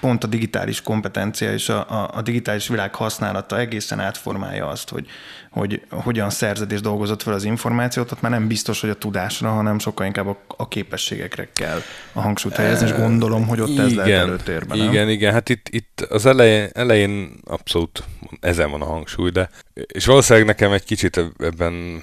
pont 0.00 0.24
a 0.24 0.26
digitális 0.26 0.82
kompetencia 0.82 1.52
és 1.52 1.68
a, 1.68 1.90
a, 1.90 2.10
a 2.14 2.22
digitális 2.22 2.68
világ 2.68 2.94
használata 2.94 3.58
egészen 3.58 4.00
átformálja 4.00 4.68
azt, 4.68 4.88
hogy, 4.88 5.06
hogy 5.50 5.82
hogyan 5.90 6.30
szerzed 6.30 6.72
és 6.72 6.80
dolgozott 6.80 7.22
fel 7.22 7.32
az 7.32 7.44
információt, 7.44 8.12
ott 8.12 8.20
már 8.20 8.30
nem 8.32 8.48
biztos, 8.48 8.80
hogy 8.80 8.90
a 8.90 8.94
tudásra, 8.94 9.50
hanem 9.50 9.78
sokkal 9.78 10.06
inkább 10.06 10.26
a, 10.26 10.38
a 10.46 10.68
képességekre 10.68 11.48
kell 11.52 11.80
a 12.12 12.20
hangsúlyt 12.20 12.56
helyezni, 12.56 12.86
és 12.86 12.92
gondolom, 12.94 13.46
hogy 13.46 13.60
ott 13.60 13.68
igen, 13.68 13.84
ez 13.84 13.94
lehet 13.94 14.12
előtérben. 14.12 14.78
Igen, 14.78 14.92
nem? 14.92 15.08
igen, 15.08 15.32
hát 15.32 15.48
itt, 15.48 15.68
itt 15.68 16.00
az 16.00 16.26
elején, 16.26 16.68
elején 16.72 17.40
abszolút 17.44 18.04
ezen 18.40 18.70
van 18.70 18.82
a 18.82 18.86
hangsúly, 18.86 19.30
de 19.30 19.50
és 19.74 20.06
valószínűleg 20.06 20.48
nekem 20.48 20.72
egy 20.72 20.84
kicsit 20.84 21.20
ebben 21.38 22.02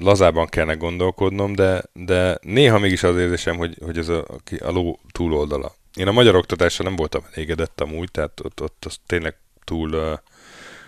lazában 0.00 0.46
kellene 0.46 0.74
gondolkodnom, 0.74 1.54
de, 1.54 1.82
de 1.92 2.38
néha 2.42 2.78
mégis 2.78 3.02
az 3.02 3.16
érzésem, 3.16 3.56
hogy, 3.56 3.76
hogy 3.84 3.98
ez 3.98 4.08
a, 4.08 4.24
a 4.60 4.70
ló 4.70 4.98
túloldala. 5.12 5.74
Én 5.94 6.08
a 6.08 6.12
magyar 6.12 6.34
oktatással 6.34 6.86
nem 6.86 6.96
voltam 6.96 7.24
elégedett 7.32 7.80
amúgy, 7.80 8.10
tehát 8.10 8.40
ott, 8.44 8.62
ott 8.62 8.84
az 8.84 8.98
tényleg 9.06 9.36
túl, 9.64 10.20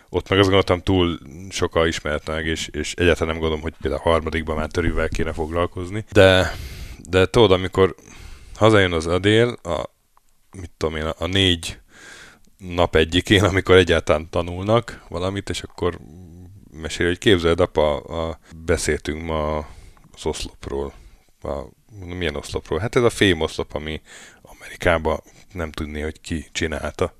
ott 0.09 0.28
meg 0.28 0.38
azt 0.38 0.48
gondoltam 0.48 0.82
túl 0.82 1.18
sokkal 1.50 1.86
ismeretlen, 1.86 2.44
és, 2.44 2.68
és 2.68 2.94
egyáltalán 2.94 3.28
nem 3.28 3.38
gondolom, 3.38 3.62
hogy 3.62 3.74
például 3.80 4.02
a 4.05 4.11
harmadikban 4.11 4.57
már 4.57 4.68
törővel 4.68 5.09
kéne 5.09 5.32
foglalkozni. 5.32 6.05
De, 6.12 6.57
de 7.09 7.26
tudod, 7.26 7.52
amikor 7.52 7.94
hazajön 8.55 8.92
az 8.92 9.07
Adél, 9.07 9.59
a, 9.62 9.90
mit 10.57 10.70
tudom 10.76 10.96
én, 10.96 11.07
a 11.18 11.26
négy 11.26 11.78
nap 12.59 12.96
egyikén, 12.96 13.44
amikor 13.44 13.76
egyáltalán 13.76 14.30
tanulnak 14.30 15.05
valamit, 15.09 15.50
és 15.50 15.62
akkor 15.62 15.98
mesél, 16.72 17.07
hogy 17.07 17.18
képzeld, 17.18 17.61
apa, 17.61 17.96
a, 17.96 18.38
beszéltünk 18.64 19.22
ma 19.22 19.57
az 20.12 20.26
oszlopról. 20.26 20.92
A, 21.42 21.62
milyen 22.00 22.36
oszlopról? 22.36 22.78
Hát 22.78 22.96
ez 22.96 23.02
a 23.02 23.11
fém 23.11 23.40
oszlop, 23.40 23.74
ami 23.74 24.00
Amerikában 24.75 25.20
nem 25.53 25.70
tudni, 25.70 26.01
hogy 26.01 26.20
ki 26.20 26.47
csinálta. 26.53 27.14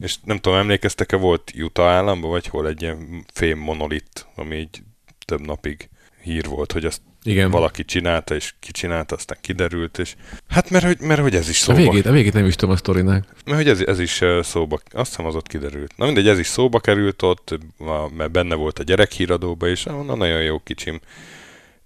És 0.00 0.16
nem 0.24 0.38
tudom, 0.38 0.58
emlékeztek-e, 0.58 1.16
volt 1.16 1.52
Utah 1.56 1.88
államban, 1.88 2.30
vagy 2.30 2.46
hol 2.46 2.68
egy 2.68 2.82
ilyen 2.82 3.24
fém 3.32 3.58
monolit, 3.58 4.26
ami 4.34 4.56
így 4.56 4.82
több 5.24 5.40
napig 5.40 5.88
hír 6.22 6.46
volt, 6.48 6.72
hogy 6.72 6.84
azt 6.84 7.00
igen. 7.22 7.50
valaki 7.50 7.84
csinálta, 7.84 8.34
és 8.34 8.54
ki 8.60 8.70
csinálta, 8.70 9.14
aztán 9.14 9.38
kiderült, 9.40 9.98
és 9.98 10.14
hát 10.48 10.70
mert 10.70 10.84
hogy, 10.84 11.00
mert, 11.00 11.20
hogy 11.20 11.34
ez 11.34 11.48
is 11.48 11.56
szóba... 11.56 11.78
A 11.78 11.82
végét, 11.82 12.06
a 12.06 12.12
végét 12.12 12.32
nem 12.32 12.46
is 12.46 12.54
tudom 12.54 12.74
a 12.74 12.78
sztorinak. 12.78 13.26
Mert 13.44 13.56
hogy 13.56 13.68
ez, 13.68 13.80
ez 13.80 13.98
is 13.98 14.20
szóba, 14.42 14.80
azt 14.90 15.10
hiszem 15.10 15.26
az 15.26 15.34
ott 15.34 15.46
kiderült. 15.46 15.96
Na 15.96 16.04
mindegy, 16.04 16.28
ez 16.28 16.38
is 16.38 16.46
szóba 16.46 16.80
került 16.80 17.22
ott, 17.22 17.58
mert 18.16 18.30
benne 18.30 18.54
volt 18.54 18.78
a 18.78 18.82
gyerekhíradóba, 18.82 19.68
és 19.68 19.86
onnan 19.86 20.18
nagyon 20.18 20.42
jó 20.42 20.58
kicsim. 20.58 21.00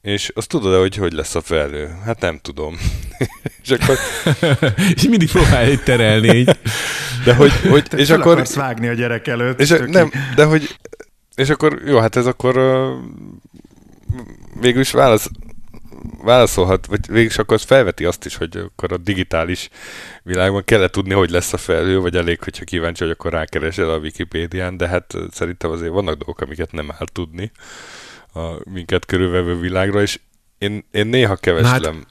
És 0.03 0.29
azt 0.35 0.49
tudod 0.49 0.81
hogy 0.81 0.95
hogy 0.95 1.13
lesz 1.13 1.35
a 1.35 1.41
felhő? 1.41 1.87
Hát 2.05 2.21
nem 2.21 2.39
tudom. 2.39 2.79
és 3.64 3.71
akkor... 3.71 3.99
és 4.95 5.03
mindig 5.09 5.31
próbálj 5.31 5.79
terelni. 5.85 6.45
De 7.25 7.35
hogy... 7.35 7.53
hogy 7.71 7.87
és 7.97 8.11
akkor... 8.11 8.47
vágni 8.55 8.89
a 8.89 8.93
gyerek 8.93 9.27
előtt. 9.27 9.61
És 9.61 9.71
a, 9.71 9.87
nem, 9.87 10.11
de 10.35 10.45
hogy... 10.45 10.79
És 11.35 11.49
akkor, 11.49 11.81
jó, 11.87 11.99
hát 11.99 12.16
ez 12.16 12.27
akkor 12.27 12.61
végül 14.61 14.81
is 14.81 14.91
válasz, 14.91 15.31
válaszolhat, 16.23 16.87
vagy 16.87 17.07
végül 17.07 17.27
is 17.27 17.39
akkor 17.39 17.57
az 17.57 17.62
felveti 17.62 18.05
azt 18.05 18.25
is, 18.25 18.37
hogy 18.37 18.57
akkor 18.57 18.93
a 18.93 18.97
digitális 18.97 19.69
világban 20.23 20.64
kell 20.64 20.89
tudni, 20.89 21.14
hogy 21.14 21.31
lesz 21.31 21.53
a 21.53 21.57
felhő, 21.57 21.99
vagy 21.99 22.16
elég, 22.16 22.43
hogyha 22.43 22.64
kíváncsi 22.64 23.03
hogy 23.03 23.12
akkor 23.12 23.33
rákeresel 23.33 23.91
a 23.91 23.99
Wikipédián, 23.99 24.77
de 24.77 24.89
hát 24.89 25.14
szerintem 25.31 25.71
azért 25.71 25.93
vannak 25.93 26.14
dolgok, 26.14 26.41
amiket 26.41 26.73
nem 26.73 26.91
áll 26.91 27.07
tudni 27.12 27.51
a 28.35 28.71
minket 28.71 29.07
körülvevő 29.07 29.59
világra, 29.59 30.03
és 30.03 30.19
én, 30.59 30.85
én 30.91 31.07
néha 31.07 31.37
keveslem 31.37 31.95
hát, 31.95 32.07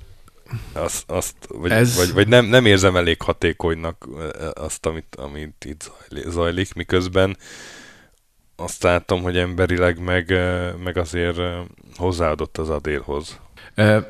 azt, 0.73 1.03
azt 1.11 1.35
vagy, 1.47 1.71
ez... 1.71 1.95
vagy, 1.95 2.13
vagy 2.13 2.27
nem, 2.27 2.45
nem 2.45 2.65
érzem 2.65 2.95
elég 2.95 3.21
hatékonynak 3.21 4.07
azt, 4.53 4.85
amit, 4.85 5.15
amit 5.15 5.65
itt 5.65 5.91
zajlik, 6.27 6.73
miközben 6.73 7.37
azt 8.55 8.83
látom, 8.83 9.21
hogy 9.21 9.37
emberileg 9.37 9.99
meg, 9.99 10.33
meg 10.83 10.97
azért 10.97 11.37
hozzáadott 11.95 12.57
az 12.57 12.69
adélhoz. 12.69 13.39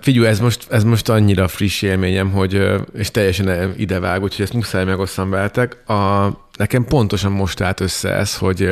Figyelj, 0.02 0.28
ez 0.28 0.40
most, 0.40 0.72
ez 0.72 0.84
most 0.84 1.10
annyira 1.10 1.48
friss 1.48 1.82
élményem, 1.82 2.32
hogy, 2.32 2.62
és 2.94 3.12
teljesen 3.12 3.74
idevág, 3.78 4.24
úgyhogy 4.24 4.46
ezt 4.46 4.54
muszáj 4.54 4.86
megosztam 4.86 5.30
veletek. 5.30 5.90
A, 5.90 6.26
nekem 6.58 6.86
pontosan 6.86 7.32
most 7.32 7.62
állt 7.62 7.80
össze 7.80 8.14
ez, 8.14 8.36
hogy, 8.38 8.72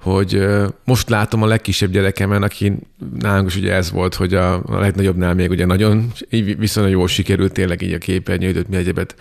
hogy 0.00 0.46
most 0.84 1.08
látom 1.08 1.42
a 1.42 1.46
legkisebb 1.46 1.90
gyerekemen, 1.90 2.42
aki 2.42 2.72
nálunk 3.18 3.48
is 3.48 3.56
ugye 3.56 3.74
ez 3.74 3.90
volt, 3.90 4.14
hogy 4.14 4.34
a, 4.34 4.54
a 4.54 4.78
legnagyobbnál 4.78 5.34
még 5.34 5.50
ugye 5.50 5.66
nagyon 5.66 6.12
viszonylag 6.58 6.92
jól 6.92 7.08
sikerült 7.08 7.52
tényleg 7.52 7.82
így 7.82 7.92
a 7.92 7.98
képernyőt, 7.98 8.68
mi 8.68 8.76
egyebet 8.76 9.14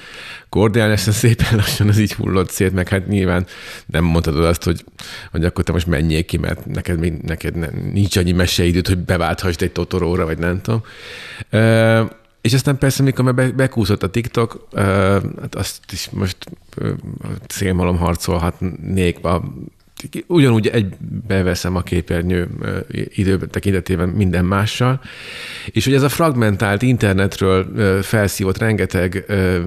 koordinálni, 0.50 0.94
aztán 0.94 1.14
szépen 1.14 1.56
lassan 1.58 1.88
az 1.88 1.98
így 1.98 2.14
hullott 2.14 2.50
szét, 2.50 2.74
meg 2.74 2.88
hát 2.88 3.08
nyilván 3.08 3.46
nem 3.86 4.04
mondhatod 4.04 4.46
azt, 4.46 4.64
hogy, 4.64 4.84
hogy 5.32 5.46
akkor 5.46 5.64
te 5.64 5.72
most 5.72 5.88
menjél 5.88 6.26
ki, 6.26 6.38
mert 6.38 6.66
neked, 6.66 7.24
neked 7.24 7.56
nincs 7.94 8.18
annyi 8.18 8.32
meseidőt, 8.32 8.88
hogy 8.88 8.98
beválthasd 8.98 9.62
egy 9.62 9.72
totoróra, 9.72 10.26
vagy 10.26 10.38
nem 10.38 10.62
tudom. 10.62 10.84
És 12.48 12.54
aztán 12.54 12.78
persze, 12.78 13.04
mikor 13.04 13.34
be, 13.36 13.52
bekúszott 13.52 14.04
a 14.04 14.10
TikTok, 14.10 14.68
hát 15.42 15.56
azt 15.56 15.92
is 15.92 16.10
most 16.10 16.38
szélmalom 17.48 17.98
harcolhatnék 17.98 19.24
a 19.26 19.44
ugyanúgy 20.28 20.68
egy 20.68 20.94
beveszem 21.28 21.76
a 21.76 21.82
képernyő 21.82 22.48
idő 23.10 23.38
tekintetében 23.38 24.10
minden 24.10 24.46
mással, 24.46 25.02
és 25.66 25.86
hogy 25.86 25.94
ez 25.94 26.02
a 26.02 26.10
fragmentált 26.10 26.82
internetről 26.82 27.66
felszívott 28.02 28.58
rengeteg 28.58 29.26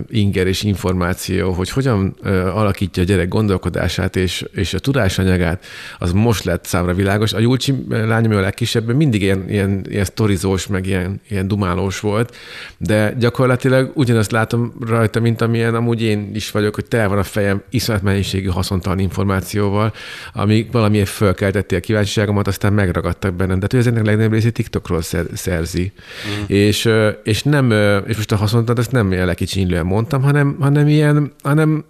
inger 0.08 0.46
és 0.46 0.62
információ, 0.62 1.52
hogy 1.52 1.70
hogyan 1.70 2.16
alakítja 2.54 3.02
a 3.02 3.06
gyerek 3.06 3.28
gondolkodását 3.28 4.16
és, 4.16 4.44
és 4.52 4.74
a 4.74 4.78
tudásanyagát, 4.78 5.64
az 5.98 6.12
most 6.12 6.44
lett 6.44 6.64
számra 6.64 6.94
világos. 6.94 7.32
A 7.32 7.38
Julcsi 7.38 7.74
lányom 7.88 8.32
a 8.32 8.40
legkisebb, 8.40 8.94
mindig 8.94 9.22
ilyen, 9.22 9.48
ilyen, 9.48 9.84
ilyen 9.88 10.04
sztorizós, 10.04 10.66
meg 10.66 10.86
ilyen, 10.86 11.20
ilyen 11.28 11.48
dumálós 11.48 12.00
volt, 12.00 12.36
de 12.78 13.14
gyakorlatilag 13.18 13.90
ugyanazt 13.94 14.30
látom 14.30 14.72
rajta, 14.86 15.20
mint 15.20 15.40
amilyen 15.40 15.74
amúgy 15.74 16.02
én 16.02 16.30
is 16.34 16.50
vagyok, 16.50 16.74
hogy 16.74 16.84
tel 16.84 17.08
van 17.08 17.18
a 17.18 17.22
fejem 17.22 17.62
iszonyat 17.70 18.02
mennyiségű 18.02 18.48
haszontalan 18.48 18.98
információval, 18.98 19.92
ami 20.32 20.68
valamiért 20.72 21.08
fölkeltette 21.08 21.76
a 21.76 21.80
kíváncsiságomat, 21.80 22.46
aztán 22.46 22.72
megragadtak 22.72 23.34
bennem. 23.34 23.58
De 23.58 23.66
ő 23.72 23.82
ennek 23.86 24.04
legnagyobb 24.04 24.32
részét 24.32 24.52
TikTokról 24.52 25.02
szerzi. 25.34 25.92
Mm. 26.28 26.44
És, 26.46 26.88
és 27.24 27.42
nem, 27.42 27.70
és 28.06 28.16
most 28.16 28.32
a 28.32 28.36
haszontat 28.36 28.78
ezt 28.78 28.92
nem 28.92 29.12
ilyen 29.12 29.26
lekicsinylően 29.26 29.86
mondtam, 29.86 30.22
hanem, 30.22 30.56
hanem 30.60 30.88
ilyen, 30.88 31.32
hanem 31.42 31.84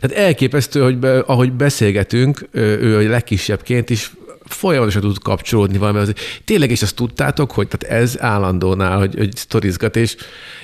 tehát 0.00 0.26
elképesztő, 0.26 0.82
hogy 0.82 0.98
be, 0.98 1.18
ahogy 1.18 1.52
beszélgetünk, 1.52 2.48
ő 2.52 2.96
a 2.96 3.10
legkisebbként 3.10 3.90
is 3.90 4.12
folyamatosan 4.48 5.00
tud 5.00 5.18
kapcsolódni 5.18 5.78
valami. 5.78 5.98
Az, 5.98 6.12
tényleg 6.44 6.70
is 6.70 6.82
azt 6.82 6.94
tudtátok, 6.94 7.50
hogy 7.50 7.68
tehát 7.68 8.00
ez 8.00 8.20
állandónál, 8.20 8.98
hogy, 8.98 9.14
hogy 9.16 9.36
sztorizgat, 9.36 9.96
és, 9.96 10.16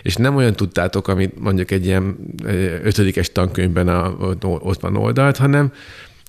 és 0.03 0.17
nem 0.17 0.37
olyan 0.37 0.53
tudtátok, 0.53 1.09
amit 1.09 1.41
mondjuk 1.41 1.71
egy 1.71 1.87
ilyen 1.87 2.17
ötödikes 2.83 3.33
tankönyvben 3.33 3.89
a, 3.89 4.17
ott 4.43 4.81
van 4.81 4.97
oldalt, 4.97 5.37
hanem, 5.37 5.73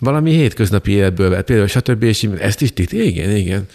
valami 0.04 0.32
hétköznapi 0.32 0.91
életből 0.91 1.30
vett, 1.30 1.45
például 1.45 1.68
stb. 1.68 2.04
És 2.04 2.28
ezt 2.39 2.62
is 2.62 2.70
itt, 2.76 2.91
igen, 2.91 3.36
igen. 3.36 3.68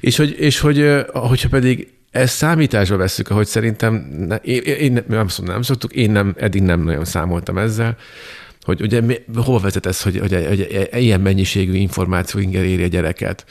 És 0.00 0.16
hogy, 0.16 0.36
és 0.38 0.60
hogy 0.60 1.04
hogyha 1.12 1.48
pedig 1.48 1.88
ezt 2.10 2.34
számításba 2.34 2.96
veszük, 2.96 3.30
ahogy 3.30 3.46
szerintem, 3.46 3.94
ne, 4.28 4.36
én, 4.36 4.62
én 4.62 4.92
nem, 4.92 5.04
nem, 5.06 5.26
nem 5.44 5.62
szoktuk, 5.62 5.92
én 5.92 6.10
nem, 6.10 6.34
eddig 6.38 6.62
nem 6.62 6.80
nagyon 6.80 7.04
számoltam 7.04 7.58
ezzel, 7.58 7.96
hogy 8.60 8.80
ugye 8.80 9.00
mi, 9.00 9.16
hova 9.34 9.58
vezet 9.58 9.86
ez, 9.86 10.02
hogy, 10.02 10.18
hogy, 10.18 10.46
hogy 10.48 10.88
ilyen 10.92 11.20
mennyiségű 11.20 11.74
információ 11.74 12.40
inger 12.40 12.64
éri 12.64 12.82
a 12.82 12.86
gyereket. 12.86 13.44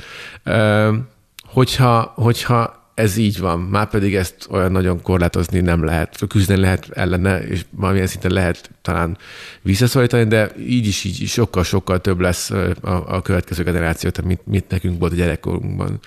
Hogyha, 1.43 2.11
hogyha 2.15 2.86
ez 2.97 3.17
így 3.17 3.39
van, 3.39 3.59
már 3.59 3.89
pedig 3.89 4.15
ezt 4.15 4.47
olyan 4.49 4.71
nagyon 4.71 5.01
korlátozni 5.01 5.59
nem 5.59 5.83
lehet, 5.83 6.19
küzdeni 6.27 6.61
lehet 6.61 6.89
ellene, 6.93 7.39
és 7.39 7.65
valamilyen 7.69 8.07
szinten 8.07 8.31
lehet 8.31 8.69
talán 8.81 9.17
visszaszorítani, 9.61 10.27
de 10.27 10.51
így 10.59 10.87
is 10.87 11.03
így 11.03 11.27
sokkal-sokkal 11.27 12.01
több 12.01 12.19
lesz 12.19 12.49
a, 12.49 13.03
a 13.07 13.21
következő 13.21 13.63
generáció, 13.63 14.09
mint, 14.25 14.41
mint 14.45 14.69
nekünk 14.69 14.99
volt 14.99 15.11
a 15.11 15.15
gyerekkorunkban. 15.15 15.99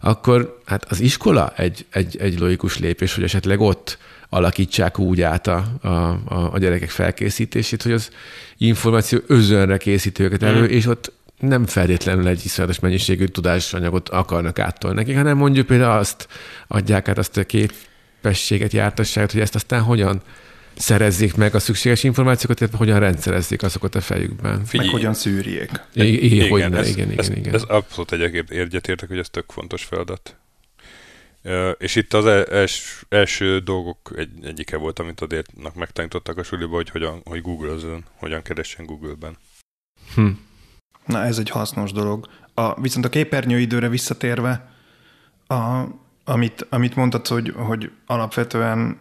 Akkor 0.00 0.60
hát 0.64 0.84
az 0.90 1.00
iskola 1.00 1.52
egy, 1.56 1.86
egy, 1.90 2.16
egy 2.16 2.38
logikus 2.38 2.78
lépés, 2.78 3.14
hogy 3.14 3.24
esetleg 3.24 3.60
ott 3.60 3.98
alakítsák 4.28 4.98
úgy 4.98 5.20
át 5.20 5.46
a, 5.46 5.64
a, 5.82 5.88
a 6.52 6.58
gyerekek 6.58 6.90
felkészítését, 6.90 7.82
hogy 7.82 7.92
az 7.92 8.10
információ 8.56 9.18
özönre 9.26 9.76
készíti 9.76 10.22
őket 10.22 10.42
elő, 10.42 10.60
mm. 10.60 10.70
és 10.70 10.86
ott 10.86 11.12
nem 11.38 11.66
feltétlenül 11.66 12.28
egy 12.28 12.44
iszonyatos 12.44 12.80
mennyiségű 12.80 13.24
tudásanyagot 13.24 14.08
akarnak 14.08 14.58
áttolni 14.58 14.96
nekik, 14.96 15.16
hanem 15.16 15.36
mondjuk 15.36 15.66
például 15.66 15.98
azt 15.98 16.28
adják 16.66 17.08
át 17.08 17.18
azt 17.18 17.36
a 17.36 17.44
képességet, 17.44 18.72
jártasságot, 18.72 19.32
hogy 19.32 19.40
ezt 19.40 19.54
aztán 19.54 19.82
hogyan 19.82 20.22
szerezzék 20.76 21.34
meg 21.34 21.54
a 21.54 21.58
szükséges 21.58 22.04
információkat, 22.04 22.60
illetve 22.60 22.78
hogyan 22.78 22.98
rendszerezzék 22.98 23.62
azokat 23.62 23.94
a 23.94 24.00
fejükben. 24.00 24.64
Figyelj. 24.64 24.88
Meg 24.88 24.96
hogyan 24.96 25.14
szűrjék. 25.14 25.70
I- 25.92 26.24
igen, 26.24 26.46
igen, 26.46 26.74
ez, 26.74 26.88
igen, 26.88 27.10
igen, 27.10 27.18
ez, 27.18 27.28
igen. 27.28 27.54
Ez 27.54 27.62
abszolút 27.62 28.12
egyébként 28.12 28.88
értek, 28.88 29.08
hogy 29.08 29.18
ez 29.18 29.28
tök 29.28 29.50
fontos 29.52 29.84
feladat. 29.84 30.36
És 31.78 31.96
itt 31.96 32.12
az 32.12 32.26
els, 32.50 33.04
első 33.08 33.58
dolgok 33.58 34.12
egy, 34.16 34.30
egyike 34.42 34.76
volt, 34.76 34.98
amit 34.98 35.20
Adélnak 35.20 35.74
megtanítottak 35.74 36.38
a 36.38 36.42
suliba, 36.42 36.74
hogy 36.74 36.90
hogyan, 36.90 37.20
hogy 37.24 37.42
Google-özön, 37.42 38.04
hogyan 38.14 38.42
keressen 38.42 38.86
Google-ben. 38.86 39.36
Hm. 40.14 40.28
Na 41.06 41.24
ez 41.24 41.38
egy 41.38 41.50
hasznos 41.50 41.92
dolog. 41.92 42.28
A, 42.54 42.80
viszont 42.80 43.04
a 43.04 43.08
képernyőidőre 43.08 43.88
visszatérve, 43.88 44.68
a, 45.46 45.84
amit, 46.24 46.66
amit 46.70 46.96
mondtad, 46.96 47.26
hogy, 47.26 47.54
hogy 47.56 47.90
alapvetően 48.06 48.98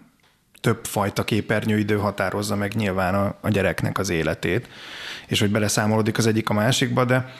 több 0.62 0.86
fajta 0.86 1.24
képernyőidő 1.24 1.97
határozza 1.97 2.56
meg 2.56 2.74
nyilván 2.76 3.16
a, 3.16 3.36
a 3.41 3.49
gyereknek 3.49 3.97
az 3.97 4.10
életét, 4.10 4.68
és 5.28 5.39
hogy 5.39 5.51
beleszámolódik 5.51 6.18
az 6.18 6.28
egyik 6.28 6.49
a 6.49 6.54
másikba, 6.54 7.06
de 7.06 7.34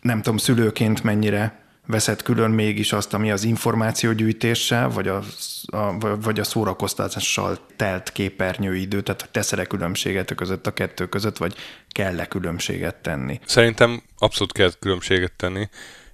nem 0.00 0.22
tudom, 0.22 0.36
szülőként 0.36 1.02
mennyire 1.02 1.61
veszed 1.86 2.22
külön 2.22 2.50
mégis 2.50 2.92
azt, 2.92 3.14
ami 3.14 3.30
az 3.30 3.44
információgyűjtéssel, 3.44 4.88
vagy 4.88 5.08
a, 5.08 5.22
a, 5.66 5.98
vagy 5.98 6.40
a 6.40 6.44
szórakoztatással 6.44 7.66
telt 7.76 8.12
képernyőidő, 8.12 9.00
tehát 9.00 9.28
tesz-e 9.30 9.64
különbséget 9.64 10.30
a 10.30 10.34
között 10.34 10.66
a 10.66 10.72
kettő 10.72 11.06
között, 11.06 11.36
vagy 11.36 11.54
kell-e 11.88 12.26
különbséget 12.26 12.96
tenni? 12.96 13.40
Szerintem 13.44 14.02
abszolút 14.18 14.52
kell 14.52 14.70
különbséget 14.78 15.32
tenni, 15.32 15.68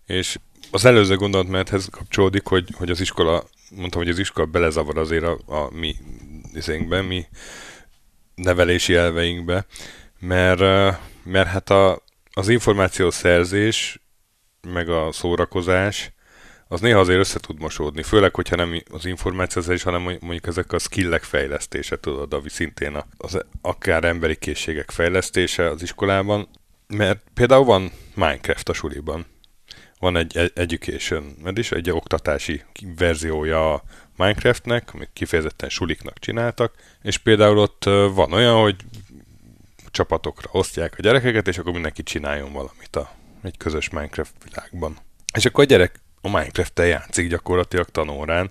és 0.07 0.39
az 0.71 0.85
előző 0.85 1.17
gondolatmenethez 1.17 1.89
kapcsolódik, 1.91 2.47
hogy, 2.47 2.69
hogy 2.75 2.91
az 2.91 3.01
iskola, 3.01 3.45
mondtam, 3.77 4.01
hogy 4.01 4.11
az 4.11 4.19
iskola 4.19 4.47
belezavar 4.47 4.99
azért 4.99 5.25
a, 5.25 5.39
a 5.47 5.71
mi 5.73 5.97
izénkbe, 6.55 7.03
mi 7.03 7.27
nevelési 8.35 8.95
elveinkbe, 8.95 9.67
mert, 10.19 10.61
mert 11.25 11.49
hát 11.49 11.71
a, 11.71 12.03
az 12.33 12.49
információszerzés, 12.49 14.01
meg 14.63 14.89
a 14.89 15.13
szórakozás, 15.13 16.13
az 16.69 16.81
néha 16.81 16.99
azért 16.99 17.19
össze 17.19 17.39
tud 17.39 17.61
mosódni, 17.61 18.03
főleg, 18.03 18.35
hogyha 18.35 18.57
nem 18.57 18.83
az 18.91 19.07
információszerzés, 19.07 19.83
hanem 19.83 20.03
mondjuk 20.03 20.47
ezek 20.47 20.73
a 20.73 20.79
skillek 20.79 21.23
fejlesztése, 21.23 22.01
tudod, 22.01 22.33
ami 22.33 22.49
szintén 22.49 23.03
az 23.17 23.45
akár 23.63 24.05
emberi 24.05 24.37
készségek 24.37 24.91
fejlesztése 24.91 25.69
az 25.69 25.83
iskolában, 25.83 26.49
mert 26.87 27.23
például 27.35 27.65
van 27.65 27.93
Minecraft 28.15 28.69
a 28.69 28.73
suliban, 28.73 29.27
van 29.99 30.17
egy 30.17 30.53
education, 30.55 31.35
mert 31.43 31.59
is 31.59 31.73
egy 31.73 31.91
oktatási 31.91 32.63
verziója 32.97 33.73
a 33.75 33.83
Minecraftnek, 34.17 34.95
amit 34.95 35.11
kifejezetten 35.13 35.69
suliknak 35.69 36.19
csináltak, 36.19 36.75
és 37.03 37.19
például 37.19 37.59
ott 37.59 37.85
van 38.15 38.33
olyan, 38.33 38.61
hogy 38.61 38.77
csapatokra 39.91 40.49
osztják 40.53 40.95
a 40.99 41.03
gyerekeket, 41.03 41.49
és 41.49 41.59
akkor 41.59 41.73
mindenki 41.73 42.03
csináljon 42.03 42.53
valamit 42.53 42.97
a, 42.97 43.11
egy 43.43 43.57
közös 43.57 43.89
Minecraft 43.89 44.35
világban. 44.45 44.97
És 45.35 45.45
akkor 45.45 45.65
a 45.65 45.67
gyerek 45.67 46.01
a 46.21 46.29
Minecraft-tel 46.29 46.87
játszik 46.87 47.29
gyakorlatilag 47.29 47.89
tanórán, 47.89 48.51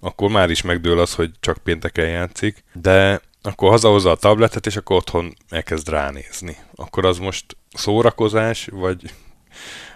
akkor 0.00 0.30
már 0.30 0.50
is 0.50 0.62
megdől 0.62 0.98
az, 0.98 1.14
hogy 1.14 1.30
csak 1.40 1.58
pénteken 1.58 2.08
játszik, 2.08 2.64
de 2.72 3.20
akkor 3.42 3.70
hazahozza 3.70 4.10
a 4.10 4.16
tabletet, 4.16 4.66
és 4.66 4.76
akkor 4.76 4.96
otthon 4.96 5.36
elkezd 5.48 5.88
ránézni. 5.88 6.56
Akkor 6.74 7.04
az 7.04 7.18
most 7.18 7.56
szórakozás, 7.72 8.68
vagy 8.72 9.10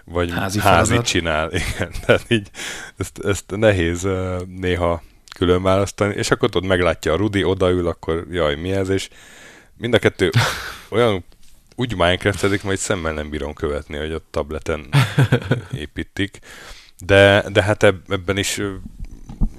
vagy 0.05 0.31
házi, 0.31 0.61
házi 0.61 1.01
csinál. 1.01 1.51
Igen, 1.75 1.93
tehát 2.07 2.25
így 2.29 2.51
ezt, 2.97 3.19
ezt 3.25 3.45
nehéz 3.57 4.09
néha 4.47 5.03
külön 5.37 5.63
választani, 5.63 6.15
és 6.15 6.31
akkor 6.31 6.49
ott 6.53 6.67
meglátja 6.67 7.13
a 7.13 7.17
Rudi, 7.17 7.45
odaül, 7.45 7.87
akkor 7.87 8.27
jaj, 8.31 8.55
mi 8.55 8.73
ez, 8.73 8.89
és 8.89 9.09
mind 9.77 9.95
a 9.95 9.99
kettő 9.99 10.31
olyan 10.91 11.25
úgy 11.81 11.97
Minecraftezik, 11.97 12.63
majd 12.63 12.79
szemmel 12.79 13.13
nem 13.13 13.31
bírom 13.31 13.55
követni, 13.55 13.97
hogy 13.97 14.13
a 14.13 14.23
tableten 14.31 14.89
építik. 15.73 16.39
De, 16.99 17.45
de 17.53 17.63
hát 17.63 17.83
ebben 17.83 18.37
is 18.37 18.61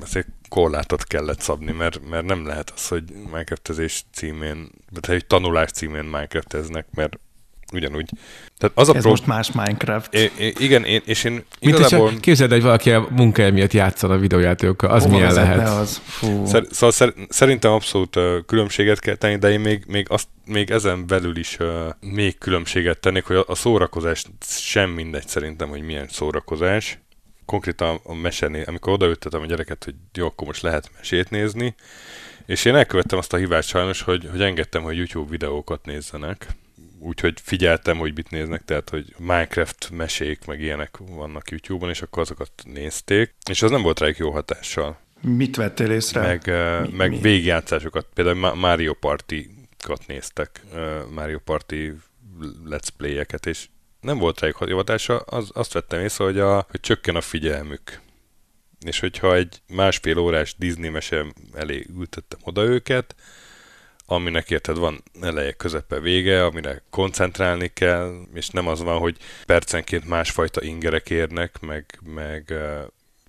azért 0.01 0.28
korlátot 0.49 1.03
kellett 1.03 1.39
szabni, 1.39 1.72
mert, 1.72 2.09
mert 2.09 2.26
nem 2.26 2.45
lehet 2.45 2.69
az, 2.76 2.88
hogy 2.88 3.03
Minecraftezés 3.13 4.03
címén, 4.13 4.69
vagy 4.89 5.15
egy 5.15 5.26
tanulás 5.26 5.72
címén 5.72 6.03
Minecrafteznek, 6.03 6.86
mert 6.93 7.19
ugyanúgy. 7.72 8.09
Tehát 8.57 8.78
az 8.78 8.89
a 8.89 8.95
Ez 8.95 9.01
pro... 9.01 9.09
most 9.09 9.26
más 9.26 9.51
Minecraft. 9.51 10.13
É, 10.13 10.32
é, 10.38 10.53
igen, 10.57 10.86
én, 10.86 11.01
és 11.05 11.24
én 11.24 11.43
igazából... 11.59 12.09
Mint 12.09 12.19
képzeld, 12.19 12.51
hogy 12.51 12.61
valaki 12.61 12.91
a 12.91 13.07
munkája 13.09 13.51
miatt 13.51 13.74
játszana 13.74 14.13
a 14.13 14.17
videójátékokkal, 14.17 14.89
az 14.89 15.03
Hova 15.03 15.15
milyen 15.15 15.34
lehet? 15.34 15.67
Az? 15.67 16.01
Fú. 16.05 16.45
Szer, 16.45 16.63
szóval 16.72 16.91
szer, 16.91 17.13
szerintem 17.30 17.72
abszolút 17.72 18.15
uh, 18.15 18.38
különbséget 18.45 18.99
kell 18.99 19.15
tenni, 19.15 19.38
de 19.38 19.51
én 19.51 19.59
még, 19.59 19.84
még, 19.88 20.05
azt, 20.09 20.28
még 20.45 20.72
ezen 20.72 21.07
belül 21.07 21.38
is 21.38 21.57
uh, 21.59 21.67
még 21.99 22.38
különbséget 22.38 22.99
tennék, 22.99 23.24
hogy 23.24 23.36
a, 23.36 23.43
a 23.47 23.55
szórakozás 23.55 24.26
sem 24.47 24.89
mindegy 24.89 25.28
szerintem, 25.28 25.69
hogy 25.69 25.82
milyen 25.82 26.07
szórakozás. 26.09 26.99
Konkrétan 27.45 27.99
a 28.03 28.13
mesenél, 28.13 28.63
amikor 28.67 28.93
odaültetem 28.93 29.41
a 29.41 29.45
gyereket, 29.45 29.84
hogy 29.84 29.95
jó, 30.13 30.26
akkor 30.26 30.47
most 30.47 30.61
lehet 30.61 30.91
mesét 30.97 31.30
nézni, 31.30 31.76
és 32.45 32.65
én 32.65 32.76
elkövettem 32.76 33.17
azt 33.17 33.34
a 33.34 33.38
hívást 33.38 33.69
sajnos, 33.69 34.01
hogy, 34.01 34.28
hogy 34.32 34.41
engedtem, 34.41 34.82
hogy 34.82 34.97
YouTube 34.97 35.30
videókat 35.30 35.86
nézzenek 35.86 36.47
úgyhogy 37.02 37.34
figyeltem, 37.41 37.97
hogy 37.97 38.16
mit 38.16 38.30
néznek, 38.30 38.66
tehát 38.66 38.89
hogy 38.89 39.16
Minecraft 39.18 39.89
mesék, 39.89 40.45
meg 40.45 40.62
ilyenek 40.62 40.97
vannak 40.97 41.49
YouTube-on, 41.49 41.89
és 41.89 42.02
akkor 42.02 42.22
azokat 42.22 42.52
nézték, 42.64 43.36
és 43.49 43.62
az 43.62 43.72
nem 43.72 43.82
volt 43.82 43.99
rájuk 43.99 44.18
jó 44.18 44.32
hatással. 44.32 44.99
Mit 45.22 45.56
vettél 45.56 45.91
észre? 45.91 46.22
Meg, 46.22 46.45
mi, 46.82 46.95
meg 46.95 47.10
mi? 47.10 47.18
végigjátszásokat, 47.18 48.08
például 48.14 48.56
Mario 48.56 48.93
Party-kat 48.93 50.08
néztek, 50.08 50.62
Mario 51.14 51.39
Party 51.39 51.91
let's 52.70 52.88
play-eket, 52.97 53.45
és 53.45 53.68
nem 54.02 54.18
volt 54.18 54.39
rájuk 54.39 54.64
jó 54.68 54.76
hatása, 54.76 55.18
az, 55.18 55.49
azt 55.54 55.74
vettem 55.74 55.99
észre, 56.02 56.24
hogy, 56.24 56.39
a, 56.39 56.66
hogy 56.70 56.80
csökken 56.80 57.16
a 57.16 57.22
figyelmük. 57.22 57.99
És 58.86 58.99
hogyha 58.99 59.36
egy 59.36 59.62
másfél 59.68 60.18
órás 60.18 60.56
Disney 60.58 60.89
mese 60.89 61.26
elé 61.54 61.86
ültettem 61.97 62.39
oda 62.43 62.64
őket, 62.64 63.16
aminek 64.12 64.49
érted 64.49 64.78
van 64.78 65.03
eleje, 65.22 65.51
közepe, 65.51 65.99
vége, 65.99 66.45
amire 66.45 66.82
koncentrálni 66.89 67.72
kell, 67.74 68.22
és 68.34 68.49
nem 68.49 68.68
az 68.68 68.82
van, 68.82 68.99
hogy 68.99 69.18
percenként 69.45 70.07
másfajta 70.07 70.64
ingerek 70.64 71.09
érnek, 71.09 71.59
meg, 71.59 71.99
meg 72.05 72.53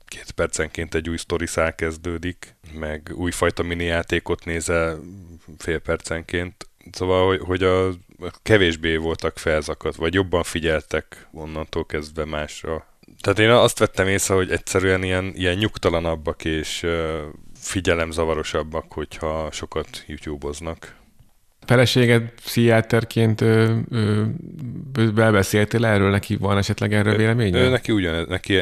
két 0.07 0.31
percenként 0.31 0.95
egy 0.95 1.09
új 1.09 1.17
szál 1.45 1.75
kezdődik, 1.75 2.55
meg 2.75 3.13
újfajta 3.15 3.63
mini 3.63 3.85
játékot 3.85 4.45
nézel 4.45 5.01
fél 5.59 5.79
percenként. 5.79 6.67
Szóval, 6.93 7.27
hogy, 7.27 7.41
hogy 7.41 7.63
a 7.63 7.91
kevésbé 8.43 8.97
voltak 8.97 9.39
felzakat, 9.39 9.97
vagy 9.97 10.15
jobban 10.15 10.43
figyeltek 10.43 11.27
onnantól 11.33 11.87
kezdve 11.87 12.25
másra. 12.25 12.87
Tehát 13.21 13.39
én 13.39 13.51
azt 13.51 13.79
vettem 13.79 14.09
észre, 14.09 14.35
hogy 14.35 14.51
egyszerűen 14.51 15.03
ilyen, 15.03 15.33
ilyen 15.35 15.57
nyugtalanabbak 15.57 16.45
és 16.45 16.87
figyelemzavarosabbak, 17.63 18.93
hogyha 18.93 19.49
sokat 19.53 20.05
YouTube-oznak. 20.07 20.97
Feleséged 21.67 22.33
pszichiáterként 22.45 23.41
ö, 23.41 23.77
ö, 23.91 24.25
belbeszéltél 25.15 25.85
erről, 25.85 26.11
neki 26.11 26.37
van 26.37 26.59
esetleg 26.59 26.93
erről 26.93 27.17
véleménye? 27.17 27.59
Ő, 27.59 27.69
neki 27.69 27.93
ugyanez, 27.93 28.27
neki 28.27 28.61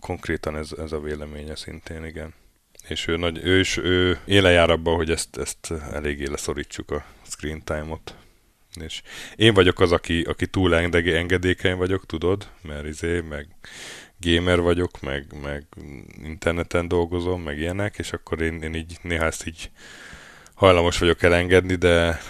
konkrétan 0.00 0.56
ez, 0.56 0.70
ez 0.78 0.92
a 0.92 1.00
véleménye 1.00 1.56
szintén, 1.56 2.04
igen. 2.04 2.34
És 2.88 3.06
ő, 3.06 3.16
nagy, 3.16 3.40
ő 3.44 3.58
is 3.58 3.76
ő 3.76 4.18
éle 4.24 4.50
jár 4.50 4.70
abban, 4.70 4.96
hogy 4.96 5.10
ezt, 5.10 5.36
ezt 5.36 5.72
eléggé 5.92 6.28
leszorítsuk 6.28 6.90
a 6.90 7.04
screen 7.22 7.62
time-ot. 7.64 8.14
És 8.84 9.02
én 9.36 9.54
vagyok 9.54 9.80
az, 9.80 9.92
aki, 9.92 10.22
aki 10.22 10.46
túl 10.46 10.74
engedékeny 10.74 11.76
vagyok, 11.76 12.06
tudod, 12.06 12.48
mert 12.62 12.86
izé, 12.86 13.20
meg 13.20 13.46
gamer 14.22 14.60
vagyok, 14.60 15.00
meg, 15.00 15.26
meg 15.42 15.66
interneten 16.22 16.88
dolgozom, 16.88 17.42
meg 17.42 17.58
ilyenek, 17.58 17.98
és 17.98 18.12
akkor 18.12 18.40
én, 18.40 18.62
én 18.62 18.74
így 18.74 18.98
néha 19.02 19.24
ezt 19.24 19.46
így 19.46 19.70
hajlamos 20.54 20.98
vagyok 20.98 21.22
elengedni, 21.22 21.74
de, 21.74 22.20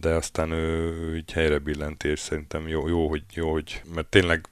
de 0.00 0.08
aztán 0.08 0.50
ő 0.50 1.16
így 1.16 1.32
helyre 1.32 1.58
billenti, 1.58 2.08
és 2.08 2.20
szerintem 2.20 2.68
jó, 2.68 2.88
jó, 2.88 3.08
hogy, 3.08 3.22
jó, 3.34 3.52
hogy, 3.52 3.82
mert 3.94 4.06
tényleg 4.06 4.48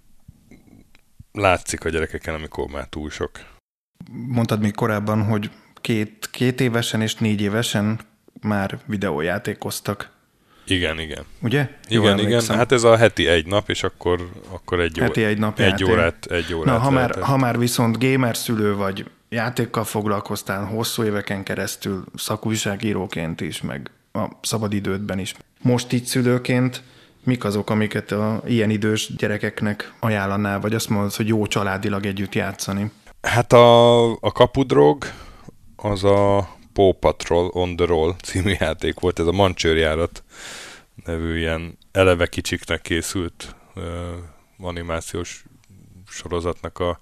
látszik 1.33 1.85
a 1.85 1.89
gyerekeken, 1.89 2.35
amikor 2.35 2.69
már 2.69 2.87
túl 2.87 3.11
sok. 3.11 3.31
Mondtad 4.11 4.61
még 4.61 4.75
korábban, 4.75 5.23
hogy 5.25 5.51
két, 5.81 6.29
két 6.31 6.61
évesen 6.61 7.01
és 7.01 7.15
négy 7.15 7.41
évesen 7.41 8.01
már 8.41 8.79
videójátékoztak. 8.87 10.19
Igen, 10.71 11.01
igen. 11.01 11.25
Ugye? 11.43 11.69
Igen, 11.89 12.19
igen. 12.19 12.43
Hát 12.47 12.73
ez 12.73 12.83
a 12.83 12.97
heti 12.97 13.27
egy 13.27 13.47
nap, 13.47 13.69
és 13.69 13.83
akkor, 13.83 14.29
akkor 14.51 14.81
egy, 14.81 14.99
heti 14.99 15.25
egy, 15.25 15.39
nap 15.39 15.59
egy 15.59 15.85
órát, 15.85 16.27
egy 16.31 16.55
órát 16.55 16.75
Na, 16.75 16.79
ha 16.79 16.91
már, 16.91 17.23
ha 17.23 17.37
már 17.37 17.59
viszont 17.59 17.99
gamer 17.99 18.37
szülő 18.37 18.75
vagy, 18.75 19.05
játékkal 19.29 19.85
foglalkoztál 19.85 20.65
hosszú 20.65 21.03
éveken 21.03 21.43
keresztül, 21.43 22.05
szakújságíróként 22.15 23.41
is, 23.41 23.61
meg 23.61 23.91
a 24.13 24.25
szabadidődben 24.43 25.19
is. 25.19 25.35
Most 25.63 25.93
így 25.93 26.05
szülőként 26.05 26.83
mik 27.25 27.45
azok, 27.45 27.71
amiket 27.71 28.13
a 28.13 28.43
ilyen 28.47 28.71
idős 28.71 29.17
gyerekeknek 29.17 29.93
ajánlanál, 30.01 30.61
vagy 30.61 30.75
azt 30.75 30.89
mondod, 30.89 31.15
hogy 31.15 31.29
jó 31.29 31.47
családilag 31.47 32.07
együtt 32.07 32.35
játszani? 32.35 32.91
Hát 33.23 33.53
a, 33.53 34.11
a 34.13 34.33
kapudrog 34.33 35.05
az 35.77 36.05
a 36.05 36.49
Paw 36.81 36.93
Patrol 36.93 37.51
on 37.53 37.77
the 37.77 37.87
Roll 37.87 38.15
című 38.23 38.55
játék 38.59 39.01
volt, 39.01 39.19
ez 39.19 39.27
a 39.27 39.33
mancsőrjárat 39.33 40.25
nevű 41.05 41.39
ilyen 41.39 41.79
eleve 41.93 42.27
kicsiknek 42.27 42.81
készült 42.83 43.55
uh, 43.75 43.85
animációs 44.59 45.45
sorozatnak 46.09 46.79
a 46.79 46.99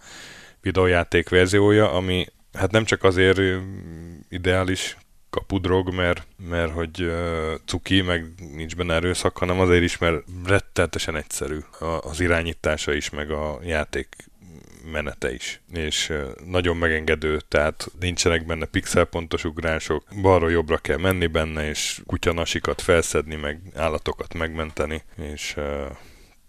videójáték 0.60 1.28
verziója, 1.28 1.92
ami 1.92 2.26
hát 2.52 2.70
nem 2.70 2.84
csak 2.84 3.04
azért 3.04 3.40
ideális 4.28 4.96
kapudrog, 5.30 5.94
mert, 5.94 6.26
mert 6.48 6.72
hogy 6.72 7.02
uh, 7.02 7.54
cuki, 7.64 8.00
meg 8.00 8.24
nincs 8.54 8.76
benne 8.76 8.94
erőszak, 8.94 9.38
hanem 9.38 9.60
azért 9.60 9.82
is, 9.82 9.98
mert 9.98 10.24
rettenetesen 10.44 11.16
egyszerű 11.16 11.58
az 12.00 12.20
irányítása 12.20 12.92
is, 12.92 13.10
meg 13.10 13.30
a 13.30 13.58
játék 13.62 14.16
menete 14.92 15.34
is, 15.34 15.60
és 15.72 16.12
nagyon 16.46 16.76
megengedő, 16.76 17.40
tehát 17.48 17.90
nincsenek 18.00 18.46
benne 18.46 18.64
pixelpontos 18.64 19.44
ugrások, 19.44 20.04
balról 20.22 20.50
jobbra 20.50 20.78
kell 20.78 20.98
menni 20.98 21.26
benne, 21.26 21.68
és 21.68 22.00
kutyanasikat 22.06 22.80
felszedni, 22.80 23.34
meg 23.34 23.60
állatokat 23.74 24.34
megmenteni, 24.34 25.02
és 25.16 25.56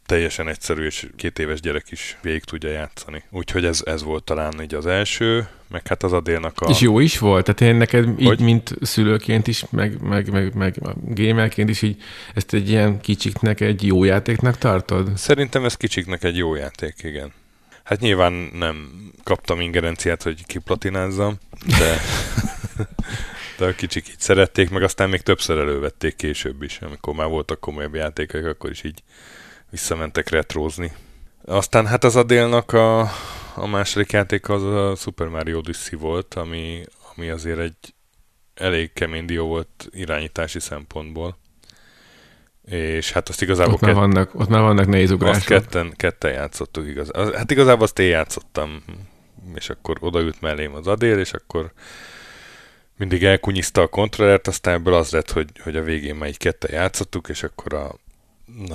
teljesen 0.09 0.47
egyszerű, 0.47 0.85
és 0.85 1.07
két 1.15 1.39
éves 1.39 1.59
gyerek 1.59 1.91
is 1.91 2.17
végig 2.21 2.43
tudja 2.43 2.69
játszani. 2.69 3.23
Úgyhogy 3.29 3.65
ez, 3.65 3.81
ez 3.85 4.03
volt 4.03 4.23
talán 4.23 4.61
így 4.61 4.73
az 4.73 4.85
első, 4.85 5.47
meg 5.67 5.87
hát 5.87 6.03
az 6.03 6.13
Adélnak 6.13 6.61
a... 6.61 6.69
És 6.69 6.79
jó 6.79 6.99
is 6.99 7.17
volt? 7.17 7.45
Tehát 7.45 7.61
én 7.73 7.75
neked 7.75 8.05
hogy? 8.05 8.21
így, 8.21 8.39
mint 8.39 8.73
szülőként 8.81 9.47
is, 9.47 9.63
meg, 9.69 10.01
meg, 10.01 10.31
meg, 10.31 10.55
meg 10.55 10.79
gamerként 11.07 11.69
is 11.69 11.81
így 11.81 12.01
ezt 12.33 12.53
egy 12.53 12.69
ilyen 12.69 13.01
kicsiknek 13.01 13.59
egy 13.59 13.85
jó 13.85 14.03
játéknak 14.03 14.57
tartod? 14.57 15.17
Szerintem 15.17 15.65
ez 15.65 15.75
kicsiknek 15.75 16.23
egy 16.23 16.37
jó 16.37 16.55
játék, 16.55 16.95
igen. 17.03 17.33
Hát 17.89 17.99
nyilván 17.99 18.33
nem 18.53 18.91
kaptam 19.23 19.59
ingerenciát, 19.59 20.23
hogy 20.23 20.45
kiplatinázzam, 20.45 21.37
de, 21.79 21.99
de 23.57 23.65
a 23.65 23.75
kicsik 23.75 24.09
így 24.09 24.19
szerették, 24.19 24.69
meg 24.69 24.83
aztán 24.83 25.09
még 25.09 25.21
többször 25.21 25.57
elővették 25.57 26.15
később 26.15 26.61
is, 26.61 26.79
amikor 26.81 27.13
már 27.13 27.27
voltak 27.27 27.59
komolyabb 27.59 27.95
játékok, 27.95 28.45
akkor 28.45 28.69
is 28.69 28.83
így 28.83 29.03
visszamentek 29.69 30.29
retrózni. 30.29 30.91
Aztán 31.45 31.87
hát 31.87 32.03
az 32.03 32.15
Adélnak 32.15 32.73
a, 32.73 32.99
a 33.55 33.67
második 33.67 34.11
játék 34.11 34.49
az 34.49 34.63
a 34.63 34.95
Super 34.95 35.27
Mario 35.27 35.57
Odyssey 35.57 35.99
volt, 35.99 36.33
ami, 36.33 36.83
ami 37.15 37.29
azért 37.29 37.59
egy 37.59 37.93
elég 38.53 38.93
kemény 38.93 39.25
dió 39.25 39.47
volt 39.47 39.89
irányítási 39.91 40.59
szempontból. 40.59 41.37
És 42.69 43.11
hát 43.11 43.29
azt 43.29 43.41
igazából... 43.41 43.73
Ott, 43.73 43.79
kett... 43.79 43.89
már, 43.89 43.99
vannak, 43.99 44.35
ott 44.35 44.47
már 44.47 44.61
vannak 44.61 44.87
nehéz 44.87 45.11
ugrások. 45.11 45.35
Azt 45.35 45.45
ketten, 45.45 45.93
ketten 45.95 46.31
játszottuk 46.31 46.87
igaz. 46.87 47.11
Hát 47.35 47.51
igazából 47.51 47.83
azt 47.83 47.99
én 47.99 48.07
játszottam, 48.07 48.83
és 49.55 49.69
akkor 49.69 49.97
odaült 49.99 50.41
mellém 50.41 50.75
az 50.75 50.87
Adél, 50.87 51.19
és 51.19 51.33
akkor 51.33 51.71
mindig 52.97 53.23
elkunyiszta 53.23 53.81
a 53.81 53.87
kontrollert, 53.87 54.47
aztán 54.47 54.73
ebből 54.73 54.93
az 54.93 55.11
lett, 55.11 55.31
hogy, 55.31 55.49
hogy 55.63 55.75
a 55.75 55.81
végén 55.81 56.15
már 56.15 56.29
egy 56.29 56.37
ketten 56.37 56.71
játszottuk, 56.73 57.29
és 57.29 57.43
akkor 57.43 57.73
a, 57.73 57.85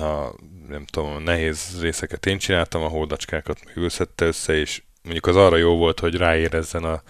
a 0.01 0.35
nem 0.69 0.85
tudom, 0.85 1.09
a 1.09 1.19
nehéz 1.19 1.77
részeket 1.81 2.25
én 2.25 2.37
csináltam, 2.37 2.83
a 2.83 2.87
hódacskákat 2.87 3.59
meg 3.65 3.77
ülszette 3.77 4.25
össze, 4.25 4.53
és 4.53 4.81
mondjuk 5.03 5.27
az 5.27 5.35
arra 5.35 5.57
jó 5.57 5.75
volt, 5.75 5.99
hogy 5.99 6.15
ráérezzen 6.15 6.83
a, 6.83 7.01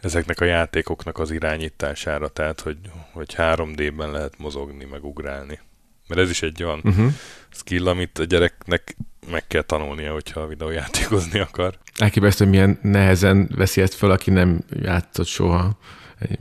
ezeknek 0.00 0.40
a 0.40 0.44
játékoknak 0.44 1.18
az 1.18 1.30
irányítására, 1.30 2.28
tehát 2.28 2.60
hogy, 2.60 2.78
hogy 3.12 3.34
3D-ben 3.36 4.10
lehet 4.10 4.38
mozogni, 4.38 4.84
meg 4.84 5.04
ugrálni. 5.04 5.60
Mert 6.14 6.24
ez 6.24 6.30
is 6.30 6.42
egy 6.42 6.62
olyan 6.62 6.80
uh-huh. 6.84 7.12
skill, 7.50 7.88
amit 7.88 8.18
a 8.18 8.24
gyereknek 8.24 8.96
meg 9.30 9.46
kell 9.46 9.62
tanulnia, 9.62 10.12
hogyha 10.12 10.46
videójátékozni 10.46 11.38
akar. 11.38 11.78
Elképesztő, 11.96 12.46
milyen 12.46 12.78
nehezen 12.82 13.50
veszi 13.56 13.80
ezt 13.80 13.94
fel, 13.94 14.10
aki 14.10 14.30
nem 14.30 14.64
játszott 14.82 15.26
soha. 15.26 15.78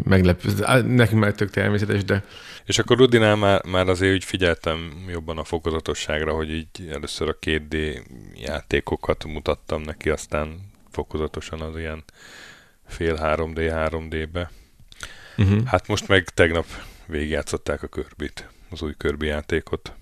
Meglepő. 0.04 0.50
Nekünk 0.86 1.22
már 1.22 1.34
tök 1.34 1.50
természetes, 1.50 2.04
de... 2.04 2.24
És 2.66 2.80
akkor 2.80 2.98
Rudinál 2.98 3.36
már, 3.36 3.66
már 3.66 3.88
azért 3.90 4.14
úgy 4.14 4.24
figyeltem 4.24 5.06
jobban 5.08 5.38
a 5.38 5.44
fokozatosságra, 5.44 6.34
hogy 6.34 6.54
így 6.54 6.90
először 6.92 7.30
a 7.30 7.38
2D 7.46 8.04
játékokat 8.36 9.26
mutattam 9.26 9.82
neki, 9.82 10.10
aztán 10.10 10.60
fokozatosan 10.92 11.62
az 11.62 11.78
ilyen 11.78 12.04
fél 12.88 13.20
3D, 13.22 13.90
3D-be. 13.92 14.52
Uh-huh. 15.38 15.66
Hát 15.66 15.88
most 15.88 16.08
meg 16.08 16.30
tegnap 16.30 16.66
végigjátszották 17.06 17.84
a 17.84 17.88
körbit 17.88 18.50
az 18.72 18.82
új 18.82 18.94
körbi 18.98 19.26
játékot. 19.26 19.94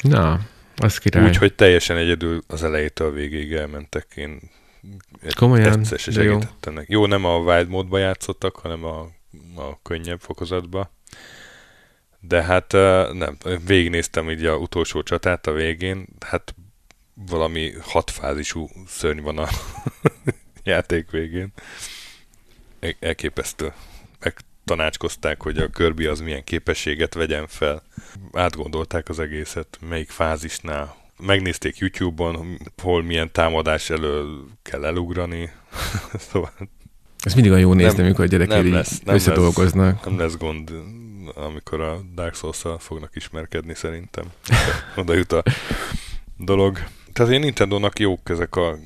Na, 0.00 0.40
az 0.76 0.98
király. 0.98 1.26
Úgyhogy 1.26 1.54
teljesen 1.54 1.96
egyedül 1.96 2.42
az 2.46 2.62
elejétől 2.62 3.08
a 3.08 3.12
végéig 3.12 3.52
elmentek. 3.52 4.06
Én 4.14 4.40
Komolyan, 5.36 5.84
és 5.90 6.02
segítettem 6.02 6.74
jó. 6.74 6.82
jó, 6.86 7.06
nem 7.06 7.24
a 7.24 7.36
wild 7.38 7.68
módba 7.68 7.98
játszottak, 7.98 8.56
hanem 8.56 8.84
a, 8.84 9.00
a 9.54 9.82
könnyebb 9.82 10.20
fokozatba. 10.20 10.90
De 12.20 12.42
hát 12.42 12.72
nem, 13.12 13.38
végignéztem 13.66 14.30
így 14.30 14.44
a 14.44 14.56
utolsó 14.56 15.02
csatát 15.02 15.46
a 15.46 15.52
végén, 15.52 16.06
hát 16.26 16.54
valami 17.14 17.72
hatfázisú 17.80 18.68
szörny 18.86 19.20
van 19.20 19.38
a 19.38 19.48
játék 20.64 21.10
végén. 21.10 21.52
Elképesztő. 23.00 23.72
Meg 24.20 24.36
tanácskozták, 24.66 25.42
hogy 25.42 25.58
a 25.58 25.68
Kirby 25.68 26.06
az 26.06 26.20
milyen 26.20 26.44
képességet 26.44 27.14
vegyen 27.14 27.46
fel. 27.46 27.82
Átgondolták 28.32 29.08
az 29.08 29.18
egészet, 29.18 29.78
melyik 29.88 30.10
fázisnál. 30.10 30.96
Megnézték 31.18 31.76
YouTube-on, 31.76 32.58
hol 32.82 33.02
milyen 33.02 33.32
támadás 33.32 33.90
elől 33.90 34.46
kell 34.62 34.84
elugrani. 34.84 35.50
szóval 36.30 36.52
ez 37.18 37.34
mindig 37.34 37.52
a 37.52 37.56
jó 37.56 37.72
nézni, 37.72 38.02
amikor 38.02 38.24
a 38.24 38.28
gyerekek 38.28 38.62
nem 38.62 38.72
lesz, 38.72 39.00
nem 39.04 39.14
összedolgoznak. 39.14 39.94
Lesz, 39.94 40.04
nem 40.04 40.18
lesz 40.18 40.36
gond, 40.36 40.72
amikor 41.34 41.80
a 41.80 42.00
Dark 42.14 42.34
souls 42.34 42.62
fognak 42.78 43.16
ismerkedni 43.16 43.74
szerintem. 43.74 44.24
Oda 44.96 45.14
jut 45.14 45.32
a 45.32 45.42
dolog. 46.36 46.78
Tehát 47.12 47.32
én 47.32 47.40
Nintendo-nak 47.40 47.98
jók 47.98 48.28
ezek 48.28 48.56
a 48.56 48.78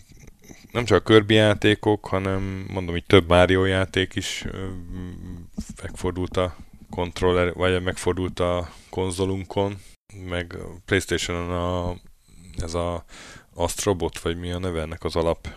nem 0.72 0.84
csak 0.84 1.08
a 1.08 1.12
Kirby 1.12 1.34
játékok, 1.34 2.06
hanem 2.06 2.66
mondom, 2.68 2.94
hogy 2.94 3.04
több 3.04 3.28
Mario 3.28 3.64
játék 3.64 4.14
is 4.14 4.44
megfordult 5.82 6.36
a 6.36 6.56
controller, 6.90 7.54
vagy 7.54 7.82
megfordult 7.82 8.40
a 8.40 8.68
konzolunkon, 8.90 9.76
meg 10.28 10.56
Playstation-on 10.84 11.50
a, 11.50 11.96
ez 12.62 12.74
a 12.74 13.04
Astrobot, 13.54 14.18
vagy 14.18 14.38
mi 14.38 14.50
a 14.50 14.58
neve 14.58 14.80
ennek 14.80 15.04
az 15.04 15.16
alap 15.16 15.48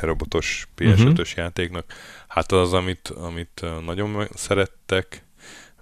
robotos 0.00 0.68
PS5-ös 0.76 0.92
uh-huh. 0.92 1.12
Mhm. 1.12 1.22
játéknak. 1.36 1.84
Hát 2.28 2.52
az, 2.52 2.72
amit, 2.72 3.08
amit 3.08 3.64
nagyon 3.84 4.28
szerettek, 4.34 5.22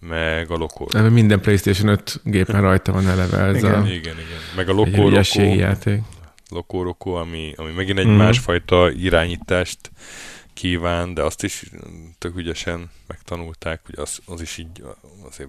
meg 0.00 0.50
a 0.50 0.56
Loco. 0.56 1.08
Minden 1.10 1.40
PlayStation 1.40 1.88
5 1.88 2.20
gépen 2.24 2.60
rajta 2.60 2.92
van 2.92 3.08
eleve 3.08 3.38
ez 3.38 3.56
igen, 3.56 3.82
a... 3.82 3.86
Igen, 3.86 4.14
igen. 4.14 4.38
Meg 4.56 4.68
a 4.68 4.72
Loco 4.72 5.08
játék. 5.40 6.00
Lokoroko, 6.48 7.10
ami, 7.10 7.52
ami 7.56 7.72
megint 7.72 7.98
egy 7.98 8.06
mm. 8.06 8.16
másfajta 8.16 8.90
irányítást 8.90 9.90
kíván, 10.52 11.14
de 11.14 11.22
azt 11.22 11.42
is 11.42 11.62
tök 12.18 12.36
ügyesen 12.36 12.90
megtanulták, 13.06 13.80
hogy 13.84 13.98
az, 13.98 14.18
az 14.26 14.40
is 14.40 14.58
így 14.58 14.84
azért 15.28 15.48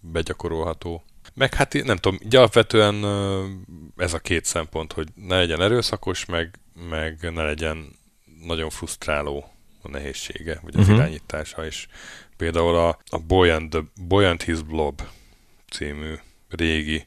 begyakorolható. 0.00 1.04
Meg 1.34 1.54
hát 1.54 1.72
nem 1.84 1.96
tudom, 1.96 2.18
így 2.24 2.36
alapvetően 2.36 3.04
ez 3.96 4.14
a 4.14 4.18
két 4.18 4.44
szempont, 4.44 4.92
hogy 4.92 5.08
ne 5.14 5.36
legyen 5.36 5.62
erőszakos, 5.62 6.24
meg, 6.24 6.58
meg 6.88 7.30
ne 7.32 7.42
legyen 7.42 7.96
nagyon 8.44 8.70
frusztráló 8.70 9.52
a 9.82 9.88
nehézsége, 9.88 10.58
vagy 10.62 10.74
az 10.74 10.80
uh-huh. 10.80 10.96
irányítása, 10.96 11.66
és 11.66 11.86
például 12.36 12.76
a, 12.76 12.98
a 13.08 13.18
Buoyant, 13.18 13.70
the, 13.70 13.80
Buoyant 14.00 14.42
His 14.42 14.62
Blob 14.62 15.02
című 15.70 16.14
régi 16.48 17.06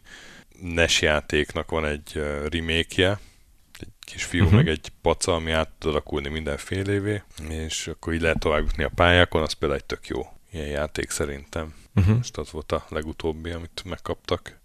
NES 0.61 1.01
játéknak 1.01 1.69
van 1.69 1.85
egy 1.85 2.13
remake-je, 2.51 3.19
egy 3.79 3.87
kis 3.99 4.23
fiú 4.23 4.43
uh-huh. 4.43 4.57
meg 4.57 4.67
egy 4.67 4.91
paca, 5.01 5.33
ami 5.33 5.51
át 5.51 5.69
tud 5.77 5.91
alakulni 5.91 6.29
mindenfélévé, 6.29 7.21
és 7.49 7.87
akkor 7.87 8.13
így 8.13 8.21
lehet 8.21 8.39
tovább 8.39 8.63
jutni 8.63 8.83
a 8.83 8.91
pályákon, 8.95 9.41
az 9.41 9.53
például 9.53 9.79
egy 9.79 9.85
tök 9.85 10.07
jó 10.07 10.27
ilyen 10.51 10.67
játék 10.67 11.09
szerintem. 11.09 11.73
Uh-huh. 11.95 12.15
Most 12.15 12.37
az 12.37 12.51
volt 12.51 12.71
a 12.71 12.85
legutóbbi, 12.89 13.49
amit 13.49 13.81
megkaptak. 13.85 14.59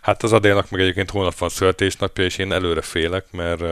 Hát 0.00 0.22
az 0.22 0.32
Adélnak 0.32 0.70
meg 0.70 0.80
egyébként 0.80 1.10
holnap 1.10 1.38
van 1.38 1.48
születésnapja, 1.48 2.24
és 2.24 2.38
én 2.38 2.52
előre 2.52 2.80
félek, 2.80 3.30
mert 3.30 3.60
uh, 3.60 3.68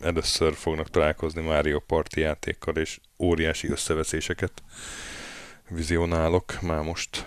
először 0.00 0.54
fognak 0.54 0.90
találkozni 0.90 1.42
Mario 1.42 1.80
Party 1.80 2.16
játékkal, 2.20 2.76
és 2.76 3.00
óriási 3.18 3.68
összeveszéseket 3.68 4.62
vizionálok 5.68 6.60
már 6.60 6.82
most. 6.82 7.26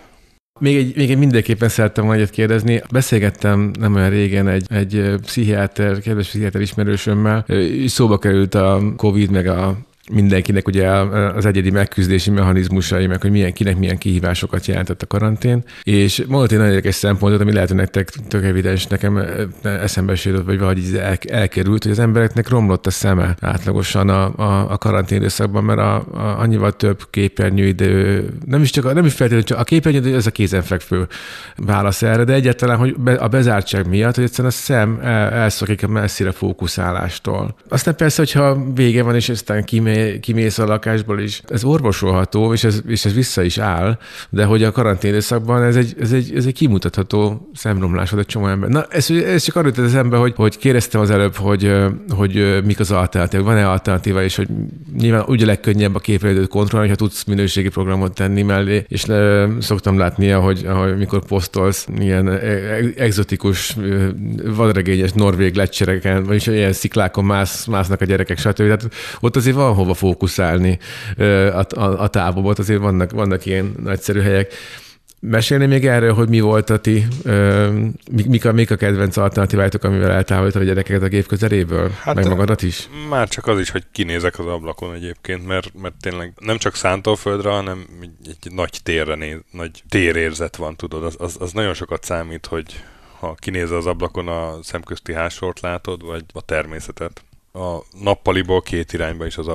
Még 0.60 0.76
egy, 0.76 0.96
még 0.96 1.10
egy 1.10 1.18
mindenképpen 1.18 1.68
szerettem 1.68 2.04
volna 2.04 2.20
egyet 2.20 2.32
kérdezni. 2.32 2.82
Beszélgettem 2.90 3.70
nem 3.78 3.94
olyan 3.94 4.10
régen 4.10 4.48
egy, 4.48 4.66
egy 4.68 5.14
pszichiáter, 5.22 5.98
kedves 5.98 6.28
pszichiáter 6.28 6.60
ismerősömmel, 6.60 7.46
szóba 7.86 8.18
került 8.18 8.54
a 8.54 8.82
Covid, 8.96 9.30
meg 9.30 9.46
a 9.46 9.78
mindenkinek 10.10 10.66
ugye 10.66 10.88
az 10.88 11.46
egyedi 11.46 11.70
megküzdési 11.70 12.30
mechanizmusai, 12.30 13.06
meg 13.06 13.20
hogy 13.20 13.30
milyen 13.30 13.52
kinek 13.52 13.76
milyen 13.76 13.98
kihívásokat 13.98 14.66
jelentett 14.66 15.02
a 15.02 15.06
karantén. 15.06 15.64
És 15.82 16.24
mondott 16.28 16.50
egy 16.50 16.56
nagyon 16.56 16.72
érdekes 16.72 16.94
szempontot, 16.94 17.40
ami 17.40 17.52
lehet, 17.52 17.68
hogy 17.68 17.78
nektek 17.78 18.08
tök 18.28 18.44
evidens, 18.44 18.86
nekem 18.86 19.24
eszembe 19.62 20.14
sérült, 20.14 20.44
vagy 20.44 20.58
valahogy 20.58 20.96
el, 20.96 21.16
elkerült, 21.28 21.82
hogy 21.82 21.92
az 21.92 21.98
embereknek 21.98 22.48
romlott 22.48 22.86
a 22.86 22.90
szeme 22.90 23.36
átlagosan 23.40 24.08
a, 24.08 24.32
a, 24.36 24.72
a 24.72 24.78
karantén 24.78 25.18
időszakban, 25.18 25.64
mert 25.64 25.78
a, 25.78 25.94
a, 25.94 26.38
annyival 26.40 26.72
több 26.72 27.02
képernyőidő, 27.10 28.28
nem 28.46 28.62
is 28.62 28.70
csak 28.70 28.84
a, 28.84 28.92
nem 28.92 29.04
is 29.04 29.12
feltétlenül 29.12 29.44
csak 29.44 29.58
a 29.58 29.64
képernyőidő, 29.64 30.14
ez 30.14 30.26
a 30.26 30.30
kézenfekvő 30.30 31.06
válasz 31.56 32.02
erre, 32.02 32.24
de 32.24 32.32
egyáltalán, 32.32 32.76
hogy 32.76 32.96
be, 32.96 33.12
a 33.12 33.28
bezártság 33.28 33.88
miatt, 33.88 34.14
hogy 34.14 34.24
egyszerűen 34.24 34.52
a 34.52 34.56
szem 34.56 34.98
el, 35.02 35.30
elszokik 35.30 35.82
a 35.82 35.88
messzire 35.88 36.30
fókuszálástól. 36.30 37.54
Aztán 37.68 37.96
persze, 37.96 38.22
hogyha 38.22 38.72
vége 38.74 39.02
van, 39.02 39.14
és 39.14 39.28
aztán 39.28 39.64
kimegy 39.64 39.99
kimész 40.20 40.58
a 40.58 40.66
lakásból 40.66 41.20
is. 41.20 41.42
Ez 41.48 41.64
orvosolható, 41.64 42.52
és 42.52 42.64
ez, 42.64 42.80
és 42.86 43.04
ez 43.04 43.14
vissza 43.14 43.42
is 43.42 43.58
áll, 43.58 43.98
de 44.30 44.44
hogy 44.44 44.62
a 44.62 44.72
karantén 44.72 45.10
időszakban 45.10 45.62
ez 45.62 45.76
egy, 45.76 45.94
ez 46.00 46.12
egy, 46.12 46.32
ez 46.36 46.46
egy 46.46 46.54
kimutatható 46.54 47.50
szemromlás 47.54 48.10
volt 48.10 48.22
egy 48.22 48.28
csomó 48.28 48.46
ember. 48.46 48.68
Na, 48.68 48.84
ez, 48.88 49.10
ez 49.10 49.42
csak 49.42 49.56
arra 49.56 49.66
jutott 49.66 49.86
eszembe, 49.86 50.16
hogy, 50.16 50.32
hogy 50.36 50.58
kérdeztem 50.58 51.00
az 51.00 51.10
előbb, 51.10 51.36
hogy, 51.36 51.72
hogy 52.08 52.60
mik 52.64 52.80
az 52.80 52.90
alternatívák, 52.90 53.46
van-e 53.46 53.68
alternatíva, 53.68 54.22
és 54.22 54.36
hogy 54.36 54.48
nyilván 54.98 55.24
ugye 55.26 55.46
legkönnyebb 55.46 55.94
a 55.94 55.98
képviselőt 55.98 56.48
kontrollálni, 56.48 56.90
ha 56.90 56.96
tudsz 56.96 57.24
minőségi 57.24 57.68
programot 57.68 58.14
tenni 58.14 58.42
mellé, 58.42 58.84
és 58.88 59.06
le, 59.06 59.48
szoktam 59.60 59.98
látni, 59.98 60.28
hogy, 60.28 60.64
ahogy 60.66 60.96
mikor 60.96 61.24
posztolsz 61.24 61.86
ilyen 61.98 62.28
e, 62.28 62.32
e, 62.32 62.78
exotikus, 62.96 63.76
vadregényes 64.44 65.12
norvég 65.12 65.54
lecsereken, 65.54 66.24
vagyis 66.24 66.46
ilyen 66.46 66.72
sziklákon 66.72 67.24
mász, 67.24 67.66
másznak 67.66 68.00
a 68.00 68.04
gyerekek, 68.04 68.38
stb. 68.38 68.56
Tehát 68.56 68.88
ott 69.20 69.36
azért 69.36 69.56
van 69.56 69.74
hova 69.80 69.94
fókuszálni 69.94 70.78
a, 71.16 71.22
a, 71.74 72.02
a 72.02 72.08
távolból, 72.08 72.54
azért 72.58 72.80
vannak, 72.80 73.10
vannak 73.10 73.46
ilyen 73.46 73.74
nagyszerű 73.82 74.20
helyek. 74.20 74.52
Mesélni 75.22 75.66
még 75.66 75.86
erről, 75.86 76.12
hogy 76.12 76.28
mi 76.28 76.40
volt 76.40 76.70
a 76.70 76.78
ti, 76.78 77.06
ö, 77.22 77.68
mik, 78.26 78.44
a, 78.44 78.52
mik 78.52 78.70
a 78.70 78.76
kedvenc 78.76 79.16
alternatíváitok, 79.16 79.84
amivel 79.84 80.10
eltávolítani 80.10 80.64
a 80.64 80.68
gyerekeket 80.68 81.02
a 81.02 81.08
gép 81.08 81.26
közeléből? 81.26 81.90
Hát 82.02 82.14
meg 82.14 82.28
magadat 82.28 82.62
is? 82.62 82.88
Már 83.08 83.28
csak 83.28 83.46
az 83.46 83.58
is, 83.58 83.70
hogy 83.70 83.84
kinézek 83.92 84.38
az 84.38 84.46
ablakon 84.46 84.94
egyébként, 84.94 85.46
mert, 85.46 85.72
mert 85.80 85.94
tényleg 86.00 86.32
nem 86.38 86.56
csak 86.56 86.74
szántóföldre, 86.74 87.50
hanem 87.50 87.86
egy, 88.00 88.10
egy 88.42 88.52
nagy 88.52 88.80
térre 88.82 89.14
néz, 89.14 89.38
nagy 89.50 89.82
térérzet 89.88 90.56
van, 90.56 90.76
tudod, 90.76 91.04
az, 91.04 91.16
az, 91.18 91.36
az 91.40 91.52
nagyon 91.52 91.74
sokat 91.74 92.04
számít, 92.04 92.46
hogy 92.46 92.84
ha 93.18 93.34
kinéz 93.34 93.70
az 93.70 93.86
ablakon 93.86 94.28
a 94.28 94.58
szemközti 94.62 95.12
hásort 95.12 95.60
látod, 95.60 96.04
vagy 96.04 96.24
a 96.32 96.42
természetet. 96.42 97.24
A 97.52 97.78
nappaliból 98.02 98.62
két 98.62 98.92
irányba 98.92 99.26
is 99.26 99.36
az 99.36 99.48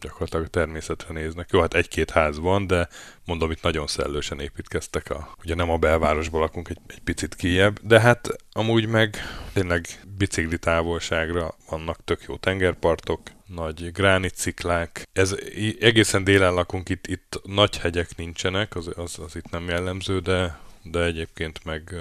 gyakorlatilag 0.00 0.44
a 0.44 0.48
természetre 0.48 1.14
néznek. 1.14 1.48
Jó, 1.52 1.60
hát 1.60 1.74
egy-két 1.74 2.10
ház 2.10 2.38
van, 2.38 2.66
de 2.66 2.88
mondom, 3.24 3.50
itt 3.50 3.62
nagyon 3.62 3.86
szellősen 3.86 4.40
építkeztek. 4.40 5.10
A, 5.10 5.34
ugye 5.42 5.54
nem 5.54 5.70
a 5.70 5.76
belvárosban 5.76 6.40
lakunk, 6.40 6.68
egy, 6.68 6.78
egy 6.86 7.00
picit 7.00 7.34
kijebb, 7.34 7.78
de 7.82 8.00
hát 8.00 8.28
amúgy 8.52 8.86
meg 8.86 9.16
tényleg 9.52 9.86
bicikli 10.16 10.58
távolságra 10.58 11.54
vannak 11.70 12.04
tök 12.04 12.22
jó 12.28 12.36
tengerpartok, 12.36 13.20
nagy 13.46 13.92
gránitsziklák. 13.92 15.08
Ez 15.12 15.36
egészen 15.80 16.24
délen 16.24 16.54
lakunk, 16.54 16.88
itt, 16.88 17.06
itt 17.06 17.40
nagy 17.44 17.78
hegyek 17.78 18.16
nincsenek, 18.16 18.76
az, 18.76 18.90
az, 18.96 19.18
az 19.18 19.36
itt 19.36 19.50
nem 19.50 19.68
jellemző, 19.68 20.18
de, 20.18 20.58
de 20.82 21.04
egyébként 21.04 21.64
meg 21.64 21.94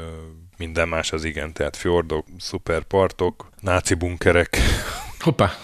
minden 0.57 0.87
más 0.87 1.11
az 1.11 1.23
igen, 1.23 1.53
tehát 1.53 1.75
fjordok, 1.77 2.25
szuperpartok, 2.39 3.49
náci 3.61 3.93
bunkerek. 3.93 4.57
Hoppá! 5.19 5.51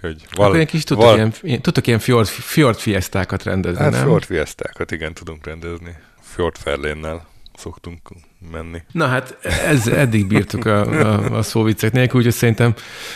hogy 0.00 0.26
val- 0.34 0.52
Akkor 0.52 0.64
kis 0.64 0.84
tudtok, 0.84 1.04
val- 1.04 1.38
ilyen, 1.42 1.62
tudtok 1.62 1.86
ilyen 1.86 1.98
fjord, 1.98 2.26
fjord 2.26 2.78
fiesztákat 2.78 3.42
rendezni, 3.42 3.82
hát 3.82 3.90
nem? 3.90 4.02
fjord 4.02 4.24
fiesztákat, 4.24 4.90
igen, 4.90 5.14
tudunk 5.14 5.46
rendezni. 5.46 5.96
Fjord 6.20 6.56
Ferlénnel 6.56 7.26
szoktunk 7.54 8.08
menni. 8.50 8.78
Na 8.92 9.06
hát 9.06 9.38
ez, 9.66 9.86
eddig 9.86 10.26
bírtuk 10.26 10.64
a, 10.64 10.80
a, 10.80 11.36
a 11.36 11.42
szóviccek 11.42 11.92
nélkül, 11.92 12.18
úgyhogy 12.18 12.34
szerintem 12.34 12.74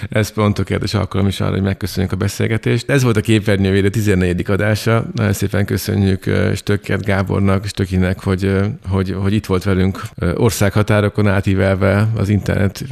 ez 0.09 0.33
pont 0.33 0.55
tökéletes 0.55 0.95
alkalom 0.95 1.27
is 1.27 1.41
arra, 1.41 1.51
hogy 1.51 1.63
megköszönjük 1.63 2.13
a 2.13 2.17
beszélgetést. 2.17 2.91
Ez 2.91 3.03
volt 3.03 3.17
a 3.17 3.21
Képernyővédő 3.21 3.89
14. 3.89 4.51
adása. 4.51 5.05
Nagyon 5.15 5.33
szépen 5.33 5.65
köszönjük 5.65 6.25
Stökkert 6.55 7.05
Gábornak, 7.05 7.67
Stökinek, 7.67 8.23
hogy, 8.23 8.53
hogy, 8.89 9.17
hogy 9.23 9.33
itt 9.33 9.47
volt 9.47 9.65
velünk 9.65 10.03
országhatárokon 10.35 11.29
átívelve 11.29 12.09
az 12.17 12.29
internet 12.29 12.85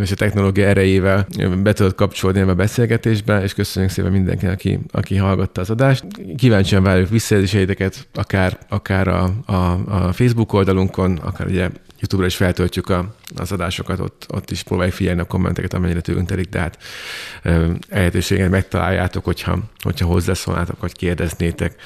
és 0.00 0.12
a 0.12 0.14
technológia 0.14 0.66
erejével 0.66 1.26
be 1.62 1.72
tudott 1.72 1.94
kapcsolni 1.94 2.40
a 2.40 2.54
beszélgetésbe, 2.54 3.42
és 3.42 3.54
köszönjük 3.54 3.92
szépen 3.92 4.12
mindenkinek, 4.12 4.54
aki, 4.54 4.78
aki 4.90 5.16
hallgatta 5.16 5.60
az 5.60 5.70
adást. 5.70 6.04
Kíváncsian 6.36 6.82
várjuk 6.82 7.08
visszajelzéseiteket, 7.08 8.08
akár, 8.14 8.58
akár 8.68 9.08
a, 9.08 9.30
a, 9.46 9.54
a 10.06 10.12
Facebook 10.12 10.52
oldalunkon, 10.52 11.16
akár 11.16 11.46
ugye 11.46 11.63
YouTube-ra 12.00 12.26
is 12.26 12.36
feltöltjük 12.36 12.88
a, 12.88 13.14
az 13.36 13.52
adásokat, 13.52 14.00
ott, 14.00 14.26
ott 14.28 14.50
is 14.50 14.62
próbáljuk 14.62 14.94
figyelni 14.94 15.20
a 15.20 15.24
kommenteket, 15.24 15.74
amennyire 15.74 16.00
tőlünk 16.00 16.28
telik, 16.28 16.48
de 16.48 16.58
hát 16.58 16.78
elhetőséget 17.88 18.50
megtaláljátok, 18.50 19.24
hogyha, 19.24 19.58
hogyha 19.82 20.06
hozzászólnátok, 20.06 20.80
vagy 20.80 20.92
kérdeznétek. 20.92 21.80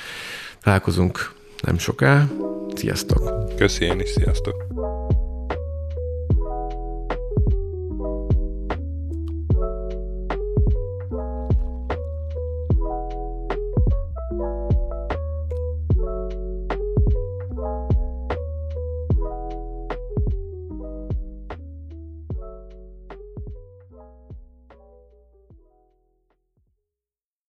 Találkozunk 0.63 1.33
nem 1.63 1.79
soká. 1.79 2.27
Sziasztok! 2.75 3.55
Köszi 3.57 3.85
is, 3.85 4.09
sziasztok! 4.09 4.98